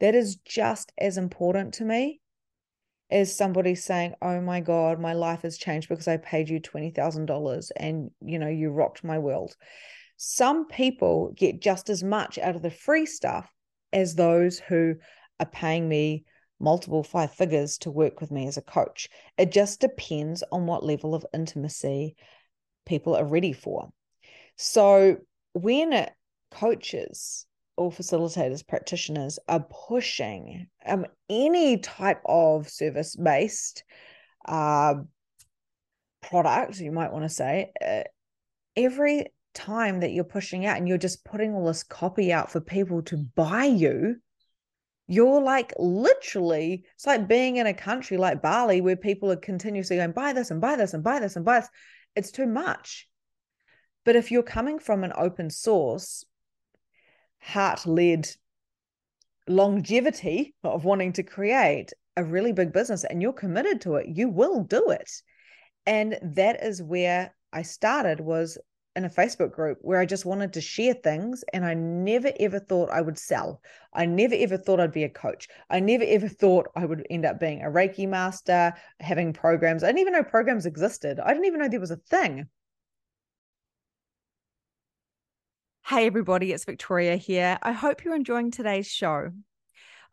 That 0.00 0.14
is 0.14 0.36
just 0.36 0.92
as 0.98 1.16
important 1.16 1.74
to 1.74 1.84
me 1.84 2.20
is 3.14 3.34
somebody 3.34 3.74
saying, 3.74 4.14
"Oh 4.20 4.40
my 4.40 4.60
god, 4.60 5.00
my 5.00 5.12
life 5.12 5.42
has 5.42 5.56
changed 5.56 5.88
because 5.88 6.08
I 6.08 6.16
paid 6.16 6.48
you 6.48 6.60
$20,000 6.60 7.70
and 7.76 8.10
you 8.20 8.38
know, 8.38 8.48
you 8.48 8.70
rocked 8.70 9.04
my 9.04 9.18
world." 9.18 9.56
Some 10.16 10.66
people 10.66 11.32
get 11.36 11.60
just 11.60 11.88
as 11.88 12.02
much 12.02 12.38
out 12.38 12.56
of 12.56 12.62
the 12.62 12.70
free 12.70 13.06
stuff 13.06 13.50
as 13.92 14.14
those 14.14 14.58
who 14.58 14.96
are 15.40 15.46
paying 15.46 15.88
me 15.88 16.24
multiple 16.60 17.02
five 17.02 17.32
figures 17.32 17.78
to 17.78 17.90
work 17.90 18.20
with 18.20 18.30
me 18.30 18.46
as 18.46 18.56
a 18.56 18.62
coach. 18.62 19.08
It 19.38 19.52
just 19.52 19.80
depends 19.80 20.42
on 20.50 20.66
what 20.66 20.84
level 20.84 21.14
of 21.14 21.26
intimacy 21.32 22.16
people 22.86 23.16
are 23.16 23.24
ready 23.24 23.52
for. 23.52 23.92
So, 24.56 25.18
when 25.52 26.08
coaches 26.50 27.46
or 27.76 27.90
facilitators, 27.90 28.66
practitioners 28.66 29.38
are 29.48 29.66
pushing 29.88 30.68
um, 30.86 31.06
any 31.28 31.78
type 31.78 32.20
of 32.24 32.68
service 32.68 33.16
based 33.16 33.84
uh, 34.46 34.94
product, 36.22 36.78
you 36.78 36.92
might 36.92 37.12
want 37.12 37.24
to 37.24 37.28
say, 37.28 37.72
uh, 37.84 38.02
every 38.76 39.26
time 39.54 40.00
that 40.00 40.12
you're 40.12 40.24
pushing 40.24 40.66
out 40.66 40.76
and 40.76 40.88
you're 40.88 40.98
just 40.98 41.24
putting 41.24 41.54
all 41.54 41.66
this 41.66 41.82
copy 41.82 42.32
out 42.32 42.50
for 42.50 42.60
people 42.60 43.02
to 43.02 43.16
buy 43.16 43.64
you, 43.64 44.16
you're 45.06 45.42
like 45.42 45.72
literally, 45.78 46.84
it's 46.94 47.06
like 47.06 47.28
being 47.28 47.56
in 47.56 47.66
a 47.66 47.74
country 47.74 48.16
like 48.16 48.42
Bali 48.42 48.80
where 48.80 48.96
people 48.96 49.30
are 49.30 49.36
continuously 49.36 49.96
going, 49.96 50.12
buy 50.12 50.32
this 50.32 50.50
and 50.50 50.60
buy 50.60 50.76
this 50.76 50.94
and 50.94 51.04
buy 51.04 51.20
this 51.20 51.36
and 51.36 51.44
buy 51.44 51.60
this. 51.60 51.68
It's 52.16 52.30
too 52.30 52.46
much. 52.46 53.08
But 54.04 54.16
if 54.16 54.30
you're 54.30 54.42
coming 54.42 54.78
from 54.78 55.04
an 55.04 55.12
open 55.16 55.50
source 55.50 56.24
heart 57.44 57.86
led 57.86 58.28
longevity 59.46 60.54
of 60.64 60.84
wanting 60.84 61.12
to 61.12 61.22
create 61.22 61.92
a 62.16 62.24
really 62.24 62.52
big 62.52 62.72
business 62.72 63.04
and 63.04 63.20
you're 63.20 63.32
committed 63.32 63.80
to 63.82 63.96
it, 63.96 64.08
you 64.08 64.28
will 64.28 64.62
do 64.64 64.90
it. 64.90 65.10
And 65.86 66.18
that 66.22 66.64
is 66.64 66.82
where 66.82 67.34
I 67.52 67.62
started 67.62 68.20
was 68.20 68.56
in 68.96 69.04
a 69.04 69.10
Facebook 69.10 69.52
group 69.52 69.78
where 69.80 69.98
I 69.98 70.06
just 70.06 70.24
wanted 70.24 70.52
to 70.52 70.60
share 70.60 70.94
things 70.94 71.44
and 71.52 71.64
I 71.64 71.74
never 71.74 72.30
ever 72.38 72.60
thought 72.60 72.90
I 72.90 73.00
would 73.00 73.18
sell. 73.18 73.60
I 73.92 74.06
never 74.06 74.34
ever 74.36 74.56
thought 74.56 74.80
I'd 74.80 74.92
be 74.92 75.04
a 75.04 75.08
coach. 75.08 75.48
I 75.68 75.80
never 75.80 76.04
ever 76.06 76.28
thought 76.28 76.68
I 76.76 76.86
would 76.86 77.04
end 77.10 77.26
up 77.26 77.40
being 77.40 77.62
a 77.62 77.70
Reiki 77.70 78.08
master, 78.08 78.72
having 79.00 79.32
programs. 79.32 79.82
I 79.82 79.88
didn't 79.88 80.00
even 80.00 80.12
know 80.12 80.22
programs 80.22 80.64
existed. 80.64 81.18
I 81.18 81.32
didn't 81.32 81.46
even 81.46 81.60
know 81.60 81.68
there 81.68 81.80
was 81.80 81.90
a 81.90 81.96
thing. 81.96 82.46
Hey, 85.86 86.06
everybody, 86.06 86.50
it's 86.50 86.64
Victoria 86.64 87.14
here. 87.16 87.58
I 87.62 87.72
hope 87.72 88.04
you're 88.04 88.16
enjoying 88.16 88.50
today's 88.50 88.90
show. 88.90 89.32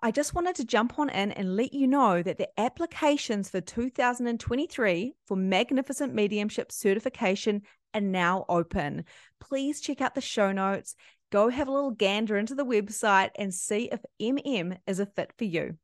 I 0.03 0.11
just 0.11 0.34
wanted 0.34 0.55
to 0.55 0.65
jump 0.65 0.99
on 0.99 1.09
in 1.09 1.32
and 1.32 1.55
let 1.55 1.72
you 1.72 1.88
know 1.88 2.22
that 2.22 2.38
the 2.38 2.49
applications 2.59 3.49
for 3.49 3.61
2023 3.61 5.13
for 5.26 5.38
Magnificent 5.38 6.13
Mediumship 6.13 6.74
certification 6.74 7.61
are 7.93 8.01
now 8.01 8.43
open. 8.49 9.05
Please 9.39 9.80
check 9.80 10.01
out 10.01 10.13
the 10.13 10.19
show 10.19 10.51
notes, 10.51 10.97
go 11.32 11.47
have 11.47 11.69
a 11.69 11.72
little 11.72 11.91
gander 11.91 12.36
into 12.36 12.53
the 12.53 12.65
website, 12.65 13.30
and 13.38 13.53
see 13.53 13.88
if 13.89 14.01
MM 14.22 14.78
is 14.88 14.99
a 14.99 15.05
fit 15.05 15.32
for 15.38 15.45
you. 15.45 15.78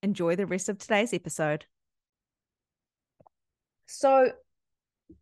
Enjoy 0.00 0.36
the 0.36 0.46
rest 0.46 0.68
of 0.68 0.78
today's 0.78 1.12
episode. 1.12 1.66
So, 3.86 4.30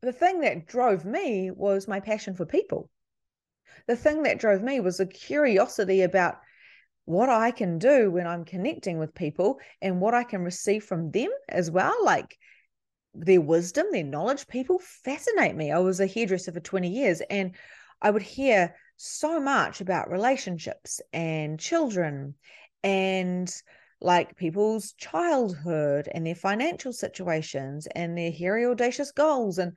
the 0.03 0.13
thing 0.13 0.41
that 0.41 0.67
drove 0.67 1.07
me 1.07 1.51
was 1.51 1.89
my 1.89 2.01
passion 2.01 2.35
for 2.35 2.45
people 2.45 2.91
the 3.87 3.97
thing 3.97 4.23
that 4.23 4.39
drove 4.39 4.63
me 4.63 4.81
was 4.81 5.01
a 5.01 5.07
curiosity 5.07 6.03
about 6.03 6.39
what 7.05 7.29
I 7.29 7.51
can 7.51 7.79
do 7.79 8.11
when 8.11 8.27
I'm 8.27 8.45
connecting 8.45 8.99
with 8.99 9.15
people 9.15 9.59
and 9.81 10.01
what 10.01 10.15
I 10.15 10.25
can 10.25 10.43
receive 10.43 10.85
from 10.85 11.11
them 11.11 11.31
as 11.49 11.71
well. 11.71 11.95
Like 12.05 12.37
their 13.15 13.41
wisdom, 13.41 13.87
their 13.91 14.05
knowledge, 14.05 14.47
people 14.47 14.79
fascinate 14.79 15.57
me. 15.57 15.73
I 15.73 15.79
was 15.79 16.01
a 16.01 16.07
hairdresser 16.07 16.53
for 16.53 16.61
20 16.61 16.89
years 16.89 17.21
and 17.29 17.53
I 18.01 18.11
would 18.11 18.23
hear 18.23 18.75
so 18.97 19.41
much 19.41 19.81
about 19.81 20.11
relationships 20.11 21.01
and 21.13 21.59
children 21.59 22.35
and 22.83 23.53
like 24.01 24.37
people's 24.37 24.93
childhood 24.93 26.09
and 26.13 26.27
their 26.27 26.35
financial 26.35 26.93
situations 26.93 27.87
and 27.95 28.19
their 28.19 28.33
hairy 28.33 28.67
audacious 28.67 29.13
goals 29.13 29.59
and 29.59 29.73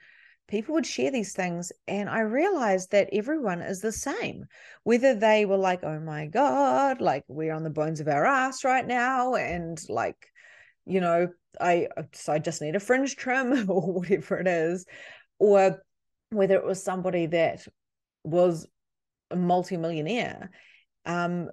people 0.47 0.73
would 0.75 0.85
share 0.85 1.11
these 1.11 1.33
things 1.33 1.71
and 1.87 2.09
i 2.09 2.19
realized 2.19 2.91
that 2.91 3.09
everyone 3.11 3.61
is 3.61 3.81
the 3.81 3.91
same. 3.91 4.45
Whether 4.83 5.15
they 5.15 5.45
were 5.45 5.57
like 5.57 5.83
oh 5.83 5.99
my 5.99 6.27
god 6.27 7.01
like 7.01 7.23
we're 7.27 7.53
on 7.53 7.63
the 7.63 7.69
bones 7.69 7.99
of 7.99 8.07
our 8.07 8.25
ass 8.25 8.63
right 8.63 8.85
now 8.85 9.35
and 9.35 9.79
like 9.89 10.27
you 10.85 11.01
know 11.01 11.29
i 11.59 11.87
so 12.13 12.33
i 12.33 12.39
just 12.39 12.61
need 12.61 12.75
a 12.75 12.79
fringe 12.79 13.15
trim 13.15 13.69
or 13.69 13.93
whatever 13.93 14.37
it 14.37 14.47
is 14.47 14.85
or 15.39 15.81
whether 16.29 16.55
it 16.55 16.65
was 16.65 16.83
somebody 16.83 17.25
that 17.27 17.65
was 18.23 18.67
a 19.31 19.35
multimillionaire 19.35 20.51
um 21.05 21.49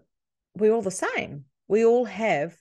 we're 0.54 0.72
all 0.72 0.82
the 0.82 0.90
same. 0.90 1.44
We 1.68 1.84
all 1.84 2.04
have 2.04 2.54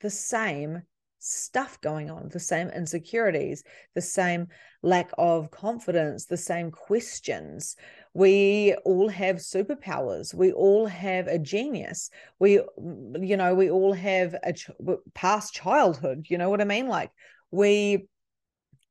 the 0.00 0.10
same 0.10 0.82
stuff 1.24 1.80
going 1.80 2.10
on, 2.10 2.28
the 2.28 2.38
same 2.38 2.68
insecurities, 2.68 3.64
the 3.94 4.00
same 4.00 4.48
lack 4.82 5.10
of 5.16 5.50
confidence, 5.50 6.26
the 6.26 6.36
same 6.36 6.70
questions. 6.70 7.76
We 8.12 8.74
all 8.84 9.08
have 9.08 9.36
superpowers. 9.36 10.34
We 10.34 10.52
all 10.52 10.86
have 10.86 11.26
a 11.26 11.38
genius. 11.38 12.10
We, 12.38 12.60
mm, 12.78 13.26
you 13.26 13.36
know, 13.36 13.54
we 13.54 13.70
all 13.70 13.94
have 13.94 14.34
a 14.42 14.52
ch- 14.52 14.70
past 15.14 15.54
childhood. 15.54 16.26
You 16.28 16.36
know 16.36 16.50
what 16.50 16.60
I 16.60 16.64
mean? 16.64 16.88
Like 16.88 17.10
we 17.50 18.06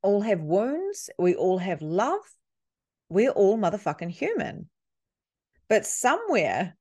all 0.02 0.20
have 0.20 0.40
wounds. 0.40 1.10
We 1.18 1.36
all 1.36 1.58
have 1.58 1.82
love. 1.82 2.20
We're 3.08 3.30
all 3.30 3.56
motherfucking 3.56 4.10
human. 4.10 4.68
But 5.68 5.86
somewhere 5.86 6.76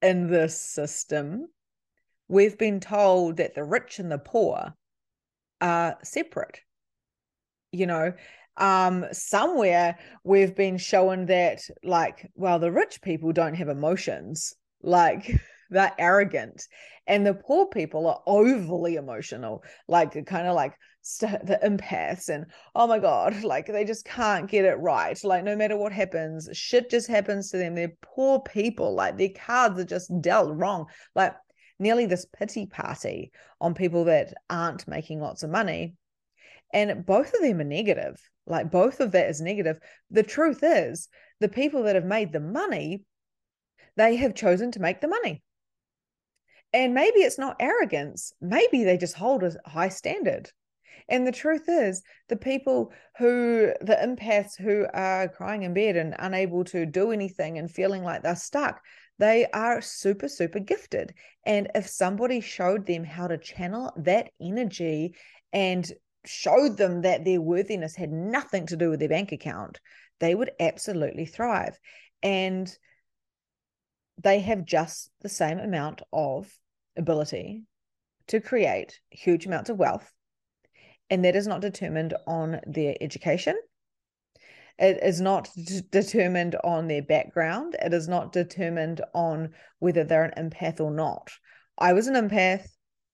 in 0.00 0.28
this 0.28 0.58
system, 0.58 1.48
we've 2.30 2.56
been 2.56 2.78
told 2.78 3.38
that 3.38 3.54
the 3.54 3.64
rich 3.64 3.98
and 3.98 4.10
the 4.10 4.18
poor 4.18 4.72
are 5.60 5.98
separate. 6.02 6.60
You 7.72 7.86
know, 7.86 8.12
um, 8.56 9.06
somewhere 9.12 9.98
we've 10.22 10.54
been 10.54 10.78
shown 10.78 11.26
that, 11.26 11.60
like, 11.82 12.30
well, 12.34 12.58
the 12.60 12.70
rich 12.70 13.02
people 13.02 13.32
don't 13.32 13.54
have 13.54 13.68
emotions, 13.68 14.54
like, 14.80 15.40
they're 15.70 15.92
arrogant, 15.98 16.62
and 17.06 17.26
the 17.26 17.34
poor 17.34 17.66
people 17.66 18.06
are 18.06 18.22
overly 18.26 18.94
emotional, 18.94 19.64
like, 19.88 20.12
kind 20.26 20.46
of 20.46 20.54
like 20.54 20.74
st- 21.02 21.46
the 21.46 21.58
empaths, 21.64 22.28
and 22.28 22.46
oh 22.76 22.86
my 22.86 23.00
God, 23.00 23.42
like, 23.42 23.66
they 23.66 23.84
just 23.84 24.04
can't 24.04 24.48
get 24.48 24.64
it 24.64 24.78
right. 24.78 25.18
Like, 25.24 25.42
no 25.42 25.56
matter 25.56 25.76
what 25.76 25.92
happens, 25.92 26.48
shit 26.52 26.90
just 26.90 27.08
happens 27.08 27.50
to 27.50 27.58
them. 27.58 27.74
They're 27.74 27.92
poor 28.02 28.40
people, 28.40 28.94
like, 28.94 29.18
their 29.18 29.30
cards 29.34 29.80
are 29.80 29.84
just 29.84 30.12
dealt 30.20 30.54
wrong. 30.54 30.86
Like, 31.16 31.34
nearly 31.80 32.06
this 32.06 32.26
pity 32.26 32.66
party 32.66 33.32
on 33.60 33.74
people 33.74 34.04
that 34.04 34.34
aren't 34.48 34.86
making 34.86 35.20
lots 35.20 35.42
of 35.42 35.50
money. 35.50 35.94
And 36.72 37.04
both 37.04 37.34
of 37.34 37.40
them 37.40 37.60
are 37.60 37.64
negative. 37.64 38.20
Like 38.46 38.70
both 38.70 39.00
of 39.00 39.12
that 39.12 39.28
is 39.28 39.40
negative. 39.40 39.80
The 40.10 40.22
truth 40.22 40.60
is, 40.62 41.08
the 41.40 41.48
people 41.48 41.84
that 41.84 41.96
have 41.96 42.04
made 42.04 42.32
the 42.32 42.40
money, 42.40 43.02
they 43.96 44.16
have 44.16 44.34
chosen 44.34 44.70
to 44.72 44.80
make 44.80 45.00
the 45.00 45.08
money. 45.08 45.42
And 46.72 46.94
maybe 46.94 47.20
it's 47.20 47.38
not 47.38 47.56
arrogance. 47.58 48.32
Maybe 48.40 48.84
they 48.84 48.96
just 48.96 49.16
hold 49.16 49.42
a 49.42 49.56
high 49.68 49.88
standard. 49.88 50.50
And 51.08 51.26
the 51.26 51.32
truth 51.32 51.68
is, 51.68 52.02
the 52.28 52.36
people 52.36 52.92
who, 53.18 53.72
the 53.80 53.96
empaths 53.96 54.56
who 54.58 54.86
are 54.94 55.28
crying 55.28 55.62
in 55.62 55.74
bed 55.74 55.96
and 55.96 56.14
unable 56.18 56.64
to 56.64 56.86
do 56.86 57.10
anything 57.10 57.58
and 57.58 57.70
feeling 57.70 58.04
like 58.04 58.22
they're 58.22 58.36
stuck, 58.36 58.80
they 59.18 59.46
are 59.52 59.80
super, 59.80 60.28
super 60.28 60.60
gifted. 60.60 61.14
And 61.44 61.68
if 61.74 61.86
somebody 61.86 62.40
showed 62.40 62.86
them 62.86 63.04
how 63.04 63.26
to 63.26 63.38
channel 63.38 63.92
that 63.98 64.30
energy 64.40 65.14
and 65.52 65.90
showed 66.24 66.76
them 66.76 67.02
that 67.02 67.24
their 67.24 67.40
worthiness 67.40 67.96
had 67.96 68.12
nothing 68.12 68.66
to 68.66 68.76
do 68.76 68.90
with 68.90 69.00
their 69.00 69.08
bank 69.08 69.32
account, 69.32 69.80
they 70.20 70.34
would 70.34 70.50
absolutely 70.60 71.26
thrive. 71.26 71.78
And 72.22 72.74
they 74.22 74.40
have 74.40 74.64
just 74.64 75.10
the 75.20 75.28
same 75.28 75.58
amount 75.58 76.02
of 76.12 76.50
ability 76.96 77.64
to 78.28 78.40
create 78.40 79.00
huge 79.10 79.46
amounts 79.46 79.70
of 79.70 79.78
wealth. 79.78 80.12
And 81.10 81.24
that 81.24 81.36
is 81.36 81.46
not 81.46 81.60
determined 81.60 82.14
on 82.26 82.60
their 82.66 82.94
education 83.00 83.56
it 84.80 85.02
is 85.02 85.20
not 85.20 85.50
d- 85.54 85.82
determined 85.90 86.56
on 86.64 86.88
their 86.88 87.02
background. 87.02 87.76
It 87.82 87.92
is 87.92 88.08
not 88.08 88.32
determined 88.32 89.02
on 89.12 89.52
whether 89.78 90.04
they're 90.04 90.24
an 90.24 90.50
empath 90.50 90.80
or 90.80 90.90
not. 90.90 91.30
I 91.76 91.92
was 91.92 92.06
an 92.06 92.14
empath. 92.14 92.66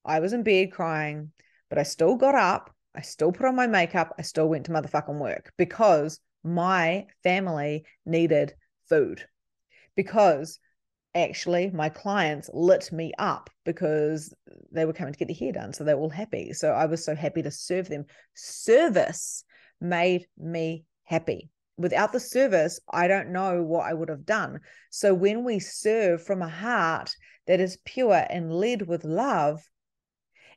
I 0.05 0.21
was 0.21 0.33
in 0.33 0.45
bed 0.45 0.71
crying, 0.71 1.33
but 1.69 1.79
I 1.79 1.83
still 1.83 2.15
got 2.15 2.37
up. 2.37 2.73
I 2.95 3.01
still 3.01 3.33
put 3.33 3.47
on 3.47 3.57
my 3.57 3.67
makeup. 3.67 4.15
I 4.17 4.23
still 4.23 4.49
went 4.49 4.67
to 4.67 4.73
motherfucking 4.73 5.19
work 5.19 5.53
because 5.59 6.21
my 6.45 7.07
family 7.25 7.85
needed 8.05 8.55
food. 8.89 9.27
Because 9.97 10.61
actually 11.17 11.71
my 11.71 11.89
clients 11.89 12.51
lit 12.53 12.93
me 12.93 13.13
up 13.19 13.51
because 13.65 14.33
they 14.71 14.85
were 14.85 14.93
coming 14.93 15.13
to 15.13 15.19
get 15.19 15.29
their 15.29 15.37
hair 15.37 15.53
done. 15.53 15.73
So 15.73 15.85
they 15.85 15.95
were 15.95 16.01
all 16.01 16.11
happy. 16.11 16.53
So 16.53 16.73
I 16.73 16.87
was 16.87 17.05
so 17.05 17.15
happy 17.15 17.43
to 17.43 17.51
serve 17.51 17.89
them. 17.89 18.05
Service 18.35 19.45
made 19.81 20.27
me 20.39 20.85
happy 21.05 21.51
without 21.79 22.13
the 22.13 22.21
service, 22.21 22.81
I 22.91 23.07
don't 23.09 23.31
know 23.31 23.63
what 23.63 23.87
I 23.87 23.95
would 23.95 24.09
have 24.09 24.25
done. 24.25 24.61
So 24.91 25.13
when 25.13 25.45
we 25.45 25.59
serve 25.59 26.23
from 26.23 26.43
a 26.43 26.49
heart 26.49 27.15
that 27.47 27.61
is 27.61 27.79
pure 27.85 28.27
and 28.29 28.53
led 28.53 28.87
with 28.87 29.05
love, 29.05 29.63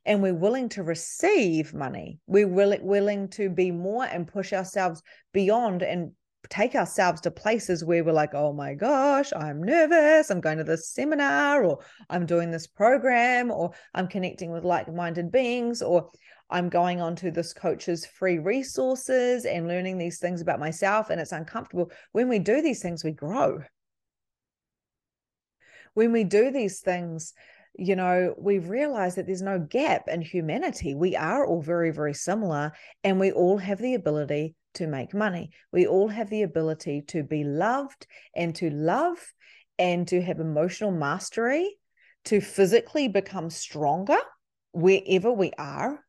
and 0.05 0.24
we're 0.24 0.34
willing 0.34 0.70
to 0.70 0.84
receive 0.84 1.74
money, 1.74 2.20
we're 2.26 2.47
willing, 2.47 2.84
willing 2.84 3.28
to 3.30 3.49
be 3.49 3.70
more 3.70 4.05
and 4.05 4.28
push 4.28 4.53
ourselves 4.53 5.03
beyond 5.34 5.84
and 5.84 6.12
take 6.50 6.74
ourselves 6.74 7.22
to 7.22 7.32
places 7.32 7.84
where 7.84 8.04
we're 8.04 8.14
like, 8.14 8.34
oh 8.34 8.54
my 8.54 8.74
gosh, 8.74 9.32
I'm 9.36 9.62
nervous. 9.62 10.30
I'm 10.30 10.42
going 10.42 10.58
to 10.58 10.64
this 10.64 10.90
seminar, 10.90 11.64
or 11.64 11.80
I'm 12.10 12.26
doing 12.26 12.50
this 12.50 12.66
program, 12.66 13.52
or 13.52 13.72
I'm 13.94 14.08
connecting 14.08 14.52
with 14.52 14.64
like 14.64 14.92
minded 14.94 15.32
beings, 15.32 15.82
or 15.82 16.10
I'm 16.50 16.70
going 16.70 17.02
onto 17.02 17.30
this 17.30 17.54
coach's 17.54 18.06
free 18.06 18.40
resources 18.40 19.46
and 19.46 19.68
learning 19.68 19.98
these 19.98 20.20
things 20.20 20.42
about 20.42 20.60
myself, 20.60 21.10
and 21.10 21.20
it's 21.20 21.32
uncomfortable. 21.32 21.92
When 22.14 22.30
we 22.30 22.40
do 22.40 22.62
these 22.62 22.82
things, 22.82 23.04
we 23.04 23.12
grow. 23.12 23.60
When 25.94 26.12
we 26.12 26.24
do 26.24 26.52
these 26.52 26.80
things, 26.80 27.34
you 27.78 27.96
know, 27.96 28.34
we 28.38 28.60
realize 28.60 29.16
that 29.16 29.26
there's 29.26 29.42
no 29.42 29.60
gap 29.60 30.08
in 30.08 30.22
humanity. 30.22 30.96
We 30.96 31.16
are 31.16 31.46
all 31.46 31.62
very, 31.62 31.92
very 31.92 32.14
similar, 32.14 32.72
and 33.04 33.20
we 33.20 33.32
all 33.32 33.58
have 33.58 33.80
the 33.80 33.94
ability 33.94 34.56
to 34.76 34.88
make 34.88 35.14
money. 35.14 35.52
We 35.72 35.88
all 35.88 36.08
have 36.08 36.30
the 36.30 36.44
ability 36.44 37.04
to 37.08 37.24
be 37.24 37.44
loved 37.44 38.08
and 38.36 38.56
to 38.56 38.70
love 38.70 39.18
and 39.78 40.08
to 40.10 40.22
have 40.22 40.40
emotional 40.40 40.92
mastery, 40.92 41.78
to 42.26 42.42
physically 42.42 43.08
become 43.08 43.50
stronger 43.50 44.18
wherever 44.74 45.32
we 45.32 45.52
are. 45.58 46.04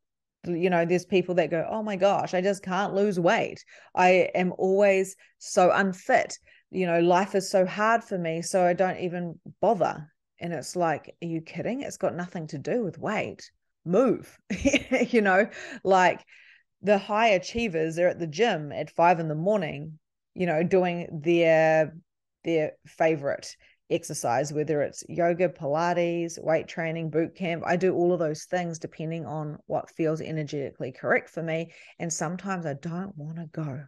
You 0.45 0.71
know 0.71 0.87
there's 0.87 1.05
people 1.05 1.35
that 1.35 1.51
go 1.51 1.67
oh 1.69 1.83
my 1.83 1.97
gosh 1.97 2.33
i 2.33 2.41
just 2.41 2.63
can't 2.63 2.95
lose 2.95 3.21
weight. 3.21 3.63
I 3.95 4.31
am 4.35 4.55
always 4.57 5.15
so 5.39 5.71
unfit. 5.71 6.39
You 6.71 6.87
know 6.87 7.01
life 7.01 7.35
is 7.35 7.51
so 7.51 7.67
hard 7.67 8.03
for 8.03 8.17
me 8.17 8.41
so 8.41 8.65
i 8.65 8.73
don't 8.73 8.99
even 8.99 9.39
bother. 9.61 10.11
And 10.41 10.55
it's 10.55 10.77
like 10.77 11.15
are 11.23 11.27
you 11.27 11.43
kidding? 11.43 11.83
It's 11.83 11.99
got 11.99 12.17
nothing 12.17 12.47
to 12.49 12.59
do 12.59 12.83
with 12.83 12.99
weight. 12.99 13.51
Move. 13.85 14.39
You 15.11 15.21
know 15.21 15.49
like 15.85 16.25
the 16.83 16.99
high 16.99 17.28
achievers 17.28 17.99
are 17.99 18.09
at 18.09 18.18
the 18.18 18.26
gym 18.26 18.72
at 18.72 18.91
five 18.91 19.20
in 19.20 19.28
the 19.28 19.35
morning 19.35 19.99
you 20.35 20.47
know 20.47 20.62
doing 20.62 21.20
their 21.22 21.95
their 22.45 22.72
favorite 22.87 23.55
exercise, 23.91 24.53
whether 24.53 24.83
it's 24.83 25.05
yoga, 25.09 25.49
Pilates, 25.49 26.43
weight 26.43 26.68
training, 26.68 27.11
boot 27.11 27.35
camp. 27.35 27.62
I 27.66 27.76
do 27.76 27.95
all 27.95 28.12
of 28.12 28.18
those 28.18 28.45
things 28.45 28.78
depending 28.78 29.26
on 29.26 29.59
what 29.66 29.91
feels 29.91 30.20
energetically 30.20 30.93
correct 30.93 31.28
for 31.28 31.43
me. 31.43 31.72
And 31.99 32.12
sometimes 32.12 32.66
I 32.66 32.74
don't 32.74 33.16
want 33.16 33.37
to 33.37 33.47
go. 33.47 33.85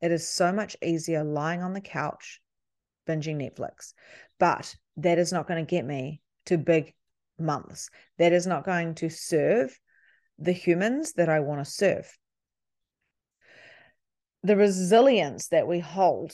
It 0.00 0.12
is 0.12 0.28
so 0.28 0.52
much 0.52 0.76
easier 0.82 1.24
lying 1.24 1.62
on 1.62 1.72
the 1.72 1.80
couch, 1.80 2.40
binging 3.08 3.36
Netflix. 3.36 3.92
But 4.38 4.74
that 4.96 5.18
is 5.18 5.32
not 5.32 5.46
going 5.46 5.64
to 5.64 5.70
get 5.70 5.84
me 5.84 6.20
to 6.46 6.58
big 6.58 6.94
months. 7.38 7.90
That 8.18 8.32
is 8.32 8.46
not 8.46 8.64
going 8.64 8.94
to 8.96 9.08
serve 9.08 9.78
the 10.42 10.52
humans 10.52 11.12
that 11.12 11.28
I 11.28 11.40
want 11.40 11.64
to 11.64 11.70
serve. 11.70 12.10
The 14.42 14.56
resilience 14.56 15.48
that 15.48 15.68
we 15.68 15.78
hold 15.78 16.32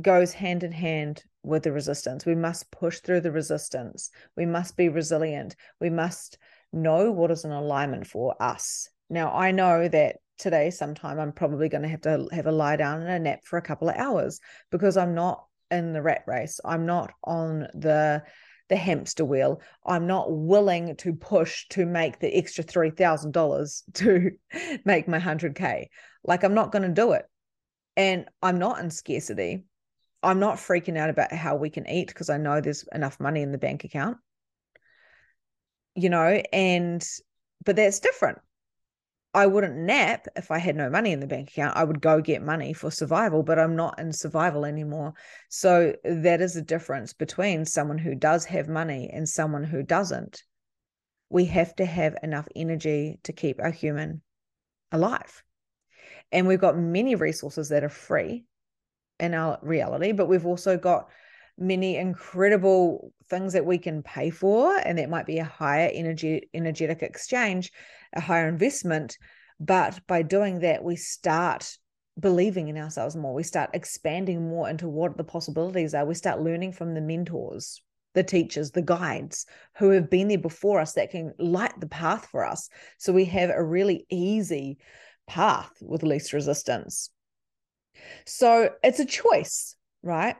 goes 0.00 0.32
hand 0.32 0.62
in 0.62 0.70
hand 0.70 1.24
with 1.42 1.64
the 1.64 1.72
resistance. 1.72 2.24
We 2.24 2.36
must 2.36 2.70
push 2.70 3.00
through 3.00 3.22
the 3.22 3.32
resistance. 3.32 4.10
We 4.36 4.46
must 4.46 4.76
be 4.76 4.88
resilient. 4.88 5.56
We 5.80 5.90
must 5.90 6.38
know 6.72 7.10
what 7.10 7.32
is 7.32 7.44
an 7.44 7.50
alignment 7.50 8.06
for 8.06 8.40
us. 8.40 8.88
Now, 9.08 9.32
I 9.32 9.50
know 9.50 9.88
that 9.88 10.16
today, 10.38 10.70
sometime, 10.70 11.18
I'm 11.18 11.32
probably 11.32 11.68
going 11.68 11.82
to 11.82 11.88
have 11.88 12.02
to 12.02 12.28
have 12.30 12.46
a 12.46 12.52
lie 12.52 12.76
down 12.76 13.00
and 13.00 13.10
a 13.10 13.18
nap 13.18 13.40
for 13.44 13.58
a 13.58 13.62
couple 13.62 13.88
of 13.88 13.96
hours 13.96 14.38
because 14.70 14.96
I'm 14.96 15.14
not 15.14 15.44
in 15.72 15.92
the 15.92 16.02
rat 16.02 16.22
race. 16.28 16.60
I'm 16.64 16.86
not 16.86 17.12
on 17.24 17.66
the 17.74 18.22
the 18.70 18.76
hamster 18.76 19.24
wheel. 19.24 19.60
I'm 19.84 20.06
not 20.06 20.32
willing 20.32 20.96
to 20.96 21.12
push 21.12 21.68
to 21.70 21.84
make 21.84 22.20
the 22.20 22.34
extra 22.34 22.64
$3,000 22.64 23.82
to 23.94 24.30
make 24.86 25.06
my 25.06 25.18
100K. 25.18 25.86
Like, 26.24 26.42
I'm 26.42 26.54
not 26.54 26.72
going 26.72 26.82
to 26.82 26.88
do 26.88 27.12
it. 27.12 27.26
And 27.96 28.24
I'm 28.42 28.58
not 28.58 28.78
in 28.78 28.90
scarcity. 28.90 29.64
I'm 30.22 30.38
not 30.38 30.56
freaking 30.56 30.96
out 30.96 31.10
about 31.10 31.32
how 31.32 31.56
we 31.56 31.68
can 31.68 31.88
eat 31.88 32.08
because 32.08 32.30
I 32.30 32.38
know 32.38 32.60
there's 32.60 32.84
enough 32.92 33.20
money 33.20 33.42
in 33.42 33.52
the 33.52 33.58
bank 33.58 33.84
account. 33.84 34.16
You 35.94 36.08
know, 36.08 36.42
and, 36.52 37.06
but 37.64 37.76
that's 37.76 38.00
different. 38.00 38.38
I 39.32 39.46
wouldn't 39.46 39.76
nap 39.76 40.26
if 40.34 40.50
I 40.50 40.58
had 40.58 40.74
no 40.74 40.90
money 40.90 41.12
in 41.12 41.20
the 41.20 41.26
bank 41.26 41.50
account. 41.50 41.76
I 41.76 41.84
would 41.84 42.00
go 42.00 42.20
get 42.20 42.42
money 42.42 42.72
for 42.72 42.90
survival, 42.90 43.44
but 43.44 43.60
I'm 43.60 43.76
not 43.76 43.98
in 44.00 44.12
survival 44.12 44.64
anymore. 44.64 45.14
So 45.48 45.94
that 46.02 46.40
is 46.40 46.54
the 46.54 46.62
difference 46.62 47.12
between 47.12 47.64
someone 47.64 47.98
who 47.98 48.16
does 48.16 48.44
have 48.46 48.68
money 48.68 49.08
and 49.12 49.28
someone 49.28 49.62
who 49.62 49.84
doesn't. 49.84 50.42
We 51.28 51.44
have 51.44 51.76
to 51.76 51.84
have 51.84 52.16
enough 52.24 52.48
energy 52.56 53.20
to 53.22 53.32
keep 53.32 53.60
our 53.62 53.70
human 53.70 54.22
alive. 54.90 55.44
And 56.32 56.48
we've 56.48 56.60
got 56.60 56.76
many 56.76 57.14
resources 57.14 57.68
that 57.68 57.84
are 57.84 57.88
free 57.88 58.44
in 59.20 59.34
our 59.34 59.60
reality, 59.62 60.10
but 60.10 60.26
we've 60.26 60.46
also 60.46 60.76
got 60.76 61.08
many 61.56 61.96
incredible 61.96 63.12
things 63.28 63.52
that 63.52 63.66
we 63.66 63.78
can 63.78 64.02
pay 64.02 64.30
for 64.30 64.76
and 64.84 64.98
that 64.98 65.10
might 65.10 65.26
be 65.26 65.38
a 65.38 65.44
higher 65.44 65.90
energy 65.92 66.48
energetic 66.54 67.02
exchange 67.02 67.70
a 68.14 68.20
higher 68.20 68.48
investment 68.48 69.16
but 69.58 70.00
by 70.06 70.22
doing 70.22 70.60
that 70.60 70.82
we 70.82 70.96
start 70.96 71.76
believing 72.18 72.68
in 72.68 72.76
ourselves 72.76 73.16
more. 73.16 73.34
We 73.34 73.42
start 73.42 73.70
expanding 73.72 74.48
more 74.48 74.68
into 74.68 74.88
what 74.88 75.16
the 75.16 75.24
possibilities 75.24 75.94
are. 75.94 76.04
We 76.04 76.14
start 76.14 76.40
learning 76.40 76.72
from 76.72 76.94
the 76.94 77.00
mentors 77.00 77.82
the 78.12 78.22
teachers 78.24 78.72
the 78.72 78.82
guides 78.82 79.46
who 79.78 79.90
have 79.90 80.10
been 80.10 80.26
there 80.26 80.36
before 80.36 80.80
us 80.80 80.94
that 80.94 81.12
can 81.12 81.32
light 81.38 81.78
the 81.78 81.86
path 81.86 82.26
for 82.26 82.44
us. 82.44 82.68
So 82.98 83.12
we 83.12 83.26
have 83.26 83.50
a 83.50 83.62
really 83.62 84.04
easy 84.10 84.78
path 85.28 85.70
with 85.80 86.02
least 86.02 86.32
resistance. 86.32 87.10
So 88.26 88.70
it's 88.82 88.98
a 88.98 89.06
choice 89.06 89.76
right 90.02 90.34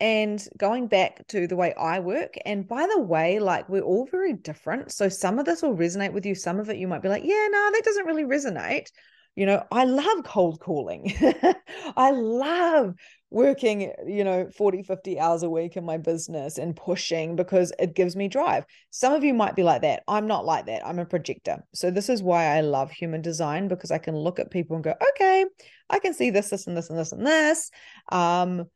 and 0.00 0.46
going 0.58 0.88
back 0.88 1.26
to 1.28 1.46
the 1.46 1.56
way 1.56 1.72
I 1.74 2.00
work, 2.00 2.34
and 2.44 2.68
by 2.68 2.86
the 2.86 3.00
way, 3.00 3.38
like 3.38 3.68
we're 3.68 3.82
all 3.82 4.06
very 4.10 4.34
different. 4.34 4.92
So 4.92 5.08
some 5.08 5.38
of 5.38 5.46
this 5.46 5.62
will 5.62 5.76
resonate 5.76 6.12
with 6.12 6.26
you, 6.26 6.34
some 6.34 6.60
of 6.60 6.68
it 6.68 6.76
you 6.76 6.88
might 6.88 7.02
be 7.02 7.08
like, 7.08 7.24
yeah, 7.24 7.48
no, 7.50 7.70
that 7.72 7.82
doesn't 7.84 8.06
really 8.06 8.24
resonate. 8.24 8.88
You 9.36 9.44
know, 9.44 9.62
I 9.70 9.84
love 9.84 10.24
cold 10.24 10.60
calling. 10.60 11.14
I 11.96 12.10
love 12.10 12.94
working, 13.30 13.92
you 14.06 14.24
know, 14.24 14.48
40, 14.56 14.82
50 14.82 15.20
hours 15.20 15.42
a 15.42 15.50
week 15.50 15.76
in 15.76 15.84
my 15.84 15.98
business 15.98 16.56
and 16.56 16.74
pushing 16.74 17.36
because 17.36 17.72
it 17.78 17.94
gives 17.94 18.16
me 18.16 18.28
drive. 18.28 18.64
Some 18.90 19.12
of 19.12 19.24
you 19.24 19.34
might 19.34 19.54
be 19.54 19.62
like 19.62 19.82
that. 19.82 20.04
I'm 20.08 20.26
not 20.26 20.46
like 20.46 20.66
that. 20.66 20.86
I'm 20.86 20.98
a 20.98 21.04
projector. 21.04 21.58
So 21.74 21.90
this 21.90 22.08
is 22.08 22.22
why 22.22 22.56
I 22.56 22.62
love 22.62 22.90
human 22.90 23.20
design 23.20 23.68
because 23.68 23.90
I 23.90 23.98
can 23.98 24.16
look 24.16 24.38
at 24.38 24.50
people 24.50 24.76
and 24.76 24.84
go, 24.84 24.94
okay, 25.10 25.44
I 25.90 25.98
can 25.98 26.14
see 26.14 26.30
this, 26.30 26.48
this, 26.48 26.66
and 26.66 26.76
this, 26.76 26.88
and 26.88 26.98
this, 26.98 27.12
and 27.12 27.26
this. 27.26 27.70
Um, 28.10 28.66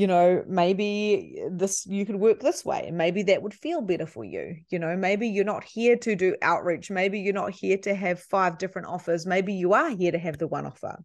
you 0.00 0.06
know 0.06 0.42
maybe 0.48 1.42
this 1.50 1.86
you 1.86 2.06
could 2.06 2.16
work 2.16 2.40
this 2.40 2.64
way. 2.64 2.84
And 2.86 2.96
maybe 2.96 3.22
that 3.24 3.42
would 3.42 3.52
feel 3.52 3.82
better 3.82 4.06
for 4.06 4.24
you 4.24 4.56
you 4.70 4.78
know 4.78 4.96
maybe 4.96 5.28
you're 5.28 5.52
not 5.54 5.62
here 5.62 5.96
to 5.96 6.16
do 6.16 6.36
outreach. 6.40 6.90
Maybe 6.90 7.20
you're 7.20 7.34
not 7.34 7.52
here 7.52 7.76
to 7.78 7.94
have 7.94 8.18
five 8.20 8.56
different 8.56 8.88
offers. 8.88 9.26
Maybe 9.26 9.52
you 9.52 9.74
are 9.74 9.90
here 9.90 10.12
to 10.12 10.18
have 10.18 10.38
the 10.38 10.48
one 10.48 10.66
offer. 10.66 10.96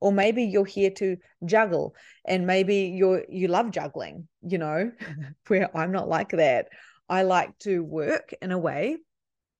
Or 0.00 0.10
maybe 0.12 0.42
you're 0.42 0.64
here 0.64 0.90
to 1.02 1.16
juggle 1.44 1.94
and 2.26 2.44
maybe 2.44 2.92
you're 2.98 3.24
you 3.28 3.46
love 3.46 3.70
juggling 3.70 4.26
you 4.42 4.58
know 4.58 4.90
mm-hmm. 5.00 5.22
where 5.46 5.76
i'm 5.76 5.92
not 5.92 6.08
like 6.08 6.30
that. 6.30 6.66
I 7.08 7.22
like 7.22 7.56
to 7.60 7.84
work 7.84 8.34
in 8.42 8.50
a 8.50 8.58
way 8.58 8.96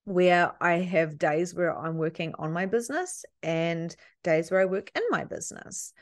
where 0.05 0.53
I 0.61 0.75
have 0.95 1.19
days 1.19 1.55
where 1.55 1.77
I'm 1.77 1.97
working 1.97 2.35
on 2.39 2.53
my 2.53 2.67
business 2.67 3.25
and 3.43 3.95
days 4.25 4.51
where 4.51 4.61
I 4.61 4.65
work 4.65 4.91
in 4.97 5.03
my 5.11 5.25
business. 5.25 5.93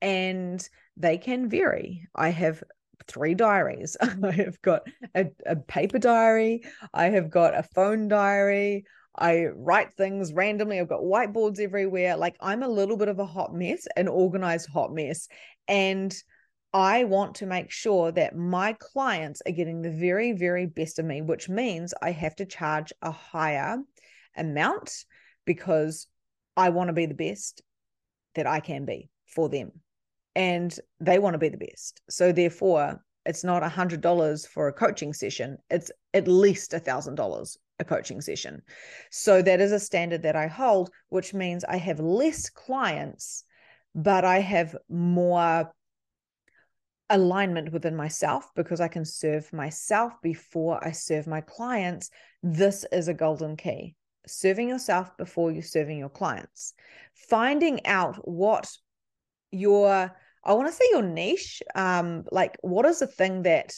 And 0.00 0.68
they 0.96 1.18
can 1.18 1.48
vary. 1.48 2.08
I 2.14 2.30
have 2.30 2.62
three 3.06 3.34
diaries. 3.34 3.96
I 4.00 4.30
have 4.32 4.60
got 4.62 4.82
a, 5.14 5.26
a, 5.46 5.56
paper 5.56 5.98
diary, 5.98 6.62
I 6.92 7.06
have 7.10 7.30
got 7.30 7.56
a 7.56 7.62
phone 7.62 8.08
diary. 8.08 8.84
I 9.14 9.46
write 9.54 9.92
things 9.92 10.32
randomly. 10.32 10.80
I've 10.80 10.88
got 10.88 11.02
whiteboards 11.02 11.60
everywhere. 11.60 12.16
Like 12.16 12.36
I'm 12.40 12.62
a 12.62 12.68
little 12.68 12.96
bit 12.96 13.08
of 13.08 13.18
a 13.18 13.26
hot 13.26 13.54
mess, 13.54 13.86
an 13.96 14.08
organized 14.08 14.70
hot 14.70 14.90
mess. 14.92 15.28
And 15.68 16.14
I 16.72 17.04
want 17.04 17.34
to 17.36 17.46
make 17.46 17.70
sure 17.70 18.10
that 18.12 18.34
my 18.34 18.74
clients 18.80 19.42
are 19.46 19.52
getting 19.52 19.82
the 19.82 19.90
very, 19.90 20.32
very 20.32 20.64
best 20.64 20.98
of 20.98 21.04
me, 21.04 21.20
which 21.20 21.50
means 21.50 21.92
I 22.00 22.12
have 22.12 22.34
to 22.36 22.46
charge 22.46 22.94
a 23.02 23.10
higher 23.10 23.76
amount 24.34 25.04
because 25.44 26.06
I 26.56 26.70
want 26.70 26.88
to 26.88 26.94
be 26.94 27.04
the 27.04 27.14
best 27.14 27.60
that 28.34 28.46
I 28.46 28.60
can 28.60 28.86
be 28.86 29.10
for 29.26 29.50
them 29.50 29.72
and 30.34 30.76
they 31.00 31.18
want 31.18 31.34
to 31.34 31.38
be 31.38 31.48
the 31.48 31.56
best. 31.56 32.00
So 32.08 32.32
therefore, 32.32 33.02
it's 33.24 33.44
not 33.44 33.62
a 33.62 33.68
hundred 33.68 34.00
dollars 34.00 34.46
for 34.46 34.68
a 34.68 34.72
coaching 34.72 35.12
session. 35.12 35.58
It's 35.70 35.90
at 36.14 36.26
least 36.28 36.74
a 36.74 36.80
thousand 36.80 37.14
dollars 37.14 37.58
a 37.78 37.84
coaching 37.84 38.20
session. 38.20 38.62
So 39.10 39.42
that 39.42 39.60
is 39.60 39.72
a 39.72 39.80
standard 39.80 40.22
that 40.22 40.36
I 40.36 40.46
hold, 40.46 40.90
which 41.08 41.34
means 41.34 41.64
I 41.64 41.76
have 41.76 42.00
less 42.00 42.48
clients, 42.48 43.44
but 43.94 44.24
I 44.24 44.40
have 44.40 44.76
more 44.88 45.72
alignment 47.10 47.72
within 47.72 47.94
myself 47.94 48.48
because 48.56 48.80
I 48.80 48.88
can 48.88 49.04
serve 49.04 49.52
myself 49.52 50.14
before 50.22 50.82
I 50.82 50.92
serve 50.92 51.26
my 51.26 51.42
clients. 51.42 52.10
This 52.42 52.86
is 52.90 53.08
a 53.08 53.14
golden 53.14 53.56
key. 53.56 53.94
Serving 54.26 54.68
yourself 54.68 55.16
before 55.16 55.50
you're 55.50 55.62
serving 55.62 55.98
your 55.98 56.08
clients. 56.08 56.74
Finding 57.14 57.84
out 57.86 58.16
what 58.26 58.70
your 59.50 60.10
I 60.44 60.54
want 60.54 60.68
to 60.68 60.74
say 60.74 60.84
your 60.90 61.02
niche. 61.02 61.62
Um, 61.74 62.24
like 62.32 62.56
what 62.62 62.86
is 62.86 62.98
the 62.98 63.06
thing 63.06 63.42
that 63.42 63.72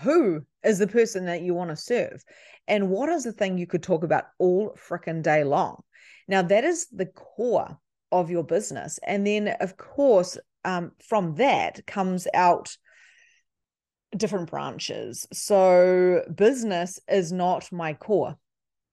who 0.00 0.44
is 0.64 0.78
the 0.78 0.86
person 0.86 1.26
that 1.26 1.42
you 1.42 1.54
want 1.54 1.70
to 1.70 1.76
serve? 1.76 2.22
And 2.68 2.90
what 2.90 3.08
is 3.08 3.24
the 3.24 3.32
thing 3.32 3.58
you 3.58 3.66
could 3.66 3.82
talk 3.82 4.04
about 4.04 4.24
all 4.38 4.76
freaking 4.88 5.22
day 5.22 5.44
long? 5.44 5.82
Now 6.28 6.42
that 6.42 6.64
is 6.64 6.86
the 6.88 7.06
core 7.06 7.78
of 8.10 8.30
your 8.30 8.44
business. 8.44 8.98
And 9.02 9.26
then 9.26 9.48
of 9.60 9.76
course, 9.76 10.38
um, 10.64 10.92
from 11.02 11.34
that 11.36 11.86
comes 11.86 12.26
out 12.34 12.76
different 14.16 14.50
branches. 14.50 15.26
So 15.32 16.22
business 16.34 17.00
is 17.08 17.32
not 17.32 17.72
my 17.72 17.94
core, 17.94 18.36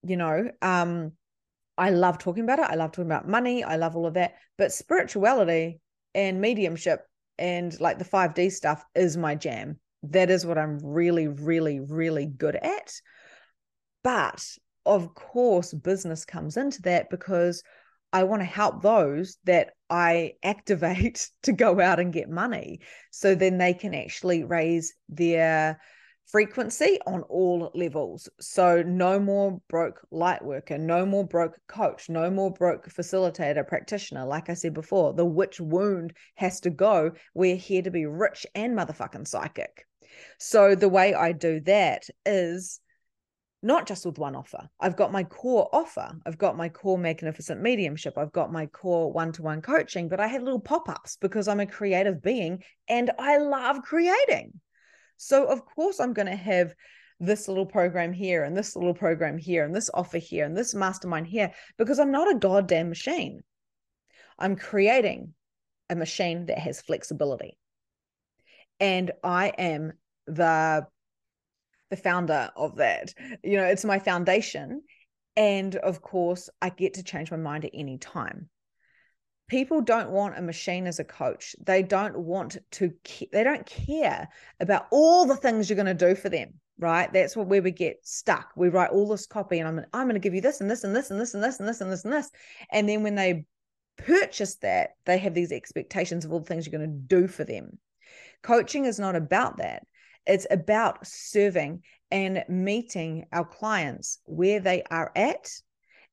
you 0.04 0.18
know. 0.18 0.50
Um, 0.62 1.14
I 1.78 1.92
love 1.92 2.18
talking 2.18 2.44
about 2.44 2.60
it. 2.60 2.68
I 2.70 2.76
love 2.76 2.92
talking 2.92 3.06
about 3.06 3.28
money. 3.28 3.64
I 3.64 3.78
love 3.78 3.96
all 3.96 4.06
of 4.06 4.16
that. 4.16 4.36
But 4.58 4.74
spirituality 4.74 5.80
and 6.14 6.42
mediumship 6.42 7.02
and 7.38 7.80
like 7.80 7.98
the 7.98 8.06
5D 8.06 8.52
stuff 8.52 8.84
is 8.96 9.18
my 9.18 9.36
jam. 9.36 9.80
That 10.04 10.30
is 10.30 10.46
what 10.46 10.58
I'm 10.58 10.80
really, 10.82 11.28
really, 11.28 11.80
really 11.80 12.26
good 12.26 12.56
at. 12.56 12.94
But 14.04 14.46
of 14.86 15.14
course, 15.14 15.74
business 15.74 16.26
comes 16.26 16.58
into 16.58 16.82
that 16.84 17.10
because 17.10 17.64
I 18.12 18.24
want 18.24 18.42
to 18.42 18.46
help 18.46 18.82
those 18.82 19.38
that 19.44 19.72
I 19.90 20.34
activate 20.44 21.30
to 21.44 21.52
go 21.52 21.80
out 21.80 22.00
and 22.00 22.14
get 22.14 22.30
money. 22.30 22.82
So 23.12 23.36
then 23.36 23.58
they 23.58 23.74
can 23.74 23.94
actually 23.94 24.44
raise 24.44 24.94
their 25.10 25.80
frequency 26.32 27.00
on 27.08 27.24
all 27.24 27.72
levels. 27.74 28.30
So 28.40 28.84
no 28.84 29.20
more 29.20 29.62
broke 29.68 30.02
light 30.12 30.44
worker, 30.44 30.78
no 30.78 31.06
more 31.06 31.26
broke 31.26 31.58
coach, 31.68 32.10
no 32.10 32.30
more 32.30 32.52
broke 32.52 32.88
facilitator, 32.88 33.68
practitioner. 33.68 34.26
Like 34.26 34.50
I 34.50 34.54
said 34.54 34.74
before, 34.74 35.14
the 35.14 35.26
witch 35.26 35.60
wound 35.60 36.14
has 36.36 36.60
to 36.62 36.70
go. 36.70 37.12
We're 37.34 37.56
here 37.56 37.82
to 37.82 37.92
be 37.92 38.06
rich 38.06 38.46
and 38.54 38.78
motherfucking 38.78 39.28
psychic. 39.28 39.88
So 40.38 40.76
the 40.76 40.90
way 40.90 41.14
I 41.14 41.32
do 41.32 41.62
that 41.62 42.04
is 42.26 42.80
not 43.62 43.88
just 43.88 44.06
with 44.06 44.18
one 44.18 44.36
offer. 44.36 44.70
I've 44.80 44.96
got 44.96 45.12
my 45.12 45.24
core 45.24 45.68
offer. 45.74 46.12
I've 46.26 46.38
got 46.38 46.56
my 46.56 46.70
core 46.70 46.98
magnificent 46.98 47.62
mediumship. 47.62 48.18
I've 48.18 48.32
got 48.32 48.52
my 48.52 48.68
core 48.68 49.12
one 49.12 49.32
to 49.34 49.42
one 49.42 49.62
coaching, 49.62 50.08
but 50.08 50.20
I 50.20 50.28
have 50.28 50.44
little 50.44 50.62
pop 50.62 50.88
ups 50.88 51.18
because 51.20 51.48
I'm 51.48 51.60
a 51.60 51.66
creative 51.66 52.22
being 52.22 52.64
and 52.88 53.12
I 53.20 53.38
love 53.38 53.82
creating. 53.82 54.54
So, 55.22 55.46
of 55.46 55.66
course, 55.66 56.00
I'm 56.00 56.14
going 56.14 56.30
to 56.30 56.36
have 56.36 56.74
this 57.20 57.50
little 57.50 57.66
program 57.66 58.14
here 58.14 58.46
and 58.46 58.56
this 58.56 58.78
little 58.78 58.94
program 58.94 59.38
here 59.38 59.66
and 59.66 59.76
this 59.76 59.90
offer 59.94 60.18
here 60.18 60.46
and 60.46 60.56
this 60.56 60.74
mastermind 60.74 61.28
here 61.28 61.52
because 61.78 62.00
I'm 62.00 62.12
not 62.12 62.34
a 62.34 62.40
goddamn 62.40 62.88
machine. 62.88 63.42
I'm 64.40 64.56
creating 64.56 65.34
a 65.90 65.96
machine 65.98 66.46
that 66.46 66.58
has 66.60 66.82
flexibility. 66.82 67.58
And 68.80 69.12
I 69.22 69.50
am 69.50 69.92
the 70.26 70.88
the 71.90 71.98
founder 71.98 72.52
of 72.56 72.78
that. 72.78 73.14
You 73.44 73.58
know, 73.58 73.66
it's 73.66 73.84
my 73.84 74.00
foundation. 74.00 74.84
And 75.36 75.76
of 75.76 76.02
course, 76.02 76.50
I 76.62 76.70
get 76.70 76.94
to 76.94 77.04
change 77.04 77.30
my 77.30 77.38
mind 77.38 77.66
at 77.66 77.72
any 77.74 77.98
time 77.98 78.50
people 79.50 79.82
don't 79.82 80.12
want 80.12 80.38
a 80.38 80.42
machine 80.42 80.88
as 80.88 81.00
a 81.00 81.04
coach 81.04 81.56
they 81.62 81.84
don't 81.84 82.18
want 82.18 82.58
to 82.72 82.94
they 83.32 83.44
don't 83.44 83.66
care 83.66 84.30
about 84.60 84.88
all 84.92 85.26
the 85.26 85.36
things 85.36 85.70
you're 85.70 85.76
going 85.76 85.86
to 85.86 85.94
do 85.94 86.16
for 86.16 86.30
them 86.30 86.54
right? 86.80 87.12
That's 87.12 87.36
what 87.36 87.48
where 87.48 87.62
we 87.62 87.72
get 87.72 87.98
stuck. 88.04 88.52
We 88.56 88.70
write 88.70 88.92
all 88.92 89.08
this 89.08 89.28
copy 89.28 89.60
and 89.60 89.68
I'm 89.68 89.86
I'm 89.94 90.06
going 90.06 90.16
to 90.16 90.20
give 90.20 90.34
you 90.34 90.42
this 90.42 90.62
and 90.62 90.72
this 90.72 90.84
and 90.84 90.96
this 90.96 91.12
and 91.12 91.20
this 91.20 91.34
and 91.34 91.44
this 91.44 91.60
and 91.60 91.68
this 91.68 91.82
and 91.82 91.92
this 91.92 92.06
and 92.06 92.14
this. 92.14 92.32
And 92.72 92.90
then 92.90 93.04
when 93.04 93.16
they 93.16 93.46
purchase 93.98 94.56
that, 94.58 94.92
they 95.06 95.18
have 95.18 95.34
these 95.34 95.52
expectations 95.52 96.26
of 96.26 96.32
all 96.32 96.40
the 96.40 96.46
things 96.46 96.66
you're 96.66 96.80
going 96.80 96.90
to 96.90 97.16
do 97.16 97.28
for 97.28 97.44
them. 97.44 97.78
Coaching 98.42 98.86
is 98.86 99.00
not 99.00 99.16
about 99.16 99.58
that. 99.58 99.84
It's 100.26 100.48
about 100.50 101.06
serving 101.06 101.84
and 102.10 102.44
meeting 102.48 103.26
our 103.32 103.46
clients 103.46 104.20
where 104.26 104.60
they 104.60 104.84
are 104.90 105.12
at 105.16 105.50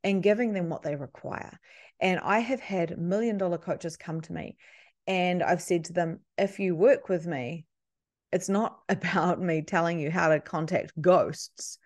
and 0.03 0.22
giving 0.22 0.53
them 0.53 0.68
what 0.68 0.82
they 0.82 0.97
require. 0.97 1.59
And 2.01 2.20
I 2.20 2.40
have 2.40 2.61
had 2.61 2.99
million 2.99 3.38
dollar 3.38 3.59
coaches 3.59 3.97
come 3.97 4.20
to 4.22 4.32
me 4.32 4.57
and 5.07 5.42
I've 5.42 5.62
said 5.62 5.84
to 5.84 5.92
them, 5.92 6.20
if 6.36 6.59
you 6.59 6.74
work 6.74 7.09
with 7.09 7.26
me, 7.26 7.64
it's 8.32 8.49
not 8.49 8.78
about 8.88 9.40
me 9.40 9.62
telling 9.62 10.01
you 10.01 10.11
how 10.11 10.28
to 10.28 10.40
contact 10.40 11.01
ghosts. 11.01 11.78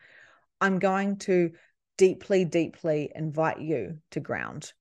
I'm 0.60 0.78
going 0.78 1.18
to 1.18 1.52
deeply, 1.96 2.44
deeply 2.44 3.10
invite 3.14 3.60
you 3.60 3.98
to 4.12 4.20
ground. 4.20 4.72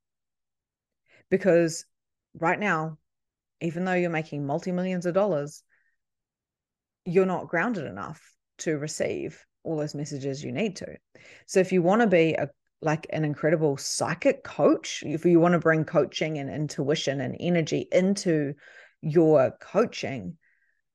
Because 1.30 1.86
right 2.34 2.60
now, 2.60 2.98
even 3.62 3.86
though 3.86 3.94
you're 3.94 4.10
making 4.10 4.46
multi 4.46 4.72
millions 4.72 5.06
of 5.06 5.14
dollars, 5.14 5.64
you're 7.06 7.26
not 7.26 7.48
grounded 7.48 7.86
enough 7.86 8.22
to 8.60 8.78
receive 8.78 9.46
all 9.64 9.78
those 9.78 9.96
messages 9.96 10.44
you 10.44 10.52
need 10.52 10.78
to. 10.78 10.96
So 11.46 11.60
if 11.60 11.72
you 11.72 11.82
want 11.82 12.02
to 12.02 12.08
be 12.08 12.34
a 12.34 12.50
like 12.82 13.08
an 13.10 13.26
incredible 13.26 13.78
psychic 13.78 14.44
coach, 14.44 15.04
if 15.06 15.26
you 15.26 15.40
want 15.40 15.54
to 15.54 15.60
bring 15.60 15.84
coaching 15.84 16.38
and 16.38 16.50
intuition 16.50 17.20
and 17.22 17.36
energy 17.40 17.88
into 17.92 18.54
your 19.02 19.52
coaching, 19.60 20.38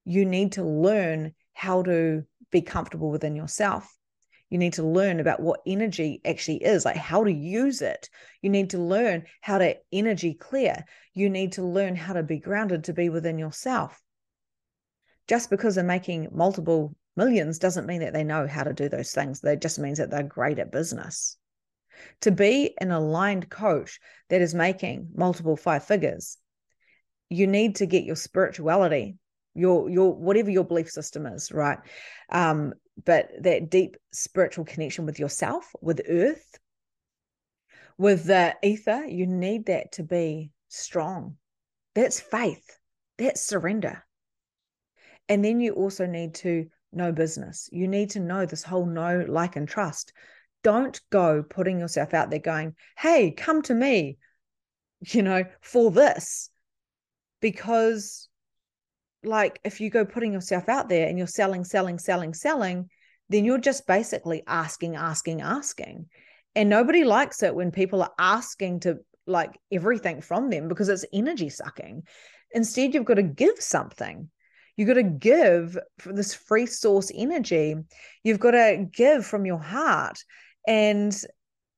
you 0.05 0.24
need 0.24 0.53
to 0.53 0.64
learn 0.64 1.35
how 1.53 1.82
to 1.82 2.24
be 2.51 2.62
comfortable 2.62 3.11
within 3.11 3.37
yourself. 3.37 3.97
You 4.51 4.59
need 4.59 4.74
to 4.74 4.85
learn 4.85 5.20
about 5.20 5.41
what 5.41 5.61
energy 5.66 6.20
actually 6.24 6.62
is, 6.62 6.85
like 6.85 6.97
how 6.97 7.24
to 7.24 7.32
use 7.32 7.82
it. 7.82 8.09
You 8.41 8.51
need 8.51 8.70
to 8.70 8.78
learn 8.78 9.24
how 9.41 9.59
to 9.59 9.76
energy 9.91 10.35
clear. 10.35 10.85
You 11.12 11.28
need 11.28 11.53
to 11.53 11.62
learn 11.62 11.97
how 11.97 12.12
to 12.12 12.22
be 12.22 12.39
grounded 12.39 12.85
to 12.85 12.93
be 12.93 13.09
within 13.09 13.39
yourself. 13.39 14.01
Just 15.26 15.51
because 15.51 15.74
they're 15.74 15.85
making 15.85 16.28
multiple 16.32 16.95
millions 17.16 17.59
doesn't 17.59 17.87
mean 17.87 18.01
that 18.01 18.12
they 18.12 18.24
know 18.24 18.47
how 18.47 18.62
to 18.62 18.72
do 18.72 18.89
those 18.89 19.12
things. 19.12 19.41
That 19.41 19.62
just 19.62 19.78
means 19.78 19.99
that 19.99 20.11
they're 20.11 20.22
great 20.22 20.59
at 20.59 20.70
business. 20.70 21.37
To 22.22 22.30
be 22.30 22.74
an 22.80 22.90
aligned 22.90 23.51
coach 23.51 24.01
that 24.30 24.40
is 24.40 24.55
making 24.55 25.11
multiple 25.14 25.57
five 25.57 25.84
figures, 25.84 26.38
you 27.28 27.47
need 27.47 27.76
to 27.76 27.86
get 27.86 28.05
your 28.05 28.16
spirituality 28.16 29.16
your 29.55 29.88
your 29.88 30.14
whatever 30.14 30.51
your 30.51 30.64
belief 30.64 30.90
system 30.90 31.26
is 31.26 31.53
right? 31.53 31.78
Um 32.30 32.74
but 33.05 33.30
that 33.40 33.70
deep 33.70 33.97
spiritual 34.12 34.64
connection 34.64 35.07
with 35.07 35.18
yourself 35.18 35.70
with 35.80 36.03
earth 36.09 36.59
with 37.97 38.24
the 38.24 38.55
ether 38.62 39.05
you 39.07 39.26
need 39.26 39.66
that 39.66 39.92
to 39.92 40.03
be 40.03 40.51
strong. 40.68 41.36
That's 41.95 42.20
faith. 42.20 42.78
That's 43.18 43.40
surrender. 43.40 44.05
And 45.28 45.45
then 45.45 45.61
you 45.61 45.72
also 45.72 46.07
need 46.07 46.34
to 46.36 46.66
know 46.92 47.12
business. 47.12 47.68
You 47.72 47.88
need 47.88 48.11
to 48.11 48.20
know 48.20 48.47
this 48.47 48.62
whole 48.62 48.86
know 48.86 49.24
like 49.28 49.57
and 49.57 49.68
trust 49.68 50.12
don't 50.65 51.01
go 51.11 51.45
putting 51.49 51.79
yourself 51.79 52.15
out 52.15 52.31
there 52.31 52.41
going 52.41 52.75
hey 52.99 53.31
come 53.31 53.62
to 53.62 53.75
me 53.75 54.17
you 55.01 55.23
know 55.23 55.45
for 55.61 55.93
this 55.93 56.51
because 57.41 58.29
like 59.25 59.61
if 59.65 59.81
you 59.81 59.91
go 59.91 60.05
putting 60.05 60.33
yourself 60.33 60.69
out 60.69 60.89
there 60.89 61.09
and 61.09 61.19
you're 61.19 61.27
selling, 61.27 61.65
selling, 61.65 61.99
selling, 61.99 62.35
selling, 62.35 62.89
then 63.29 63.45
you're 63.45 63.59
just 63.59 63.87
basically 63.87 64.43
asking, 64.47 64.97
asking, 64.97 65.41
asking. 65.41 66.07
And 66.55 66.69
nobody 66.69 67.05
likes 67.05 67.43
it 67.43 67.55
when 67.55 67.71
people 67.71 68.03
are 68.03 68.12
asking 68.19 68.81
to 68.81 68.99
like 69.27 69.59
everything 69.73 70.21
from 70.21 70.51
them 70.51 70.69
because 70.69 70.89
it's 70.89 71.05
energy 71.12 71.49
sucking. 71.49 72.03
Instead, 72.53 72.95
you've 72.95 73.05
got 73.05 73.15
to 73.15 73.23
give 73.23 73.59
something. 73.59 74.29
You've 74.77 74.89
got 74.89 74.95
to 74.95 75.03
give 75.03 75.79
this 76.05 76.35
free 76.35 76.67
source 76.67 77.11
energy. 77.15 77.77
You've 78.23 78.41
got 78.41 78.53
to 78.53 78.87
give 78.93 79.25
from 79.25 79.47
your 79.47 79.59
heart. 79.59 80.19
And, 80.67 81.15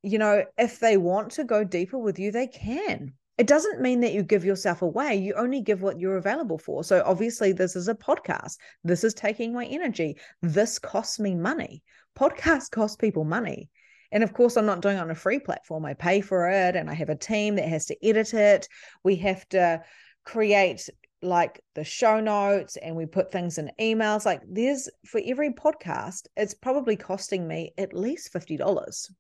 you 0.03 0.19
know, 0.19 0.45
if 0.57 0.81
they 0.81 0.97
want 0.97 1.33
to 1.33 1.45
go 1.45 1.65
deeper 1.65 1.99
with 1.99 2.19
you, 2.19 2.31
they 2.31 2.47
can 2.47 3.15
it 3.39 3.47
doesn't 3.47 3.83
mean 3.83 4.01
that 4.01 4.13
you 4.13 4.23
give 4.23 4.45
yourself 4.45 4.81
away. 4.81 5.17
You 5.17 5.35
only 5.35 5.61
give 5.61 5.83
what 5.83 6.01
you're 6.01 6.17
available 6.17 6.59
for. 6.59 6.83
So 6.83 7.03
obviously, 7.05 7.53
this 7.53 7.77
is 7.77 7.89
a 7.89 7.95
podcast. 7.95 8.57
This 8.83 9.05
is 9.05 9.13
taking 9.13 9.53
my 9.53 9.67
energy. 9.67 10.17
This 10.41 10.79
costs 10.79 11.21
me 11.21 11.35
money. 11.35 11.83
Podcasts 12.19 12.71
cost 12.71 12.99
people 12.99 13.25
money. 13.25 13.69
And 14.11 14.23
of 14.23 14.33
course, 14.33 14.57
I'm 14.57 14.65
not 14.65 14.81
doing 14.81 14.97
it 14.97 15.01
on 15.01 15.11
a 15.11 15.15
free 15.15 15.39
platform. 15.39 15.85
I 15.85 15.93
pay 15.93 16.23
for 16.23 16.49
it 16.49 16.77
and 16.77 16.89
I 16.89 16.95
have 16.95 17.11
a 17.11 17.17
team 17.17 17.57
that 17.57 17.69
has 17.69 17.87
to 17.87 18.07
edit 18.07 18.33
it. 18.33 18.69
We 19.05 19.17
have 19.17 19.47
to 19.51 19.83
create 20.25 20.89
like 21.23 21.61
the 21.75 21.85
show 21.85 22.21
notes 22.21 22.77
and 22.77 22.95
we 22.95 23.07
put 23.07 23.33
things 23.33 23.59
in 23.59 23.71
emails. 23.81 24.27
Like 24.27 24.43
there's 24.49 24.89
for 25.07 25.21
every 25.25 25.53
podcast, 25.53 26.27
it's 26.37 26.55
probably 26.55 26.97
costing 26.97 27.47
me 27.47 27.73
at 27.79 27.93
least 27.93 28.33
$50, 28.33 29.11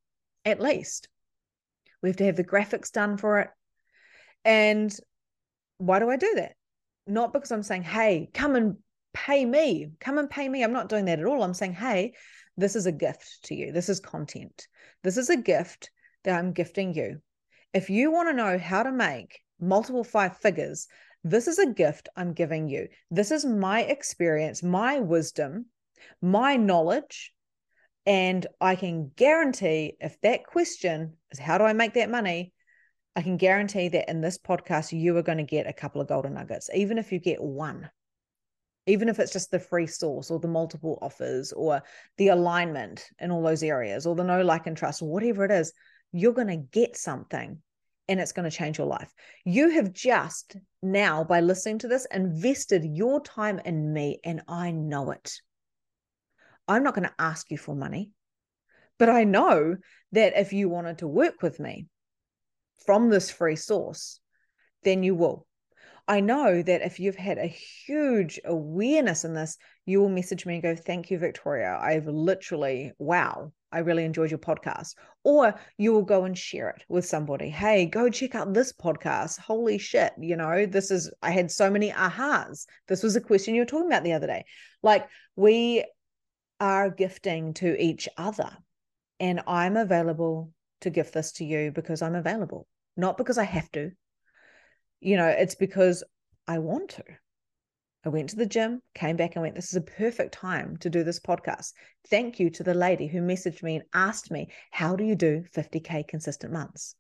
at 0.44 0.60
least. 0.60 1.08
We 2.02 2.10
have 2.10 2.16
to 2.16 2.26
have 2.26 2.36
the 2.36 2.44
graphics 2.44 2.92
done 2.92 3.16
for 3.16 3.40
it. 3.40 3.50
And 4.44 4.94
why 5.78 5.98
do 5.98 6.08
I 6.08 6.16
do 6.16 6.34
that? 6.36 6.52
Not 7.06 7.32
because 7.32 7.50
I'm 7.50 7.62
saying, 7.62 7.82
hey, 7.82 8.28
come 8.32 8.56
and 8.56 8.76
pay 9.14 9.44
me, 9.44 9.90
come 10.00 10.18
and 10.18 10.28
pay 10.28 10.48
me. 10.48 10.62
I'm 10.62 10.72
not 10.72 10.88
doing 10.88 11.06
that 11.06 11.18
at 11.18 11.26
all. 11.26 11.42
I'm 11.42 11.54
saying, 11.54 11.74
hey, 11.74 12.14
this 12.56 12.76
is 12.76 12.86
a 12.86 12.92
gift 12.92 13.40
to 13.44 13.54
you. 13.54 13.72
This 13.72 13.88
is 13.88 14.00
content. 14.00 14.66
This 15.02 15.16
is 15.16 15.30
a 15.30 15.36
gift 15.36 15.90
that 16.24 16.38
I'm 16.38 16.52
gifting 16.52 16.94
you. 16.94 17.20
If 17.72 17.90
you 17.90 18.10
want 18.10 18.28
to 18.28 18.36
know 18.36 18.58
how 18.58 18.82
to 18.82 18.92
make 18.92 19.40
multiple 19.60 20.04
five 20.04 20.36
figures, 20.38 20.86
this 21.26 21.48
is 21.48 21.58
a 21.58 21.72
gift 21.72 22.08
I'm 22.16 22.34
giving 22.34 22.68
you. 22.68 22.86
This 23.10 23.32
is 23.32 23.44
my 23.44 23.82
experience, 23.82 24.62
my 24.62 25.00
wisdom, 25.00 25.66
my 26.22 26.54
knowledge. 26.54 27.32
And 28.06 28.46
I 28.60 28.76
can 28.76 29.10
guarantee 29.16 29.96
if 30.00 30.20
that 30.20 30.46
question 30.46 31.14
is, 31.32 31.40
how 31.40 31.58
do 31.58 31.64
I 31.64 31.72
make 31.72 31.94
that 31.94 32.10
money? 32.10 32.52
I 33.16 33.22
can 33.22 33.38
guarantee 33.38 33.88
that 33.88 34.08
in 34.08 34.20
this 34.20 34.38
podcast, 34.38 34.96
you 34.96 35.16
are 35.16 35.22
going 35.22 35.38
to 35.38 35.44
get 35.44 35.66
a 35.66 35.72
couple 35.72 36.00
of 36.00 36.06
golden 36.06 36.34
nuggets, 36.34 36.70
even 36.72 36.96
if 36.96 37.10
you 37.10 37.18
get 37.18 37.42
one, 37.42 37.90
even 38.86 39.08
if 39.08 39.18
it's 39.18 39.32
just 39.32 39.50
the 39.50 39.58
free 39.58 39.88
source 39.88 40.30
or 40.30 40.38
the 40.38 40.46
multiple 40.46 40.96
offers 41.02 41.52
or 41.52 41.82
the 42.18 42.28
alignment 42.28 43.04
in 43.18 43.32
all 43.32 43.42
those 43.42 43.64
areas 43.64 44.06
or 44.06 44.14
the 44.14 44.22
no 44.22 44.42
like, 44.42 44.68
and 44.68 44.76
trust, 44.76 45.02
whatever 45.02 45.44
it 45.44 45.50
is, 45.50 45.72
you're 46.12 46.32
going 46.32 46.46
to 46.46 46.56
get 46.56 46.96
something 46.96 47.60
and 48.08 48.20
it's 48.20 48.32
going 48.32 48.48
to 48.48 48.56
change 48.56 48.78
your 48.78 48.86
life. 48.86 49.12
You 49.44 49.70
have 49.70 49.92
just 49.92 50.56
now, 50.82 51.24
by 51.24 51.40
listening 51.40 51.78
to 51.78 51.88
this, 51.88 52.06
invested 52.12 52.84
your 52.84 53.20
time 53.20 53.60
in 53.64 53.92
me, 53.92 54.20
and 54.24 54.42
I 54.48 54.70
know 54.70 55.10
it. 55.10 55.40
I'm 56.68 56.82
not 56.82 56.94
going 56.94 57.08
to 57.08 57.14
ask 57.18 57.50
you 57.50 57.58
for 57.58 57.74
money, 57.74 58.10
but 58.98 59.08
I 59.08 59.24
know 59.24 59.76
that 60.12 60.38
if 60.38 60.52
you 60.52 60.68
wanted 60.68 60.98
to 60.98 61.08
work 61.08 61.42
with 61.42 61.60
me, 61.60 61.86
from 62.84 63.10
this 63.10 63.30
free 63.30 63.56
source, 63.56 64.20
then 64.84 65.02
you 65.02 65.14
will. 65.14 65.46
I 66.08 66.20
know 66.20 66.62
that 66.62 66.82
if 66.82 67.00
you've 67.00 67.16
had 67.16 67.36
a 67.36 67.46
huge 67.46 68.38
awareness 68.44 69.24
in 69.24 69.34
this, 69.34 69.58
you 69.84 70.00
will 70.00 70.08
message 70.08 70.46
me 70.46 70.54
and 70.54 70.62
go, 70.62 70.76
Thank 70.76 71.10
you, 71.10 71.18
Victoria. 71.18 71.76
I've 71.80 72.06
literally, 72.06 72.92
wow, 72.98 73.52
I 73.72 73.80
really 73.80 74.04
enjoyed 74.04 74.30
your 74.30 74.38
podcast. 74.38 74.94
Or 75.24 75.54
you 75.76 75.92
will 75.92 76.02
go 76.02 76.24
and 76.24 76.36
share 76.36 76.70
it 76.70 76.84
with 76.88 77.04
somebody. 77.04 77.48
Hey, 77.48 77.86
go 77.86 78.08
check 78.08 78.34
out 78.34 78.54
this 78.54 78.72
podcast. 78.72 79.38
Holy 79.38 79.78
shit. 79.78 80.12
You 80.18 80.36
know, 80.36 80.66
this 80.66 80.90
is, 80.90 81.12
I 81.22 81.30
had 81.30 81.50
so 81.50 81.70
many 81.70 81.90
ahas. 81.90 82.66
This 82.88 83.02
was 83.02 83.16
a 83.16 83.20
question 83.20 83.54
you 83.54 83.62
were 83.62 83.66
talking 83.66 83.88
about 83.88 84.04
the 84.04 84.12
other 84.12 84.26
day. 84.26 84.44
Like, 84.82 85.08
we 85.34 85.84
are 86.60 86.90
gifting 86.90 87.54
to 87.54 87.76
each 87.80 88.08
other. 88.16 88.50
And 89.18 89.40
I'm 89.46 89.76
available 89.76 90.52
to 90.82 90.90
gift 90.90 91.14
this 91.14 91.32
to 91.32 91.44
you 91.44 91.72
because 91.72 92.02
I'm 92.02 92.14
available, 92.14 92.66
not 92.96 93.16
because 93.16 93.38
I 93.38 93.44
have 93.44 93.70
to. 93.72 93.90
You 95.00 95.16
know, 95.16 95.26
it's 95.26 95.54
because 95.54 96.04
I 96.46 96.58
want 96.58 96.90
to. 96.90 97.04
I 98.06 98.08
went 98.08 98.28
to 98.30 98.36
the 98.36 98.46
gym, 98.46 98.82
came 98.94 99.16
back 99.16 99.34
and 99.34 99.42
went, 99.42 99.56
This 99.56 99.70
is 99.70 99.74
a 99.74 99.80
perfect 99.80 100.32
time 100.32 100.76
to 100.76 100.88
do 100.88 101.02
this 101.02 101.18
podcast. 101.18 101.72
Thank 102.08 102.38
you 102.38 102.50
to 102.50 102.62
the 102.62 102.72
lady 102.72 103.08
who 103.08 103.20
messaged 103.20 103.64
me 103.64 103.74
and 103.74 103.84
asked 103.92 104.30
me, 104.30 104.48
How 104.70 104.94
do 104.94 105.02
you 105.02 105.16
do 105.16 105.42
50K 105.52 106.06
consistent 106.06 106.52
months? 106.52 106.94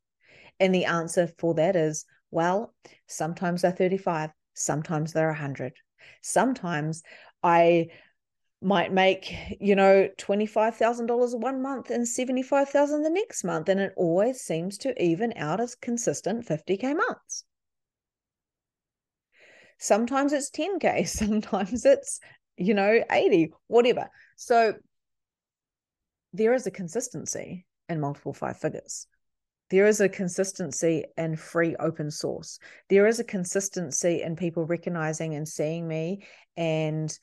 And 0.58 0.74
the 0.74 0.86
answer 0.86 1.28
for 1.38 1.54
that 1.54 1.76
is, 1.76 2.06
Well, 2.32 2.74
sometimes 3.06 3.62
they're 3.62 3.70
35, 3.70 4.30
sometimes 4.54 5.12
they're 5.12 5.28
100. 5.28 5.74
Sometimes 6.22 7.04
I 7.40 7.86
might 8.60 8.92
make 8.92 9.32
you 9.60 9.76
know 9.76 10.08
$25,000 10.18 11.38
one 11.38 11.62
month 11.62 11.90
and 11.90 12.08
75,000 12.08 13.02
the 13.02 13.10
next 13.10 13.44
month 13.44 13.68
and 13.68 13.78
it 13.78 13.92
always 13.96 14.40
seems 14.40 14.78
to 14.78 15.00
even 15.00 15.32
out 15.36 15.60
as 15.60 15.76
consistent 15.76 16.46
50k 16.46 16.96
months 16.96 17.44
sometimes 19.78 20.32
it's 20.32 20.50
10k 20.50 21.04
sometimes 21.06 21.84
it's 21.84 22.20
you 22.56 22.74
know 22.74 23.02
80 23.10 23.52
whatever 23.66 24.08
so 24.36 24.74
there 26.36 26.52
is 26.52 26.66
a 26.66 26.70
consistency 26.70 27.66
in 27.88 28.00
multiple 28.00 28.32
five 28.32 28.58
figures. 28.58 29.06
There 29.70 29.86
is 29.86 30.00
a 30.00 30.08
consistency 30.08 31.04
in 31.16 31.36
free 31.36 31.74
open 31.76 32.10
source. 32.10 32.58
There 32.88 33.06
is 33.06 33.18
a 33.18 33.24
consistency 33.24 34.22
in 34.22 34.36
people 34.36 34.64
recognizing 34.64 35.34
and 35.34 35.48
seeing 35.48 35.88
me 35.88 36.24
and 36.56 37.16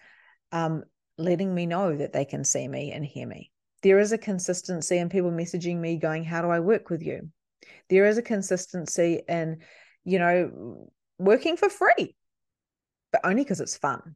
um, 0.51 0.83
letting 1.17 1.53
me 1.53 1.65
know 1.65 1.95
that 1.95 2.11
they 2.11 2.25
can 2.25 2.43
see 2.43 2.67
me 2.67 2.91
and 2.91 3.05
hear 3.05 3.27
me. 3.27 3.51
There 3.81 3.99
is 3.99 4.11
a 4.11 4.17
consistency 4.17 4.97
in 4.97 5.09
people 5.09 5.31
messaging 5.31 5.77
me 5.77 5.97
going, 5.97 6.23
How 6.23 6.41
do 6.41 6.49
I 6.49 6.59
work 6.59 6.89
with 6.89 7.01
you? 7.01 7.29
There 7.89 8.05
is 8.05 8.17
a 8.17 8.21
consistency 8.21 9.21
in, 9.27 9.59
you 10.03 10.19
know, 10.19 10.89
working 11.17 11.55
for 11.55 11.69
free, 11.69 12.15
but 13.13 13.21
only 13.23 13.43
because 13.43 13.61
it's 13.61 13.77
fun. 13.77 14.15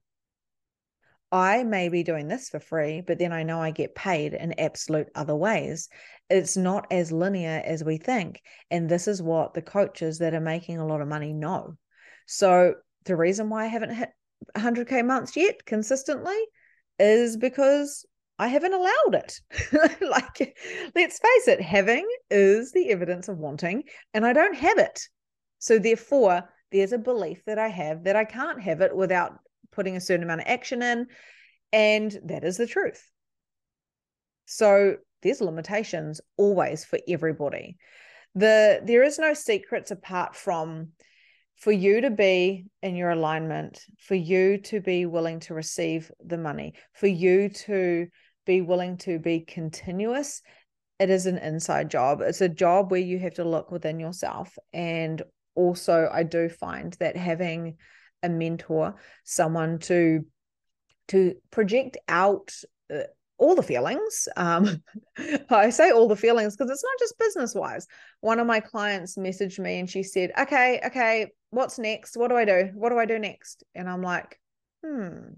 I 1.31 1.63
may 1.63 1.89
be 1.89 2.03
doing 2.03 2.27
this 2.27 2.49
for 2.49 2.59
free, 2.59 3.01
but 3.01 3.19
then 3.19 3.31
I 3.31 3.43
know 3.43 3.61
I 3.61 3.71
get 3.71 3.95
paid 3.95 4.33
in 4.33 4.59
absolute 4.59 5.07
other 5.13 5.35
ways. 5.35 5.89
It's 6.29 6.57
not 6.57 6.87
as 6.89 7.11
linear 7.11 7.61
as 7.65 7.83
we 7.83 7.97
think. 7.97 8.41
And 8.71 8.89
this 8.89 9.07
is 9.07 9.21
what 9.21 9.53
the 9.53 9.61
coaches 9.61 10.19
that 10.19 10.33
are 10.33 10.41
making 10.41 10.79
a 10.79 10.87
lot 10.87 11.01
of 11.01 11.07
money 11.07 11.33
know. 11.33 11.77
So 12.25 12.75
the 13.05 13.15
reason 13.15 13.49
why 13.49 13.65
I 13.65 13.67
haven't 13.67 13.95
hit 13.95 14.09
100K 14.55 15.05
months 15.05 15.35
yet 15.35 15.65
consistently 15.65 16.37
is 16.97 17.37
because 17.37 18.05
I 18.39 18.47
haven't 18.47 18.73
allowed 18.73 19.13
it. 19.13 19.39
like, 20.01 20.57
let's 20.95 21.19
face 21.19 21.47
it, 21.47 21.61
having 21.61 22.07
is 22.29 22.71
the 22.71 22.89
evidence 22.89 23.27
of 23.27 23.37
wanting, 23.37 23.83
and 24.13 24.25
I 24.25 24.33
don't 24.33 24.55
have 24.55 24.77
it. 24.77 25.01
So 25.59 25.77
therefore, 25.79 26.47
there's 26.71 26.93
a 26.93 26.97
belief 26.97 27.43
that 27.45 27.59
I 27.59 27.67
have 27.67 28.03
that 28.03 28.15
I 28.15 28.25
can't 28.25 28.61
have 28.61 28.81
it 28.81 28.95
without 28.95 29.39
putting 29.71 29.95
a 29.95 30.01
certain 30.01 30.23
amount 30.23 30.41
of 30.41 30.47
action 30.47 30.81
in. 30.81 31.07
And 31.71 32.17
that 32.25 32.43
is 32.43 32.57
the 32.57 32.67
truth. 32.67 33.09
So 34.45 34.97
there's 35.21 35.41
limitations 35.41 36.21
always 36.37 36.85
for 36.85 36.99
everybody. 37.07 37.77
The 38.35 38.81
there 38.83 39.03
is 39.03 39.19
no 39.19 39.33
secrets 39.33 39.91
apart 39.91 40.35
from 40.35 40.89
for 41.57 41.71
you 41.71 42.01
to 42.01 42.11
be 42.11 42.67
in 42.83 42.95
your 42.95 43.09
alignment, 43.09 43.81
for 43.99 44.15
you 44.15 44.59
to 44.59 44.79
be 44.79 45.05
willing 45.05 45.39
to 45.41 45.55
receive 45.55 46.11
the 46.23 46.37
money, 46.37 46.73
for 46.93 47.07
you 47.07 47.49
to 47.49 48.07
be 48.45 48.61
willing 48.61 48.97
to 48.97 49.19
be 49.19 49.41
continuous. 49.41 50.41
It 50.99 51.09
is 51.09 51.25
an 51.25 51.37
inside 51.39 51.89
job. 51.89 52.21
It's 52.21 52.41
a 52.41 52.49
job 52.49 52.91
where 52.91 52.99
you 52.99 53.19
have 53.19 53.35
to 53.35 53.43
look 53.43 53.71
within 53.71 53.99
yourself. 53.99 54.55
And 54.73 55.21
also, 55.57 56.09
I 56.13 56.23
do 56.23 56.47
find 56.47 56.93
that 56.99 57.17
having 57.17 57.77
a 58.23 58.29
mentor, 58.29 58.95
someone 59.25 59.79
to 59.79 60.23
to 61.09 61.35
project 61.51 61.97
out 62.07 62.51
uh, 62.93 63.03
all 63.37 63.55
the 63.55 63.63
feelings. 63.63 64.27
Um, 64.35 64.83
I 65.49 65.69
say 65.71 65.91
all 65.91 66.07
the 66.07 66.15
feelings 66.15 66.55
because 66.55 66.71
it's 66.71 66.83
not 66.83 66.99
just 66.99 67.17
business 67.17 67.55
wise. 67.55 67.87
One 68.21 68.39
of 68.39 68.47
my 68.47 68.59
clients 68.59 69.17
messaged 69.17 69.59
me 69.59 69.79
and 69.79 69.89
she 69.89 70.03
said, 70.03 70.31
"Okay, 70.39 70.79
okay, 70.85 71.31
what's 71.49 71.79
next? 71.79 72.15
What 72.15 72.29
do 72.29 72.37
I 72.37 72.45
do? 72.45 72.71
What 72.75 72.89
do 72.89 72.99
I 72.99 73.05
do 73.05 73.17
next?" 73.19 73.63
And 73.73 73.89
I'm 73.89 74.03
like, 74.03 74.39
"Hmm, 74.85 75.33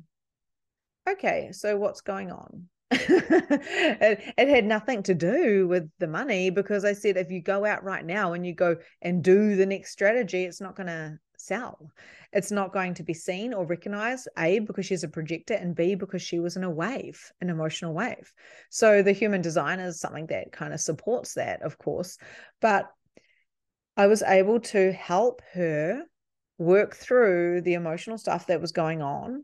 okay, 1.09 1.49
so 1.53 1.77
what's 1.77 2.01
going 2.01 2.31
on?" 2.31 2.67
it, 2.91 4.33
it 4.37 4.47
had 4.47 4.65
nothing 4.65 5.03
to 5.03 5.13
do 5.13 5.67
with 5.67 5.89
the 5.99 6.07
money 6.07 6.49
because 6.49 6.83
I 6.85 6.93
said 6.93 7.17
if 7.17 7.29
you 7.29 7.41
go 7.41 7.63
out 7.65 7.83
right 7.83 8.03
now 8.03 8.33
and 8.33 8.45
you 8.45 8.55
go 8.55 8.77
and 9.01 9.23
do 9.23 9.55
the 9.55 9.65
next 9.65 9.91
strategy, 9.91 10.45
it's 10.45 10.61
not 10.61 10.75
going 10.75 10.87
to 10.87 11.19
sell. 11.37 11.91
It's 12.33 12.51
not 12.51 12.73
going 12.73 12.95
to 12.95 13.03
be 13.03 13.13
seen 13.13 13.53
or 13.53 13.65
recognized, 13.65 14.27
A, 14.37 14.59
because 14.59 14.85
she's 14.85 15.03
a 15.03 15.07
projector, 15.07 15.53
and 15.53 15.75
B, 15.75 15.95
because 15.95 16.21
she 16.21 16.39
was 16.39 16.57
in 16.57 16.63
a 16.63 16.69
wave, 16.69 17.31
an 17.41 17.49
emotional 17.49 17.93
wave. 17.93 18.31
So 18.69 19.01
the 19.01 19.13
human 19.13 19.41
design 19.41 19.79
is 19.79 19.99
something 19.99 20.27
that 20.27 20.51
kind 20.51 20.73
of 20.73 20.81
supports 20.81 21.33
that, 21.35 21.61
of 21.61 21.77
course. 21.77 22.17
But 22.61 22.89
I 23.97 24.07
was 24.07 24.21
able 24.21 24.59
to 24.61 24.91
help 24.93 25.41
her 25.53 26.03
work 26.57 26.95
through 26.95 27.61
the 27.61 27.73
emotional 27.73 28.17
stuff 28.17 28.47
that 28.47 28.61
was 28.61 28.71
going 28.71 29.01
on, 29.01 29.43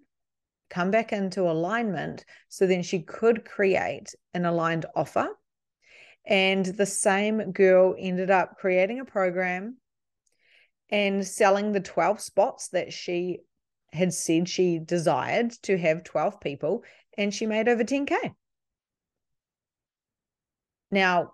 come 0.76 0.91
back 0.91 1.13
into 1.13 1.43
alignment. 1.43 2.26
So 2.49 2.67
then 2.67 2.84
she 2.84 2.99
could 2.99 3.45
create 3.45 4.13
an 4.34 4.45
aligned 4.45 4.86
offer. 4.93 5.30
And 6.28 6.65
the 6.65 6.86
same 6.86 7.53
girl 7.53 7.95
ended 7.97 8.30
up 8.30 8.57
creating 8.57 8.99
a 8.99 9.05
program 9.05 9.78
and 10.89 11.26
selling 11.26 11.71
the 11.71 11.80
12 11.80 12.19
spots 12.19 12.67
that 12.69 12.91
she 12.91 13.39
had 13.93 14.13
said 14.13 14.49
she 14.49 14.78
desired 14.78 15.51
to 15.63 15.78
have 15.78 16.03
12 16.03 16.41
people 16.41 16.84
and 17.17 17.34
she 17.34 17.45
made 17.45 17.69
over 17.69 17.84
10k 17.84 18.34
now 20.91 21.32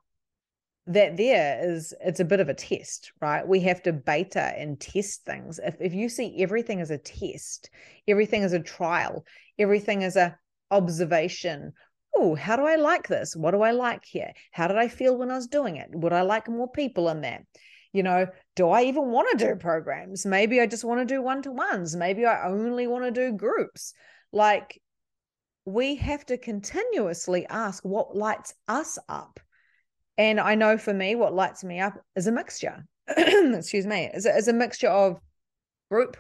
that 0.94 1.18
there 1.18 1.60
is 1.64 1.94
it's 2.02 2.20
a 2.20 2.26
bit 2.26 2.40
of 2.40 2.50
a 2.50 2.54
test 2.54 3.12
right? 3.22 3.48
We 3.48 3.60
have 3.62 3.82
to 3.84 3.94
beta 3.94 4.54
and 4.58 4.80
test 4.80 5.26
things. 5.26 5.60
If, 5.64 5.76
if 5.80 5.94
you 5.94 6.10
see 6.10 6.42
everything 6.42 6.82
as 6.82 6.92
a 6.92 6.98
test 6.98 7.70
everything 8.08 8.44
as 8.44 8.54
a 8.54 8.60
trial 8.60 9.26
everything 9.60 10.04
as 10.04 10.16
a 10.16 10.38
observation 10.70 11.74
oh 12.16 12.36
how 12.36 12.56
do 12.56 12.66
i 12.66 12.76
like 12.76 13.08
this? 13.08 13.36
What 13.36 13.52
do 13.52 13.62
i 13.62 13.72
like 13.72 14.06
here? 14.06 14.32
How 14.52 14.68
did 14.68 14.78
i 14.78 14.88
feel 14.88 15.18
when 15.18 15.32
i 15.32 15.36
was 15.36 15.48
doing 15.48 15.78
it? 15.78 15.90
Would 15.92 16.14
i 16.14 16.22
like 16.22 16.48
more 16.50 16.72
people 16.72 17.10
in 17.10 17.22
there? 17.22 17.46
You 17.94 18.04
know 18.04 18.28
do 18.56 18.70
i 18.70 18.84
even 18.84 19.12
want 19.12 19.38
to 19.38 19.46
do 19.46 19.56
programs? 19.56 20.26
Maybe 20.26 20.60
i 20.62 20.66
just 20.66 20.84
want 20.84 21.00
to 21.00 21.14
do 21.14 21.22
one-to-ones. 21.22 21.96
Maybe 21.96 22.26
i 22.26 22.48
only 22.48 22.88
want 22.88 23.06
to 23.06 23.12
do 23.12 23.38
groups. 23.38 23.94
Like 24.32 24.82
we 25.66 25.96
have 25.96 26.26
to 26.26 26.38
continuously 26.38 27.46
ask 27.48 27.84
what 27.86 28.16
lights 28.16 28.54
us 28.68 28.98
up 29.08 29.40
and 30.18 30.40
i 30.40 30.56
know 30.56 30.78
for 30.78 30.94
me 30.94 31.16
what 31.16 31.34
lights 31.34 31.64
me 31.64 31.80
up 31.80 31.98
is 32.16 32.28
a 32.28 32.32
mixture 32.32 32.86
excuse 33.18 33.86
me 33.86 34.10
is 34.14 34.26
a, 34.26 34.36
is 34.36 34.48
a 34.48 34.54
mixture 34.54 34.90
of 34.90 35.20
group 35.90 36.18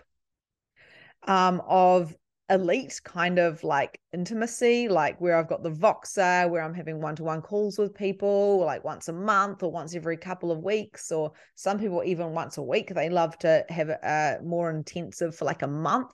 um 1.28 1.62
of 1.68 2.16
elite 2.52 3.00
kind 3.04 3.39
of 3.39 3.64
like 3.64 4.00
intimacy, 4.12 4.89
like 4.89 5.20
where 5.22 5.38
I've 5.38 5.48
got 5.48 5.64
the 5.64 5.72
Voxer, 5.72 6.50
where 6.50 6.62
I'm 6.62 6.74
having 6.74 7.02
one 7.02 7.16
to 7.16 7.24
one 7.24 7.42
calls 7.42 7.78
with 7.78 7.96
people, 7.96 8.60
like 8.60 8.84
once 8.84 9.08
a 9.08 9.14
month 9.14 9.64
or 9.64 9.72
once 9.72 9.96
every 9.96 10.18
couple 10.18 10.52
of 10.52 10.60
weeks, 10.60 11.12
or 11.12 11.32
some 11.56 11.80
people 11.80 12.04
even 12.06 12.34
once 12.34 12.58
a 12.58 12.62
week. 12.62 12.94
They 12.94 13.10
love 13.10 13.38
to 13.39 13.66
have 13.70 13.89
a 13.89 14.39
more 14.44 14.70
intensive 14.70 15.36
for 15.36 15.46
like 15.46 15.62
a 15.62 15.68
month. 15.68 16.12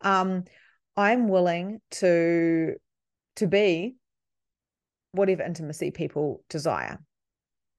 Um, 0.00 0.44
I'm 0.96 1.28
willing 1.28 1.80
to 1.92 2.74
to 3.36 3.46
be 3.46 3.94
whatever 5.12 5.44
intimacy 5.44 5.92
people 5.92 6.42
desire. 6.50 6.98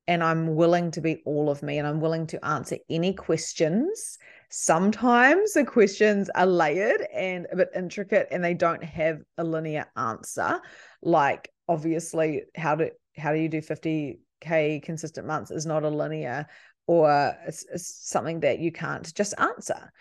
And 0.09 0.23
I'm 0.23 0.55
willing 0.55 0.89
to 0.91 1.01
be 1.01 1.21
all 1.25 1.49
of 1.49 1.61
me 1.61 1.77
and 1.77 1.87
I'm 1.87 2.01
willing 2.01 2.25
to 2.27 2.43
answer 2.43 2.77
any 2.89 3.13
questions 3.13 4.17
Sometimes 4.49 5.53
the 5.53 5.63
questions 5.63 6.27
are 6.33 6.47
layered 6.47 7.01
and 7.13 7.45
a 7.51 7.55
bit 7.55 7.69
intricate 7.75 8.27
and 8.31 8.43
they 8.43 8.55
don't 8.55 8.83
have 8.83 9.21
a 9.37 9.43
linear 9.43 9.85
answer. 9.95 10.59
Like 11.03 11.49
obviously 11.67 12.43
how 12.55 12.75
do 12.75 12.89
how 13.15 13.31
do 13.31 13.39
you 13.39 13.47
do 13.47 13.61
50k 13.61 14.81
consistent 14.81 15.27
months 15.27 15.51
is 15.51 15.67
not 15.67 15.83
a 15.83 15.89
linear 15.89 16.47
or 16.87 17.35
it's, 17.45 17.63
it's 17.71 18.09
something 18.09 18.39
that 18.39 18.57
you 18.57 18.71
can't 18.71 19.13
just 19.13 19.35
answer 19.37 19.91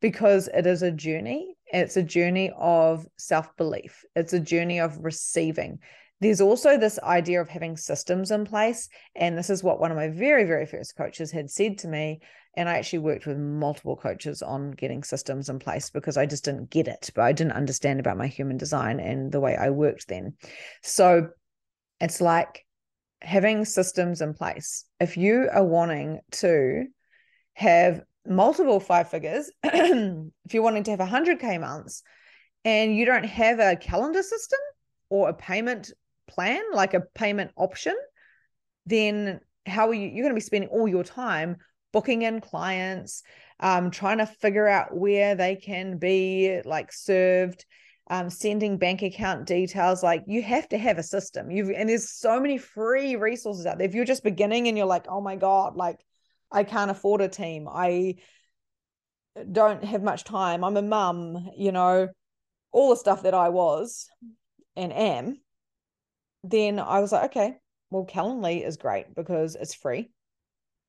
because 0.00 0.48
it 0.48 0.66
is 0.66 0.82
a 0.82 0.90
journey. 0.90 1.54
It's 1.66 1.98
a 1.98 2.02
journey 2.02 2.50
of 2.56 3.06
self 3.18 3.54
belief. 3.58 4.06
It's 4.16 4.32
a 4.32 4.40
journey 4.40 4.80
of 4.80 5.04
receiving. 5.04 5.80
There's 6.22 6.40
also 6.40 6.78
this 6.78 7.00
idea 7.00 7.40
of 7.40 7.48
having 7.48 7.76
systems 7.76 8.30
in 8.30 8.44
place. 8.44 8.88
And 9.16 9.36
this 9.36 9.50
is 9.50 9.64
what 9.64 9.80
one 9.80 9.90
of 9.90 9.96
my 9.96 10.08
very, 10.08 10.44
very 10.44 10.66
first 10.66 10.96
coaches 10.96 11.32
had 11.32 11.50
said 11.50 11.78
to 11.78 11.88
me 11.88 12.20
and 12.54 12.68
I 12.68 12.76
actually 12.76 13.00
worked 13.00 13.26
with 13.26 13.38
multiple 13.38 13.96
coaches 13.96 14.42
on 14.42 14.72
getting 14.72 15.02
systems 15.02 15.48
in 15.48 15.58
place 15.58 15.90
because 15.90 16.16
I 16.16 16.26
just 16.26 16.44
didn't 16.44 16.70
get 16.70 16.86
it, 16.86 17.10
but 17.14 17.22
I 17.22 17.32
didn't 17.32 17.54
understand 17.54 17.98
about 17.98 18.18
my 18.18 18.26
human 18.26 18.58
design 18.58 19.00
and 19.00 19.32
the 19.32 19.40
way 19.40 19.56
I 19.56 19.70
worked 19.70 20.08
then. 20.08 20.34
So 20.82 21.28
it's 22.00 22.20
like 22.20 22.66
having 23.22 23.64
systems 23.64 24.20
in 24.20 24.34
place. 24.34 24.84
If 25.00 25.16
you 25.16 25.48
are 25.50 25.64
wanting 25.64 26.20
to 26.32 26.84
have 27.54 28.02
multiple 28.26 28.80
five 28.80 29.08
figures, 29.08 29.50
if 29.64 30.52
you're 30.52 30.62
wanting 30.62 30.84
to 30.84 30.90
have 30.90 31.00
100K 31.00 31.58
months 31.58 32.02
and 32.64 32.94
you 32.94 33.06
don't 33.06 33.24
have 33.24 33.60
a 33.60 33.76
calendar 33.76 34.22
system 34.22 34.60
or 35.08 35.30
a 35.30 35.34
payment 35.34 35.90
plan, 36.32 36.62
like 36.72 36.94
a 36.94 37.02
payment 37.14 37.50
option, 37.56 37.94
then 38.86 39.40
how 39.66 39.88
are 39.88 39.94
you? 39.94 40.08
You're 40.08 40.24
going 40.24 40.34
to 40.34 40.34
be 40.34 40.40
spending 40.40 40.70
all 40.70 40.88
your 40.88 41.04
time 41.04 41.56
booking 41.92 42.22
in 42.22 42.40
clients, 42.40 43.22
um, 43.60 43.90
trying 43.90 44.18
to 44.18 44.26
figure 44.26 44.66
out 44.66 44.96
where 44.96 45.34
they 45.34 45.56
can 45.56 45.98
be 45.98 46.60
like 46.64 46.92
served, 46.92 47.64
um, 48.10 48.30
sending 48.30 48.78
bank 48.78 49.02
account 49.02 49.46
details. 49.46 50.02
Like 50.02 50.24
you 50.26 50.42
have 50.42 50.68
to 50.70 50.78
have 50.78 50.98
a 50.98 51.02
system. 51.02 51.50
You've 51.50 51.70
and 51.70 51.88
there's 51.88 52.10
so 52.10 52.40
many 52.40 52.58
free 52.58 53.16
resources 53.16 53.66
out 53.66 53.78
there. 53.78 53.86
If 53.86 53.94
you're 53.94 54.04
just 54.04 54.24
beginning 54.24 54.68
and 54.68 54.76
you're 54.76 54.86
like, 54.86 55.06
oh 55.08 55.20
my 55.20 55.36
God, 55.36 55.76
like 55.76 56.00
I 56.50 56.64
can't 56.64 56.90
afford 56.90 57.20
a 57.20 57.28
team. 57.28 57.68
I 57.70 58.16
don't 59.50 59.84
have 59.84 60.02
much 60.02 60.24
time. 60.24 60.64
I'm 60.64 60.76
a 60.76 60.82
mum, 60.82 61.50
you 61.56 61.72
know, 61.72 62.08
all 62.72 62.90
the 62.90 62.96
stuff 62.96 63.22
that 63.22 63.34
I 63.34 63.50
was 63.50 64.08
and 64.76 64.92
am. 64.92 65.41
Then 66.44 66.78
I 66.78 67.00
was 67.00 67.12
like, 67.12 67.30
okay, 67.30 67.56
well, 67.90 68.06
Calendly 68.06 68.66
is 68.66 68.76
great 68.76 69.14
because 69.14 69.54
it's 69.54 69.74
free 69.74 70.10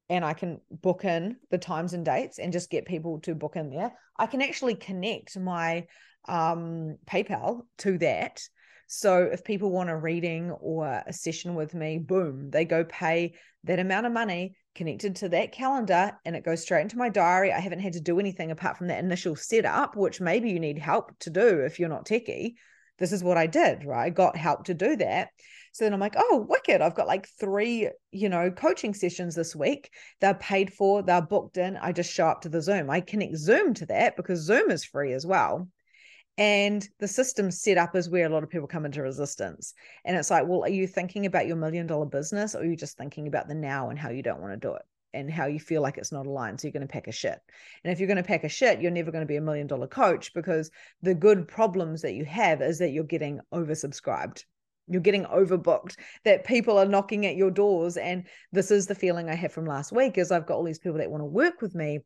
and 0.10 0.26
I 0.26 0.34
can 0.34 0.60
book 0.70 1.06
in 1.06 1.38
the 1.50 1.58
times 1.58 1.94
and 1.94 2.06
dates 2.06 2.40
and 2.40 2.54
just 2.54 2.70
get 2.70 2.86
people 2.86 3.20
to 3.22 3.36
book 3.36 3.56
in 3.56 3.70
there. 3.70 3.94
I 4.18 4.28
can 4.28 4.42
actually 4.42 4.76
connect 4.76 5.38
my 5.38 5.88
um, 6.28 6.98
PayPal 7.06 7.62
to 7.80 7.98
that. 8.00 8.42
So 8.88 9.24
if 9.24 9.44
people 9.44 9.72
want 9.72 9.90
a 9.90 9.96
reading 9.96 10.52
or 10.52 11.04
a 11.08 11.14
session 11.14 11.56
with 11.56 11.74
me, 11.74 11.98
boom, 11.98 12.52
they 12.52 12.66
go 12.66 12.84
pay 12.84 13.34
that 13.64 13.80
amount 13.80 14.06
of 14.06 14.12
money 14.12 14.56
connected 14.76 15.16
to 15.18 15.30
that 15.30 15.52
calendar 15.52 16.12
and 16.26 16.36
it 16.36 16.46
goes 16.46 16.62
straight 16.62 16.82
into 16.82 16.98
my 16.98 17.10
diary. 17.10 17.52
I 17.52 17.60
haven't 17.60 17.80
had 17.80 17.94
to 17.94 18.02
do 18.02 18.20
anything 18.20 18.52
apart 18.52 18.78
from 18.78 18.88
that 18.88 19.04
initial 19.04 19.36
setup, 19.36 19.96
which 19.96 20.22
maybe 20.22 20.50
you 20.52 20.60
need 20.60 20.78
help 20.78 21.18
to 21.20 21.30
do 21.30 21.60
if 21.62 21.80
you're 21.80 21.90
not 21.90 22.06
techie. 22.06 22.56
This 23.04 23.12
is 23.12 23.22
what 23.22 23.38
I 23.38 23.48
did, 23.48 23.84
right? 23.84 24.06
I 24.06 24.10
got 24.12 24.38
help 24.38 24.64
to 24.68 24.74
do 24.74 24.96
that. 24.96 25.28
So 25.74 25.84
then 25.84 25.94
I'm 25.94 26.00
like, 26.00 26.16
oh, 26.16 26.46
wicked. 26.48 26.80
I've 26.80 26.96
got 26.96 27.06
like 27.06 27.28
three, 27.38 27.90
you 28.14 28.30
know, 28.30 28.50
coaching 28.50 28.94
sessions 28.94 29.36
this 29.36 29.54
week. 29.54 29.90
They're 30.22 30.36
paid 30.36 30.72
for, 30.72 31.04
they're 31.04 31.22
booked 31.22 31.58
in. 31.58 31.76
I 31.76 31.92
just 31.92 32.14
show 32.14 32.28
up 32.28 32.44
to 32.44 32.50
the 32.50 32.62
Zoom. 32.62 32.90
I 32.90 33.02
connect 33.02 33.36
Zoom 33.36 33.74
to 33.74 33.86
that 33.88 34.16
because 34.16 34.40
Zoom 34.40 34.72
is 34.72 34.86
free 34.86 35.12
as 35.12 35.26
well. 35.26 35.68
And 36.38 36.88
the 37.02 37.10
system 37.10 37.52
set 37.52 37.78
up 37.78 37.94
is 37.94 38.10
where 38.10 38.26
a 38.26 38.30
lot 38.30 38.44
of 38.44 38.50
people 38.50 38.68
come 38.70 38.86
into 38.86 39.02
resistance. 39.02 39.74
And 40.06 40.16
it's 40.16 40.32
like, 40.32 40.48
well, 40.48 40.64
are 40.64 40.70
you 40.70 40.88
thinking 40.88 41.26
about 41.26 41.46
your 41.46 41.58
million 41.58 41.88
dollar 41.88 42.06
business 42.06 42.56
or 42.56 42.60
are 42.60 42.66
you 42.66 42.78
just 42.78 42.98
thinking 42.98 43.28
about 43.28 43.50
the 43.50 43.54
now 43.54 43.90
and 43.90 44.00
how 44.00 44.12
you 44.12 44.24
don't 44.24 44.40
want 44.40 44.54
to 44.54 44.66
do 44.66 44.76
it? 44.76 44.84
And 45.14 45.32
how 45.32 45.46
you 45.46 45.60
feel 45.60 45.82
like 45.82 45.98
it's 45.98 46.12
not 46.12 46.26
aligned. 46.26 46.60
So 46.60 46.68
you're 46.68 46.74
going 46.74 46.88
to 46.88 46.92
pack 46.92 47.08
a 47.08 47.12
shit. 47.12 47.40
And 47.84 47.92
if 47.92 48.00
you're 48.00 48.08
going 48.08 48.18
to 48.18 48.24
pack 48.24 48.44
a 48.44 48.50
shit, 48.50 48.82
you're 48.82 48.92
never 48.92 49.12
going 49.12 49.24
to 49.24 49.28
be 49.28 49.38
a 49.38 49.42
million 49.42 49.68
dollar 49.68 49.88
coach 49.88 50.34
because 50.34 50.72
the 51.02 51.14
good 51.14 51.48
problems 51.48 52.02
that 52.02 52.14
you 52.14 52.26
have 52.26 52.62
is 52.62 52.80
that 52.80 52.92
you're 52.92 53.04
getting 53.04 53.40
oversubscribed 53.54 54.44
you're 54.88 55.02
getting 55.02 55.26
overbooked 55.26 55.96
that 56.26 56.46
people 56.46 56.78
are 56.78 56.86
knocking 56.86 57.26
at 57.26 57.36
your 57.36 57.52
doors 57.52 57.98
and 57.98 58.26
this 58.52 58.72
is 58.72 58.88
the 58.88 58.96
feeling 58.96 59.30
i 59.30 59.36
have 59.36 59.52
from 59.52 59.66
last 59.66 59.92
week 59.92 60.18
is 60.18 60.32
i've 60.32 60.46
got 60.46 60.56
all 60.56 60.64
these 60.64 60.80
people 60.80 60.98
that 60.98 61.10
want 61.10 61.22
to 61.22 61.26
work 61.26 61.62
with 61.62 61.74
me 61.74 62.00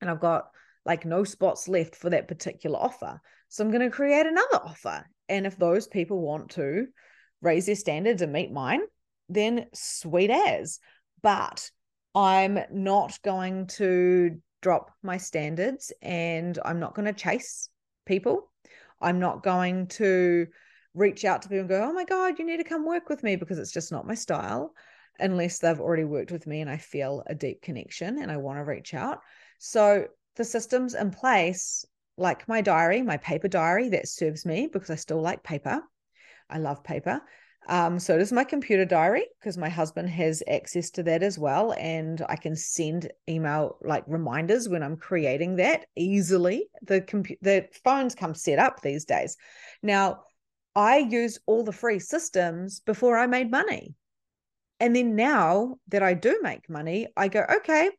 and 0.00 0.10
i've 0.10 0.20
got 0.20 0.50
like 0.84 1.04
no 1.04 1.24
spots 1.24 1.68
left 1.68 1.94
for 1.96 2.10
that 2.10 2.28
particular 2.28 2.78
offer 2.78 3.20
so 3.48 3.64
i'm 3.64 3.70
going 3.70 3.82
to 3.82 3.90
create 3.90 4.26
another 4.26 4.60
offer 4.62 5.04
and 5.28 5.46
if 5.46 5.56
those 5.56 5.86
people 5.86 6.20
want 6.20 6.50
to 6.50 6.86
raise 7.42 7.66
their 7.66 7.74
standards 7.74 8.22
and 8.22 8.32
meet 8.32 8.52
mine 8.52 8.80
then 9.28 9.66
sweet 9.72 10.30
as 10.30 10.78
but 11.22 11.70
i'm 12.14 12.58
not 12.72 13.20
going 13.22 13.66
to 13.66 14.36
drop 14.62 14.90
my 15.02 15.16
standards 15.16 15.92
and 16.02 16.58
i'm 16.64 16.80
not 16.80 16.94
going 16.94 17.06
to 17.06 17.12
chase 17.12 17.68
people 18.06 18.50
i'm 19.00 19.20
not 19.20 19.42
going 19.42 19.86
to 19.86 20.46
reach 20.94 21.24
out 21.24 21.42
to 21.42 21.48
people 21.48 21.60
and 21.60 21.68
go, 21.68 21.84
oh 21.84 21.92
my 21.92 22.04
God, 22.04 22.38
you 22.38 22.44
need 22.44 22.58
to 22.58 22.64
come 22.64 22.84
work 22.84 23.08
with 23.08 23.22
me 23.22 23.36
because 23.36 23.58
it's 23.58 23.72
just 23.72 23.92
not 23.92 24.06
my 24.06 24.14
style 24.14 24.74
unless 25.18 25.58
they've 25.58 25.80
already 25.80 26.04
worked 26.04 26.32
with 26.32 26.46
me 26.46 26.60
and 26.60 26.70
I 26.70 26.78
feel 26.78 27.22
a 27.26 27.34
deep 27.34 27.62
connection 27.62 28.20
and 28.20 28.30
I 28.30 28.38
want 28.38 28.58
to 28.58 28.64
reach 28.64 28.94
out. 28.94 29.20
So 29.58 30.06
the 30.36 30.44
systems 30.44 30.94
in 30.94 31.10
place, 31.10 31.84
like 32.16 32.48
my 32.48 32.60
diary, 32.60 33.02
my 33.02 33.18
paper 33.18 33.48
diary, 33.48 33.90
that 33.90 34.08
serves 34.08 34.44
me 34.46 34.68
because 34.72 34.90
I 34.90 34.94
still 34.96 35.20
like 35.20 35.42
paper. 35.42 35.82
I 36.48 36.58
love 36.58 36.82
paper. 36.82 37.20
Um, 37.68 37.98
so 37.98 38.18
does 38.18 38.32
my 38.32 38.42
computer 38.42 38.84
diary 38.84 39.26
because 39.38 39.56
my 39.58 39.68
husband 39.68 40.08
has 40.10 40.42
access 40.48 40.90
to 40.92 41.02
that 41.04 41.22
as 41.22 41.38
well. 41.38 41.74
And 41.78 42.24
I 42.28 42.36
can 42.36 42.56
send 42.56 43.10
email 43.28 43.76
like 43.82 44.04
reminders 44.06 44.68
when 44.68 44.82
I'm 44.82 44.96
creating 44.96 45.56
that 45.56 45.86
easily. 45.94 46.68
The 46.82 47.02
computer 47.02 47.38
the 47.42 47.68
phones 47.84 48.14
come 48.14 48.34
set 48.34 48.58
up 48.58 48.80
these 48.80 49.04
days. 49.04 49.36
Now, 49.82 50.22
I 50.74 50.98
used 50.98 51.40
all 51.46 51.64
the 51.64 51.72
free 51.72 51.98
systems 51.98 52.80
before 52.80 53.18
I 53.18 53.26
made 53.26 53.50
money. 53.50 53.94
And 54.78 54.96
then 54.96 55.14
now 55.14 55.76
that 55.88 56.02
I 56.02 56.14
do 56.14 56.40
make 56.42 56.68
money, 56.70 57.08
I 57.16 57.28
go, 57.28 57.44
okay, 57.56 57.90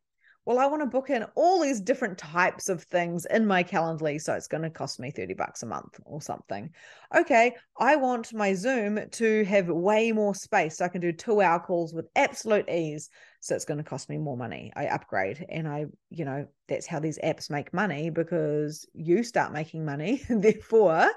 well, 0.45 0.57
I 0.57 0.65
want 0.65 0.81
to 0.81 0.87
book 0.87 1.11
in 1.11 1.23
all 1.35 1.61
these 1.61 1.79
different 1.79 2.17
types 2.17 2.67
of 2.67 2.83
things 2.83 3.27
in 3.29 3.45
my 3.45 3.63
Calendly. 3.63 4.19
So 4.19 4.33
it's 4.33 4.47
going 4.47 4.63
to 4.63 4.71
cost 4.71 4.99
me 4.99 5.11
30 5.11 5.35
bucks 5.35 5.61
a 5.61 5.67
month 5.67 5.99
or 6.03 6.19
something. 6.19 6.71
Okay, 7.15 7.55
I 7.79 7.95
want 7.95 8.33
my 8.33 8.55
Zoom 8.55 8.99
to 9.11 9.45
have 9.45 9.67
way 9.67 10.11
more 10.11 10.33
space. 10.33 10.77
So 10.77 10.85
I 10.85 10.89
can 10.89 11.01
do 11.01 11.11
two 11.11 11.41
hour 11.41 11.59
calls 11.59 11.93
with 11.93 12.07
absolute 12.15 12.67
ease. 12.69 13.09
So 13.39 13.53
it's 13.55 13.65
going 13.65 13.77
to 13.77 13.83
cost 13.83 14.09
me 14.09 14.17
more 14.17 14.35
money. 14.35 14.71
I 14.75 14.87
upgrade 14.87 15.45
and 15.47 15.67
I, 15.67 15.85
you 16.09 16.25
know, 16.25 16.47
that's 16.67 16.87
how 16.87 16.99
these 16.99 17.19
apps 17.19 17.51
make 17.51 17.71
money 17.71 18.09
because 18.09 18.87
you 18.93 19.23
start 19.23 19.53
making 19.53 19.85
money. 19.85 20.23
Therefore, 20.29 21.11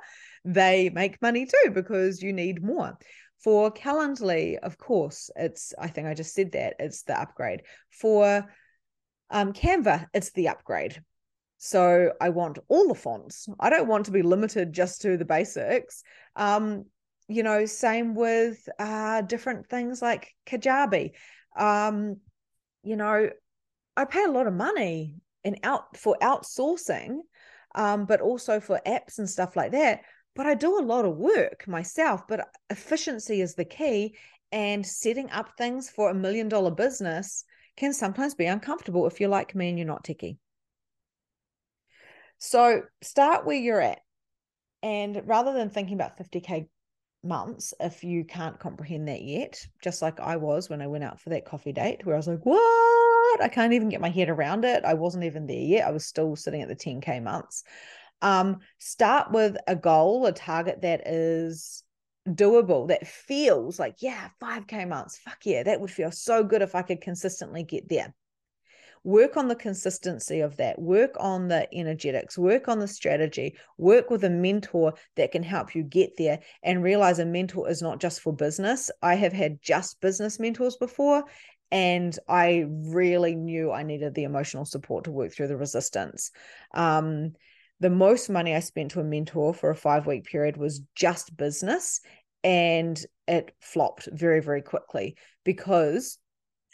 they 0.44 0.90
make 0.90 1.22
money 1.22 1.46
too 1.46 1.70
because 1.70 2.22
you 2.22 2.34
need 2.34 2.62
more. 2.62 2.98
For 3.42 3.72
Calendly, 3.72 4.58
of 4.58 4.76
course, 4.78 5.30
it's, 5.36 5.72
I 5.78 5.88
think 5.88 6.08
I 6.08 6.14
just 6.14 6.34
said 6.34 6.52
that, 6.52 6.76
it's 6.78 7.02
the 7.02 7.18
upgrade. 7.18 7.62
For 7.90 8.46
um, 9.34 9.52
Canva, 9.52 10.06
it's 10.14 10.30
the 10.32 10.48
upgrade. 10.48 11.02
So 11.58 12.12
I 12.20 12.30
want 12.30 12.58
all 12.68 12.88
the 12.88 12.94
fonts. 12.94 13.48
I 13.60 13.68
don't 13.68 13.88
want 13.88 14.06
to 14.06 14.12
be 14.12 14.22
limited 14.22 14.72
just 14.72 15.02
to 15.02 15.16
the 15.16 15.24
basics. 15.24 16.02
Um, 16.36 16.86
you 17.28 17.42
know, 17.42 17.66
same 17.66 18.14
with 18.14 18.66
uh, 18.78 19.20
different 19.22 19.68
things 19.68 20.00
like 20.00 20.34
Kajabi. 20.46 21.12
Um, 21.56 22.16
you 22.82 22.96
know, 22.96 23.28
I 23.96 24.04
pay 24.06 24.24
a 24.24 24.30
lot 24.30 24.46
of 24.46 24.54
money 24.54 25.16
and 25.44 25.58
out 25.62 25.96
for 25.96 26.16
outsourcing, 26.22 27.18
um, 27.74 28.06
but 28.06 28.22
also 28.22 28.60
for 28.60 28.80
apps 28.86 29.18
and 29.18 29.28
stuff 29.28 29.56
like 29.56 29.72
that 29.72 30.00
but 30.34 30.46
I 30.46 30.54
do 30.54 30.78
a 30.78 30.82
lot 30.82 31.04
of 31.04 31.16
work 31.16 31.66
myself. 31.68 32.26
But 32.26 32.48
efficiency 32.70 33.40
is 33.40 33.54
the 33.54 33.64
key. 33.64 34.16
And 34.52 34.86
setting 34.86 35.30
up 35.30 35.56
things 35.56 35.90
for 35.90 36.10
a 36.10 36.14
million 36.14 36.48
dollar 36.48 36.70
business 36.70 37.44
can 37.76 37.92
sometimes 37.92 38.34
be 38.34 38.46
uncomfortable 38.46 39.06
if 39.06 39.20
you're 39.20 39.28
like 39.28 39.54
me 39.54 39.68
and 39.68 39.78
you're 39.78 39.86
not 39.86 40.04
techie. 40.04 40.38
So 42.38 42.82
start 43.02 43.46
where 43.46 43.56
you're 43.56 43.80
at. 43.80 44.00
And 44.82 45.22
rather 45.24 45.52
than 45.52 45.70
thinking 45.70 45.94
about 45.94 46.18
50K 46.18 46.66
months, 47.22 47.72
if 47.80 48.04
you 48.04 48.24
can't 48.24 48.58
comprehend 48.58 49.08
that 49.08 49.22
yet, 49.22 49.66
just 49.82 50.02
like 50.02 50.20
I 50.20 50.36
was 50.36 50.68
when 50.68 50.82
I 50.82 50.86
went 50.86 51.04
out 51.04 51.20
for 51.20 51.30
that 51.30 51.46
coffee 51.46 51.72
date, 51.72 52.04
where 52.04 52.14
I 52.14 52.18
was 52.18 52.28
like, 52.28 52.44
what? 52.44 53.42
I 53.42 53.48
can't 53.48 53.72
even 53.72 53.88
get 53.88 54.00
my 54.00 54.10
head 54.10 54.28
around 54.28 54.64
it. 54.64 54.84
I 54.84 54.94
wasn't 54.94 55.24
even 55.24 55.46
there 55.46 55.56
yet. 55.56 55.86
I 55.86 55.90
was 55.90 56.06
still 56.06 56.36
sitting 56.36 56.62
at 56.62 56.68
the 56.68 56.76
10K 56.76 57.22
months. 57.22 57.64
Um, 58.20 58.58
start 58.78 59.32
with 59.32 59.56
a 59.66 59.76
goal, 59.76 60.26
a 60.26 60.32
target 60.32 60.82
that 60.82 61.06
is 61.06 61.83
doable, 62.28 62.88
that 62.88 63.06
feels 63.06 63.78
like, 63.78 63.96
yeah, 64.00 64.28
5K 64.40 64.86
months. 64.86 65.18
Fuck 65.18 65.44
yeah, 65.44 65.62
that 65.62 65.80
would 65.80 65.90
feel 65.90 66.10
so 66.10 66.42
good 66.44 66.62
if 66.62 66.74
I 66.74 66.82
could 66.82 67.00
consistently 67.00 67.62
get 67.62 67.88
there. 67.88 68.14
Work 69.02 69.36
on 69.36 69.48
the 69.48 69.54
consistency 69.54 70.40
of 70.40 70.56
that, 70.56 70.80
work 70.80 71.14
on 71.20 71.48
the 71.48 71.68
energetics, 71.74 72.38
work 72.38 72.68
on 72.68 72.78
the 72.78 72.88
strategy, 72.88 73.56
work 73.76 74.08
with 74.08 74.24
a 74.24 74.30
mentor 74.30 74.94
that 75.16 75.30
can 75.30 75.42
help 75.42 75.74
you 75.74 75.82
get 75.82 76.16
there 76.16 76.38
and 76.62 76.82
realize 76.82 77.18
a 77.18 77.26
mentor 77.26 77.68
is 77.68 77.82
not 77.82 78.00
just 78.00 78.20
for 78.20 78.32
business. 78.32 78.90
I 79.02 79.16
have 79.16 79.34
had 79.34 79.60
just 79.60 80.00
business 80.00 80.40
mentors 80.40 80.76
before, 80.76 81.24
and 81.70 82.18
I 82.28 82.64
really 82.68 83.34
knew 83.34 83.70
I 83.70 83.82
needed 83.82 84.14
the 84.14 84.24
emotional 84.24 84.64
support 84.64 85.04
to 85.04 85.12
work 85.12 85.32
through 85.32 85.48
the 85.48 85.56
resistance. 85.58 86.30
Um, 86.72 87.34
the 87.84 87.90
most 87.90 88.30
money 88.30 88.54
I 88.54 88.60
spent 88.60 88.92
to 88.92 89.00
a 89.00 89.04
mentor 89.04 89.52
for 89.52 89.68
a 89.68 89.76
five 89.76 90.06
week 90.06 90.24
period 90.24 90.56
was 90.56 90.80
just 90.94 91.36
business. 91.36 92.00
And 92.42 92.98
it 93.28 93.54
flopped 93.60 94.08
very, 94.10 94.40
very 94.40 94.62
quickly 94.62 95.18
because 95.44 96.18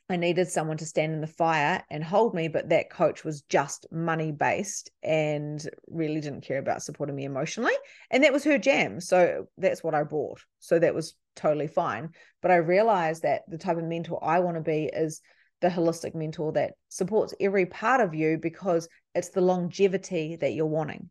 I 0.08 0.14
needed 0.14 0.48
someone 0.48 0.76
to 0.76 0.86
stand 0.86 1.12
in 1.12 1.20
the 1.20 1.26
fire 1.26 1.82
and 1.90 2.04
hold 2.04 2.32
me, 2.32 2.46
but 2.46 2.68
that 2.68 2.90
coach 2.90 3.24
was 3.24 3.42
just 3.42 3.88
money 3.90 4.30
based 4.30 4.92
and 5.02 5.60
really 5.88 6.20
didn't 6.20 6.44
care 6.44 6.58
about 6.58 6.84
supporting 6.84 7.16
me 7.16 7.24
emotionally. 7.24 7.74
And 8.12 8.22
that 8.22 8.32
was 8.32 8.44
her 8.44 8.56
jam. 8.56 9.00
So 9.00 9.46
that's 9.58 9.82
what 9.82 9.96
I 9.96 10.04
bought. 10.04 10.44
So 10.60 10.78
that 10.78 10.94
was 10.94 11.16
totally 11.34 11.66
fine. 11.66 12.10
But 12.40 12.52
I 12.52 12.56
realized 12.56 13.24
that 13.24 13.42
the 13.48 13.58
type 13.58 13.78
of 13.78 13.84
mentor 13.84 14.22
I 14.22 14.38
want 14.38 14.58
to 14.58 14.62
be 14.62 14.84
is 14.84 15.22
the 15.60 15.68
holistic 15.68 16.14
mentor 16.14 16.52
that 16.52 16.74
supports 16.88 17.34
every 17.40 17.66
part 17.66 18.00
of 18.00 18.14
you 18.14 18.38
because 18.38 18.88
it's 19.14 19.30
the 19.30 19.40
longevity 19.40 20.36
that 20.36 20.52
you're 20.52 20.66
wanting. 20.66 21.10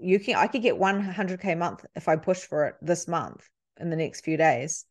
You 0.00 0.18
can 0.20 0.36
I 0.36 0.46
could 0.46 0.62
get 0.62 0.78
100k 0.78 1.52
a 1.52 1.56
month 1.56 1.84
if 1.96 2.08
I 2.08 2.16
push 2.16 2.40
for 2.40 2.66
it 2.66 2.74
this 2.80 3.08
month 3.08 3.48
in 3.80 3.90
the 3.90 3.96
next 3.96 4.22
few 4.22 4.36
days, 4.36 4.84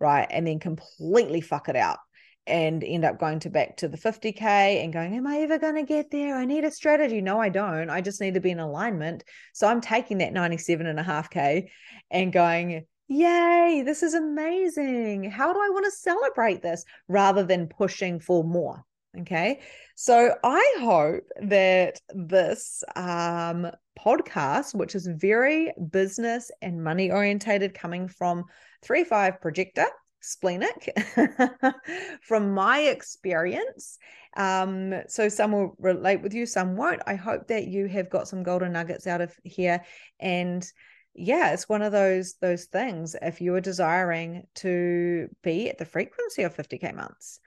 right? 0.00 0.26
And 0.30 0.46
then 0.46 0.58
completely 0.58 1.40
fuck 1.40 1.68
it 1.68 1.76
out 1.76 1.98
and 2.48 2.82
end 2.82 3.04
up 3.04 3.20
going 3.20 3.38
to 3.40 3.50
back 3.50 3.76
to 3.76 3.88
the 3.88 3.98
50k 3.98 4.42
and 4.42 4.92
going 4.92 5.14
am 5.14 5.26
i 5.26 5.38
ever 5.40 5.58
going 5.58 5.74
to 5.74 5.82
get 5.82 6.10
there 6.10 6.34
i 6.34 6.46
need 6.46 6.64
a 6.64 6.70
strategy 6.70 7.20
no 7.20 7.38
i 7.38 7.50
don't 7.50 7.90
i 7.90 8.00
just 8.00 8.20
need 8.20 8.34
to 8.34 8.40
be 8.40 8.50
in 8.50 8.58
alignment 8.58 9.22
so 9.52 9.68
i'm 9.68 9.82
taking 9.82 10.18
that 10.18 10.32
97 10.32 10.86
and 10.86 10.98
a 10.98 11.02
half 11.02 11.28
k 11.28 11.70
and 12.10 12.32
going 12.32 12.86
yay, 13.08 13.82
this 13.84 14.02
is 14.02 14.14
amazing. 14.14 15.30
How 15.30 15.52
do 15.52 15.58
I 15.58 15.70
want 15.70 15.86
to 15.86 15.90
celebrate 15.90 16.62
this 16.62 16.84
rather 17.08 17.42
than 17.42 17.66
pushing 17.66 18.20
for 18.20 18.44
more? 18.44 18.84
Okay. 19.20 19.60
So 19.96 20.34
I 20.44 20.76
hope 20.80 21.24
that 21.42 22.00
this 22.14 22.84
um, 22.94 23.66
podcast, 23.98 24.74
which 24.74 24.94
is 24.94 25.06
very 25.06 25.72
business 25.90 26.50
and 26.62 26.84
money 26.84 27.10
orientated, 27.10 27.74
coming 27.74 28.06
from 28.06 28.44
three 28.82 29.04
five 29.04 29.40
projector 29.40 29.86
splenic 30.20 30.94
from 32.22 32.52
my 32.52 32.80
experience. 32.80 33.98
Um, 34.36 34.94
so 35.08 35.28
some 35.28 35.52
will 35.52 35.74
relate 35.78 36.22
with 36.22 36.34
you, 36.34 36.44
some 36.44 36.76
won't. 36.76 37.02
I 37.06 37.14
hope 37.14 37.48
that 37.48 37.66
you 37.66 37.86
have 37.86 38.10
got 38.10 38.28
some 38.28 38.42
golden 38.42 38.72
nuggets 38.72 39.06
out 39.06 39.20
of 39.20 39.34
here. 39.42 39.82
And 40.20 40.70
yeah, 41.18 41.52
it's 41.52 41.68
one 41.68 41.82
of 41.82 41.92
those 41.92 42.34
those 42.40 42.66
things. 42.66 43.16
If 43.20 43.40
you 43.40 43.54
are 43.54 43.60
desiring 43.60 44.44
to 44.56 45.28
be 45.42 45.68
at 45.68 45.78
the 45.78 45.84
frequency 45.84 46.42
of 46.42 46.56
50k 46.56 46.94
months, 46.94 47.40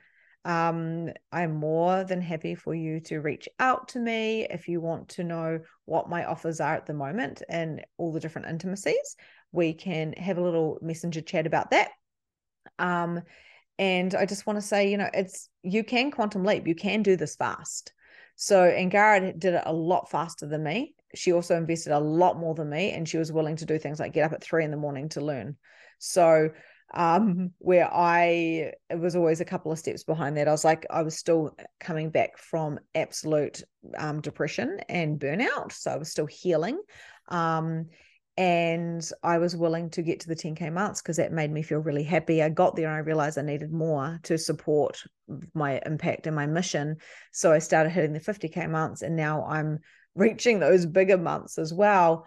um, 0.45 1.09
I'm 1.32 1.55
more 1.55 2.03
than 2.03 2.22
happy 2.22 2.55
for 2.55 2.74
you 2.74 2.99
to 3.01 3.22
reach 3.22 3.47
out 3.59 3.89
to 3.89 3.99
me 3.99 4.47
if 4.49 4.67
you 4.67 4.82
want 4.82 5.09
to 5.09 5.24
know 5.24 5.59
what 5.86 6.09
my 6.09 6.26
offers 6.26 6.59
are 6.59 6.76
at 6.76 6.86
the 6.86 6.93
moment 6.93 7.43
and 7.49 7.86
all 7.97 8.11
the 8.11 8.19
different 8.19 8.49
intimacies. 8.49 9.15
We 9.51 9.74
can 9.74 10.13
have 10.13 10.38
a 10.38 10.43
little 10.43 10.80
messenger 10.82 11.22
chat 11.22 11.45
about 11.45 11.72
that 11.72 11.89
um, 12.80 13.22
and 13.80 14.13
I 14.13 14.26
just 14.26 14.45
want 14.45 14.57
to 14.57 14.65
say, 14.65 14.91
you 14.91 14.97
know, 14.97 15.09
it's 15.13 15.49
you 15.63 15.84
can 15.84 16.11
quantum 16.11 16.43
leap, 16.43 16.67
you 16.67 16.76
can 16.76 17.03
do 17.03 17.15
this 17.15 17.36
fast. 17.36 17.93
So 18.36 18.63
Angara 18.63 19.34
did 19.34 19.53
it 19.53 19.63
a 19.65 19.74
lot 19.74 20.09
faster 20.09 20.47
than 20.47 20.63
me. 20.63 20.95
She 21.16 21.34
also 21.34 21.55
invested 21.55 21.93
a 21.93 21.99
lot 21.99 22.38
more 22.38 22.55
than 22.55 22.70
me, 22.70 22.91
and 22.91 23.07
she 23.07 23.18
was 23.18 23.32
willing 23.32 23.55
to 23.57 23.66
do 23.66 23.78
things 23.78 23.99
like 23.99 24.14
get 24.14 24.26
up 24.26 24.34
at 24.34 24.43
three 24.43 24.64
in 24.64 24.72
the 24.72 24.78
morning 24.78 25.09
to 25.09 25.22
learn. 25.22 25.57
So 25.99 26.49
um 26.93 27.51
where 27.59 27.89
i 27.93 28.72
it 28.89 28.99
was 28.99 29.16
always 29.16 29.39
a 29.39 29.45
couple 29.45 29.72
of 29.72 29.80
steps 29.80 30.03
behind 30.03 30.36
that 30.36 30.47
i 30.47 30.51
was 30.51 30.66
like 30.66 30.86
i 30.89 31.01
was 31.01 31.18
still 31.18 31.55
coming 31.80 32.09
back 32.09 32.38
from 32.38 32.78
absolute 32.95 33.64
um 33.97 34.20
depression 34.20 34.78
and 34.89 35.20
burnout 35.20 35.72
so 35.72 35.89
i 35.89 35.95
was 35.95 36.12
still 36.12 36.26
healing 36.26 36.80
um 37.30 37.86
and 38.38 39.07
I 39.22 39.39
was 39.39 39.57
willing 39.57 39.89
to 39.91 40.01
get 40.01 40.22
to 40.22 40.28
the 40.28 40.36
10k 40.36 40.72
months 40.72 41.01
because 41.01 41.18
that 41.18 41.34
made 41.34 41.51
me 41.51 41.62
feel 41.62 41.80
really 41.80 42.03
happy. 42.03 42.41
I 42.41 42.47
got 42.49 42.76
there 42.76 42.88
and 42.88 42.95
I 42.95 42.99
realized 42.99 43.38
I 43.38 43.41
needed 43.41 43.74
more 43.74 44.20
to 44.24 44.38
support 44.38 45.03
my 45.53 45.82
impact 45.86 46.28
and 46.28 46.36
my 46.36 46.47
mission. 46.47 46.95
So 47.34 47.51
I 47.51 47.59
started 47.59 47.89
hitting 47.89 48.14
the 48.14 48.20
50k 48.20 48.70
months 48.70 49.01
and 49.01 49.18
now 49.18 49.45
I'm 49.45 49.80
reaching 50.16 50.59
those 50.59 50.86
bigger 50.86 51.18
months 51.18 51.57
as 51.57 51.74
well 51.74 52.26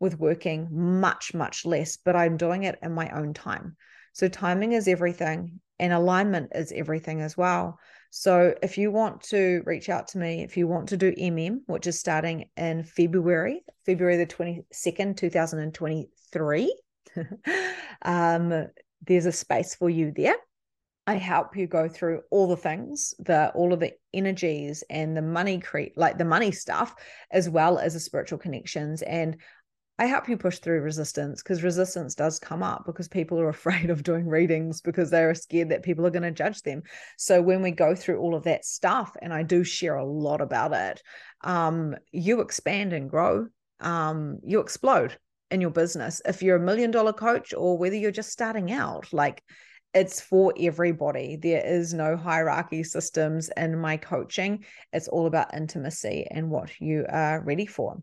with 0.00 0.18
working 0.18 0.68
much 0.70 1.32
much 1.32 1.64
less, 1.64 1.96
but 1.96 2.16
I'm 2.16 2.36
doing 2.36 2.64
it 2.64 2.78
in 2.82 2.92
my 2.92 3.08
own 3.10 3.34
time. 3.34 3.76
So 4.12 4.28
timing 4.28 4.72
is 4.72 4.88
everything 4.88 5.60
and 5.78 5.92
alignment 5.92 6.52
is 6.54 6.72
everything 6.72 7.20
as 7.20 7.36
well. 7.36 7.78
So 8.10 8.54
if 8.62 8.76
you 8.76 8.90
want 8.90 9.22
to 9.30 9.62
reach 9.64 9.88
out 9.88 10.08
to 10.08 10.18
me, 10.18 10.42
if 10.42 10.56
you 10.56 10.68
want 10.68 10.90
to 10.90 10.96
do 10.96 11.12
MM, 11.12 11.60
which 11.66 11.86
is 11.86 11.98
starting 11.98 12.50
in 12.56 12.84
February, 12.84 13.62
February 13.86 14.18
the 14.18 14.26
22nd, 14.26 15.16
2023, 15.16 16.80
um, 18.02 18.66
there's 19.06 19.26
a 19.26 19.32
space 19.32 19.74
for 19.74 19.88
you 19.88 20.12
there. 20.14 20.36
I 21.06 21.14
help 21.14 21.56
you 21.56 21.66
go 21.66 21.88
through 21.88 22.22
all 22.30 22.46
the 22.46 22.56
things, 22.56 23.14
the 23.18 23.50
all 23.54 23.72
of 23.72 23.80
the 23.80 23.92
energies 24.14 24.84
and 24.88 25.16
the 25.16 25.22
money 25.22 25.58
create 25.58 25.96
like 25.96 26.16
the 26.16 26.24
money 26.24 26.52
stuff, 26.52 26.94
as 27.30 27.48
well 27.48 27.78
as 27.78 27.94
the 27.94 28.00
spiritual 28.00 28.38
connections. 28.38 29.02
And 29.02 29.36
I 29.98 30.06
help 30.06 30.28
you 30.28 30.36
push 30.36 30.58
through 30.58 30.80
resistance 30.80 31.42
because 31.42 31.62
resistance 31.62 32.14
does 32.14 32.38
come 32.38 32.62
up 32.62 32.84
because 32.86 33.08
people 33.08 33.40
are 33.40 33.48
afraid 33.50 33.90
of 33.90 34.04
doing 34.04 34.26
readings 34.28 34.80
because 34.80 35.10
they're 35.10 35.34
scared 35.34 35.70
that 35.70 35.82
people 35.82 36.06
are 36.06 36.10
going 36.10 36.22
to 36.22 36.30
judge 36.30 36.62
them. 36.62 36.82
So 37.18 37.42
when 37.42 37.62
we 37.62 37.72
go 37.72 37.94
through 37.94 38.18
all 38.18 38.34
of 38.34 38.44
that 38.44 38.64
stuff, 38.64 39.16
and 39.20 39.32
I 39.32 39.42
do 39.42 39.64
share 39.64 39.96
a 39.96 40.04
lot 40.04 40.40
about 40.40 40.72
it, 40.72 41.02
um, 41.42 41.96
you 42.12 42.40
expand 42.40 42.92
and 42.92 43.10
grow. 43.10 43.48
Um, 43.80 44.38
you 44.44 44.60
explode 44.60 45.18
in 45.50 45.60
your 45.60 45.70
business. 45.70 46.22
If 46.24 46.42
you're 46.42 46.56
a 46.56 46.60
million 46.60 46.92
dollar 46.92 47.12
coach 47.12 47.52
or 47.52 47.76
whether 47.76 47.96
you're 47.96 48.12
just 48.12 48.30
starting 48.30 48.70
out, 48.70 49.12
like 49.12 49.42
it's 49.94 50.20
for 50.20 50.54
everybody. 50.58 51.36
There 51.36 51.64
is 51.64 51.92
no 51.92 52.16
hierarchy 52.16 52.82
systems 52.82 53.50
in 53.56 53.78
my 53.78 53.96
coaching. 53.96 54.64
It's 54.92 55.08
all 55.08 55.26
about 55.26 55.54
intimacy 55.54 56.26
and 56.30 56.50
what 56.50 56.80
you 56.80 57.04
are 57.08 57.42
ready 57.42 57.66
for. 57.66 58.00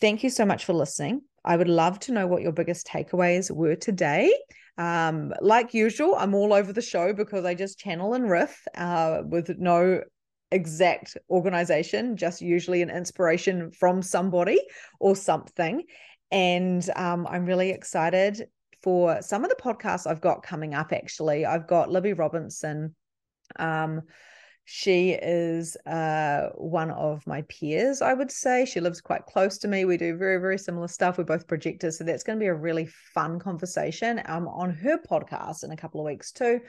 Thank 0.00 0.24
you 0.24 0.30
so 0.30 0.44
much 0.44 0.64
for 0.64 0.72
listening. 0.72 1.22
I 1.44 1.56
would 1.56 1.68
love 1.68 1.98
to 2.00 2.12
know 2.12 2.26
what 2.26 2.42
your 2.42 2.52
biggest 2.52 2.86
takeaways 2.86 3.50
were 3.50 3.76
today. 3.76 4.34
Um, 4.78 5.32
like 5.40 5.74
usual, 5.74 6.16
I'm 6.16 6.34
all 6.34 6.52
over 6.52 6.72
the 6.72 6.82
show 6.82 7.12
because 7.12 7.44
I 7.44 7.54
just 7.54 7.78
channel 7.78 8.14
and 8.14 8.28
riff 8.28 8.66
uh, 8.76 9.22
with 9.24 9.50
no 9.58 10.02
exact 10.50 11.16
organization, 11.30 12.16
just 12.16 12.40
usually 12.40 12.82
an 12.82 12.90
inspiration 12.90 13.70
from 13.70 14.02
somebody 14.02 14.60
or 14.98 15.14
something. 15.14 15.84
And 16.30 16.88
um, 16.96 17.26
I'm 17.28 17.44
really 17.44 17.70
excited 17.70 18.46
for 18.82 19.22
some 19.22 19.44
of 19.44 19.50
the 19.50 19.56
podcasts 19.56 20.06
I've 20.06 20.20
got 20.20 20.42
coming 20.42 20.74
up. 20.74 20.92
Actually, 20.92 21.46
I've 21.46 21.66
got 21.66 21.90
Libby 21.90 22.12
Robinson. 22.12 22.94
Um, 23.56 24.02
she 24.64 25.10
is 25.10 25.76
uh, 25.86 26.50
one 26.54 26.90
of 26.92 27.26
my 27.26 27.42
peers, 27.42 28.00
I 28.00 28.14
would 28.14 28.30
say. 28.30 28.64
She 28.64 28.80
lives 28.80 29.00
quite 29.00 29.26
close 29.26 29.58
to 29.58 29.68
me. 29.68 29.84
We 29.84 29.96
do 29.96 30.16
very, 30.16 30.40
very 30.40 30.58
similar 30.58 30.88
stuff. 30.88 31.18
We're 31.18 31.24
both 31.24 31.48
projectors. 31.48 31.98
So 31.98 32.04
that's 32.04 32.22
going 32.22 32.38
to 32.38 32.42
be 32.42 32.48
a 32.48 32.54
really 32.54 32.86
fun 33.14 33.40
conversation 33.40 34.22
um, 34.26 34.46
on 34.46 34.70
her 34.70 34.98
podcast 34.98 35.64
in 35.64 35.72
a 35.72 35.76
couple 35.76 36.00
of 36.00 36.06
weeks, 36.06 36.30
too. 36.30 36.60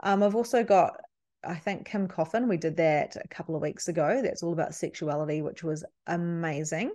Um, 0.00 0.22
I've 0.22 0.34
also 0.34 0.62
got, 0.62 1.00
I 1.42 1.54
think, 1.54 1.86
Kim 1.86 2.06
Coffin. 2.06 2.48
We 2.48 2.58
did 2.58 2.76
that 2.76 3.16
a 3.16 3.28
couple 3.28 3.56
of 3.56 3.62
weeks 3.62 3.88
ago. 3.88 4.20
That's 4.22 4.42
all 4.42 4.52
about 4.52 4.74
sexuality, 4.74 5.40
which 5.40 5.64
was 5.64 5.84
amazing. 6.06 6.92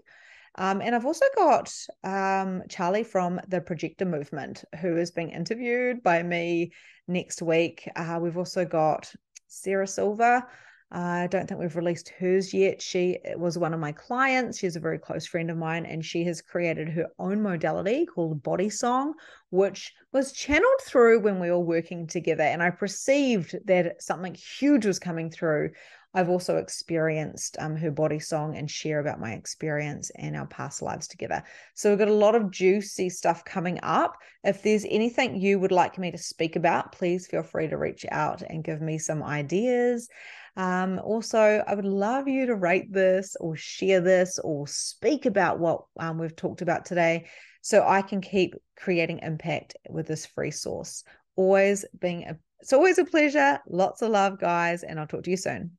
Um, 0.56 0.82
and 0.82 0.94
I've 0.94 1.06
also 1.06 1.26
got 1.36 1.74
um, 2.04 2.64
Charlie 2.70 3.04
from 3.04 3.40
the 3.48 3.62
Projector 3.62 4.06
Movement, 4.06 4.64
who 4.82 4.98
is 4.98 5.12
being 5.12 5.30
interviewed 5.30 6.04
by 6.04 6.22
me 6.22 6.72
next 7.08 7.42
week. 7.42 7.90
Uh, 7.96 8.20
we've 8.22 8.38
also 8.38 8.66
got 8.66 9.12
Sarah 9.48 9.88
Silver. 9.88 10.44
I 10.96 11.26
don't 11.26 11.48
think 11.48 11.60
we've 11.60 11.76
released 11.76 12.10
hers 12.20 12.54
yet. 12.54 12.80
She 12.80 13.18
was 13.36 13.58
one 13.58 13.74
of 13.74 13.80
my 13.80 13.92
clients. 13.94 14.60
She's 14.60 14.76
a 14.76 14.80
very 14.80 15.00
close 15.00 15.26
friend 15.26 15.50
of 15.50 15.58
mine, 15.58 15.88
and 15.88 16.06
she 16.06 16.24
has 16.26 16.40
created 16.40 16.88
her 16.90 17.08
own 17.18 17.42
modality 17.42 18.06
called 18.06 18.44
Body 18.44 18.70
Song, 18.70 19.16
which 19.50 19.92
was 20.12 20.34
channeled 20.34 20.82
through 20.84 21.22
when 21.22 21.40
we 21.40 21.50
were 21.50 21.58
working 21.58 22.06
together. 22.06 22.44
And 22.44 22.62
I 22.62 22.70
perceived 22.70 23.56
that 23.66 24.04
something 24.04 24.36
huge 24.36 24.86
was 24.86 25.00
coming 25.00 25.32
through. 25.32 25.72
I've 26.14 26.30
also 26.30 26.58
experienced 26.58 27.58
um, 27.60 27.76
her 27.76 27.90
body 27.90 28.20
song 28.20 28.56
and 28.56 28.70
share 28.70 29.00
about 29.00 29.20
my 29.20 29.34
experience 29.34 30.12
and 30.16 30.36
our 30.36 30.46
past 30.46 30.82
lives 30.82 31.08
together. 31.08 31.44
So 31.74 31.90
we've 31.90 32.00
got 32.00 32.08
a 32.08 32.14
lot 32.14 32.36
of 32.36 32.52
juicy 32.52 33.10
stuff 33.10 33.44
coming 33.44 33.80
up. 33.82 34.16
If 34.44 34.62
there's 34.62 34.86
anything 34.88 35.42
you 35.42 35.60
would 35.60 35.72
like 35.72 35.98
me 35.98 36.12
to 36.12 36.18
speak 36.18 36.56
about, 36.56 36.92
please 36.92 37.26
feel 37.26 37.44
free 37.44 37.68
to 37.68 37.78
reach 37.78 38.06
out 38.12 38.44
and 38.44 38.64
give 38.64 38.82
me 38.82 39.00
some 39.00 39.24
ideas. 39.24 40.08
Um, 40.56 41.00
also, 41.04 41.64
I 41.66 41.74
would 41.74 41.86
love 41.86 42.28
you 42.28 42.46
to 42.46 42.56
rate 42.56 42.94
this 42.94 43.36
or 43.40 43.56
share 43.56 44.02
this 44.02 44.38
or 44.38 44.68
speak 44.68 45.26
about 45.26 45.60
what 45.60 45.86
um, 46.00 46.20
we've 46.20 46.36
talked 46.36 46.62
about 46.62 46.86
today 46.86 47.26
so 47.62 47.84
I 47.88 48.04
can 48.04 48.22
keep 48.22 48.54
creating 48.78 49.20
impact 49.24 49.76
with 49.90 50.06
this 50.06 50.26
free 50.28 50.52
source. 50.52 51.04
Always 51.36 51.86
being 52.00 52.26
a, 52.26 52.38
it's 52.60 52.74
always 52.74 53.00
a 53.00 53.06
pleasure. 53.06 53.60
Lots 53.68 54.04
of 54.04 54.12
love, 54.12 54.40
guys, 54.40 54.84
and 54.84 55.00
I'll 55.00 55.08
talk 55.08 55.24
to 55.24 55.32
you 55.32 55.38
soon. 55.38 55.72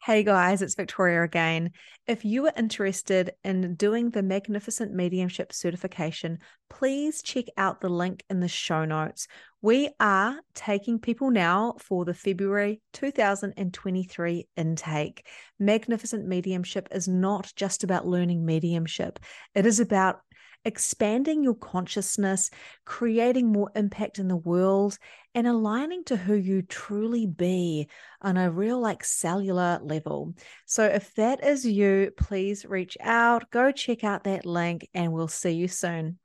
Hey 0.00 0.22
guys, 0.22 0.62
it's 0.62 0.76
Victoria 0.76 1.24
again. 1.24 1.72
If 2.06 2.24
you 2.24 2.46
are 2.46 2.52
interested 2.56 3.32
in 3.42 3.74
doing 3.74 4.10
the 4.10 4.22
Magnificent 4.22 4.94
Mediumship 4.94 5.52
certification, 5.52 6.38
please 6.70 7.20
check 7.20 7.46
out 7.56 7.80
the 7.80 7.88
link 7.88 8.22
in 8.30 8.38
the 8.38 8.48
show 8.48 8.84
notes. 8.84 9.26
We 9.60 9.90
are 9.98 10.38
taking 10.54 11.00
people 11.00 11.32
now 11.32 11.74
for 11.80 12.04
the 12.04 12.14
February 12.14 12.80
2023 12.92 14.46
intake. 14.56 15.26
Magnificent 15.58 16.26
Mediumship 16.26 16.88
is 16.92 17.08
not 17.08 17.52
just 17.56 17.82
about 17.82 18.06
learning 18.06 18.46
mediumship, 18.46 19.18
it 19.54 19.66
is 19.66 19.80
about 19.80 20.20
expanding 20.68 21.42
your 21.42 21.56
consciousness, 21.56 22.50
creating 22.84 23.50
more 23.50 23.72
impact 23.74 24.20
in 24.20 24.28
the 24.28 24.36
world, 24.36 24.98
and 25.34 25.46
aligning 25.46 26.04
to 26.04 26.16
who 26.16 26.34
you 26.34 26.62
truly 26.62 27.26
be 27.26 27.88
on 28.22 28.36
a 28.36 28.50
real, 28.50 28.78
like, 28.78 29.02
cellular 29.02 29.80
level. 29.82 30.34
So, 30.66 30.84
if 30.84 31.12
that 31.14 31.42
is 31.44 31.64
you, 31.64 32.12
please 32.16 32.64
reach 32.64 32.96
out, 33.00 33.50
go 33.50 33.72
check 33.72 34.04
out 34.04 34.24
that 34.24 34.46
link, 34.46 34.88
and 34.94 35.12
we'll 35.12 35.26
see 35.26 35.52
you 35.52 35.66
soon. 35.66 36.18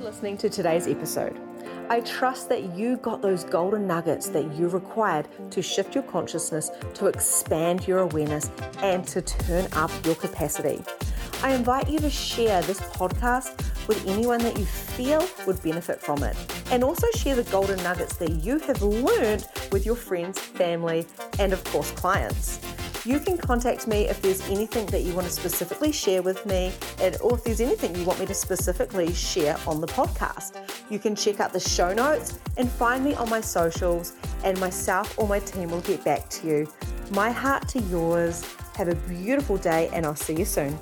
Listening 0.00 0.36
to 0.38 0.50
today's 0.50 0.86
episode. 0.86 1.38
I 1.90 2.00
trust 2.00 2.48
that 2.48 2.74
you 2.74 2.96
got 2.96 3.20
those 3.20 3.44
golden 3.44 3.86
nuggets 3.86 4.28
that 4.30 4.54
you 4.54 4.68
required 4.68 5.28
to 5.50 5.60
shift 5.60 5.94
your 5.94 6.04
consciousness, 6.04 6.70
to 6.94 7.08
expand 7.08 7.86
your 7.86 7.98
awareness, 7.98 8.50
and 8.78 9.06
to 9.08 9.20
turn 9.20 9.68
up 9.74 9.90
your 10.06 10.14
capacity. 10.14 10.82
I 11.42 11.52
invite 11.52 11.90
you 11.90 11.98
to 11.98 12.08
share 12.08 12.62
this 12.62 12.80
podcast 12.80 13.58
with 13.86 14.02
anyone 14.06 14.38
that 14.40 14.58
you 14.58 14.64
feel 14.64 15.28
would 15.46 15.62
benefit 15.62 16.00
from 16.00 16.22
it. 16.22 16.34
And 16.70 16.82
also 16.82 17.06
share 17.16 17.36
the 17.36 17.44
golden 17.44 17.82
nuggets 17.82 18.16
that 18.16 18.30
you 18.42 18.58
have 18.60 18.80
learned 18.80 19.46
with 19.70 19.84
your 19.84 19.96
friends, 19.96 20.38
family, 20.38 21.06
and 21.38 21.52
of 21.52 21.62
course, 21.64 21.90
clients. 21.90 22.60
You 23.06 23.20
can 23.20 23.36
contact 23.36 23.86
me 23.86 24.08
if 24.08 24.22
there's 24.22 24.40
anything 24.48 24.86
that 24.86 25.02
you 25.02 25.12
want 25.12 25.26
to 25.26 25.32
specifically 25.32 25.92
share 25.92 26.22
with 26.22 26.46
me, 26.46 26.72
and 27.02 27.14
or 27.20 27.34
if 27.34 27.44
there's 27.44 27.60
anything 27.60 27.94
you 27.94 28.02
want 28.04 28.18
me 28.18 28.24
to 28.24 28.32
specifically 28.32 29.12
share 29.12 29.58
on 29.66 29.82
the 29.82 29.86
podcast. 29.86 30.56
You 30.88 30.98
can 30.98 31.14
check 31.14 31.38
out 31.38 31.52
the 31.52 31.60
show 31.60 31.92
notes 31.92 32.38
and 32.56 32.70
find 32.70 33.04
me 33.04 33.12
on 33.14 33.28
my 33.28 33.42
socials, 33.42 34.14
and 34.42 34.58
myself 34.58 35.18
or 35.18 35.28
my 35.28 35.40
team 35.40 35.70
will 35.70 35.82
get 35.82 36.02
back 36.02 36.30
to 36.30 36.46
you. 36.46 36.68
My 37.10 37.30
heart 37.30 37.68
to 37.68 37.80
yours. 37.80 38.42
Have 38.76 38.88
a 38.88 38.94
beautiful 38.94 39.58
day, 39.58 39.90
and 39.92 40.06
I'll 40.06 40.16
see 40.16 40.34
you 40.34 40.46
soon. 40.46 40.78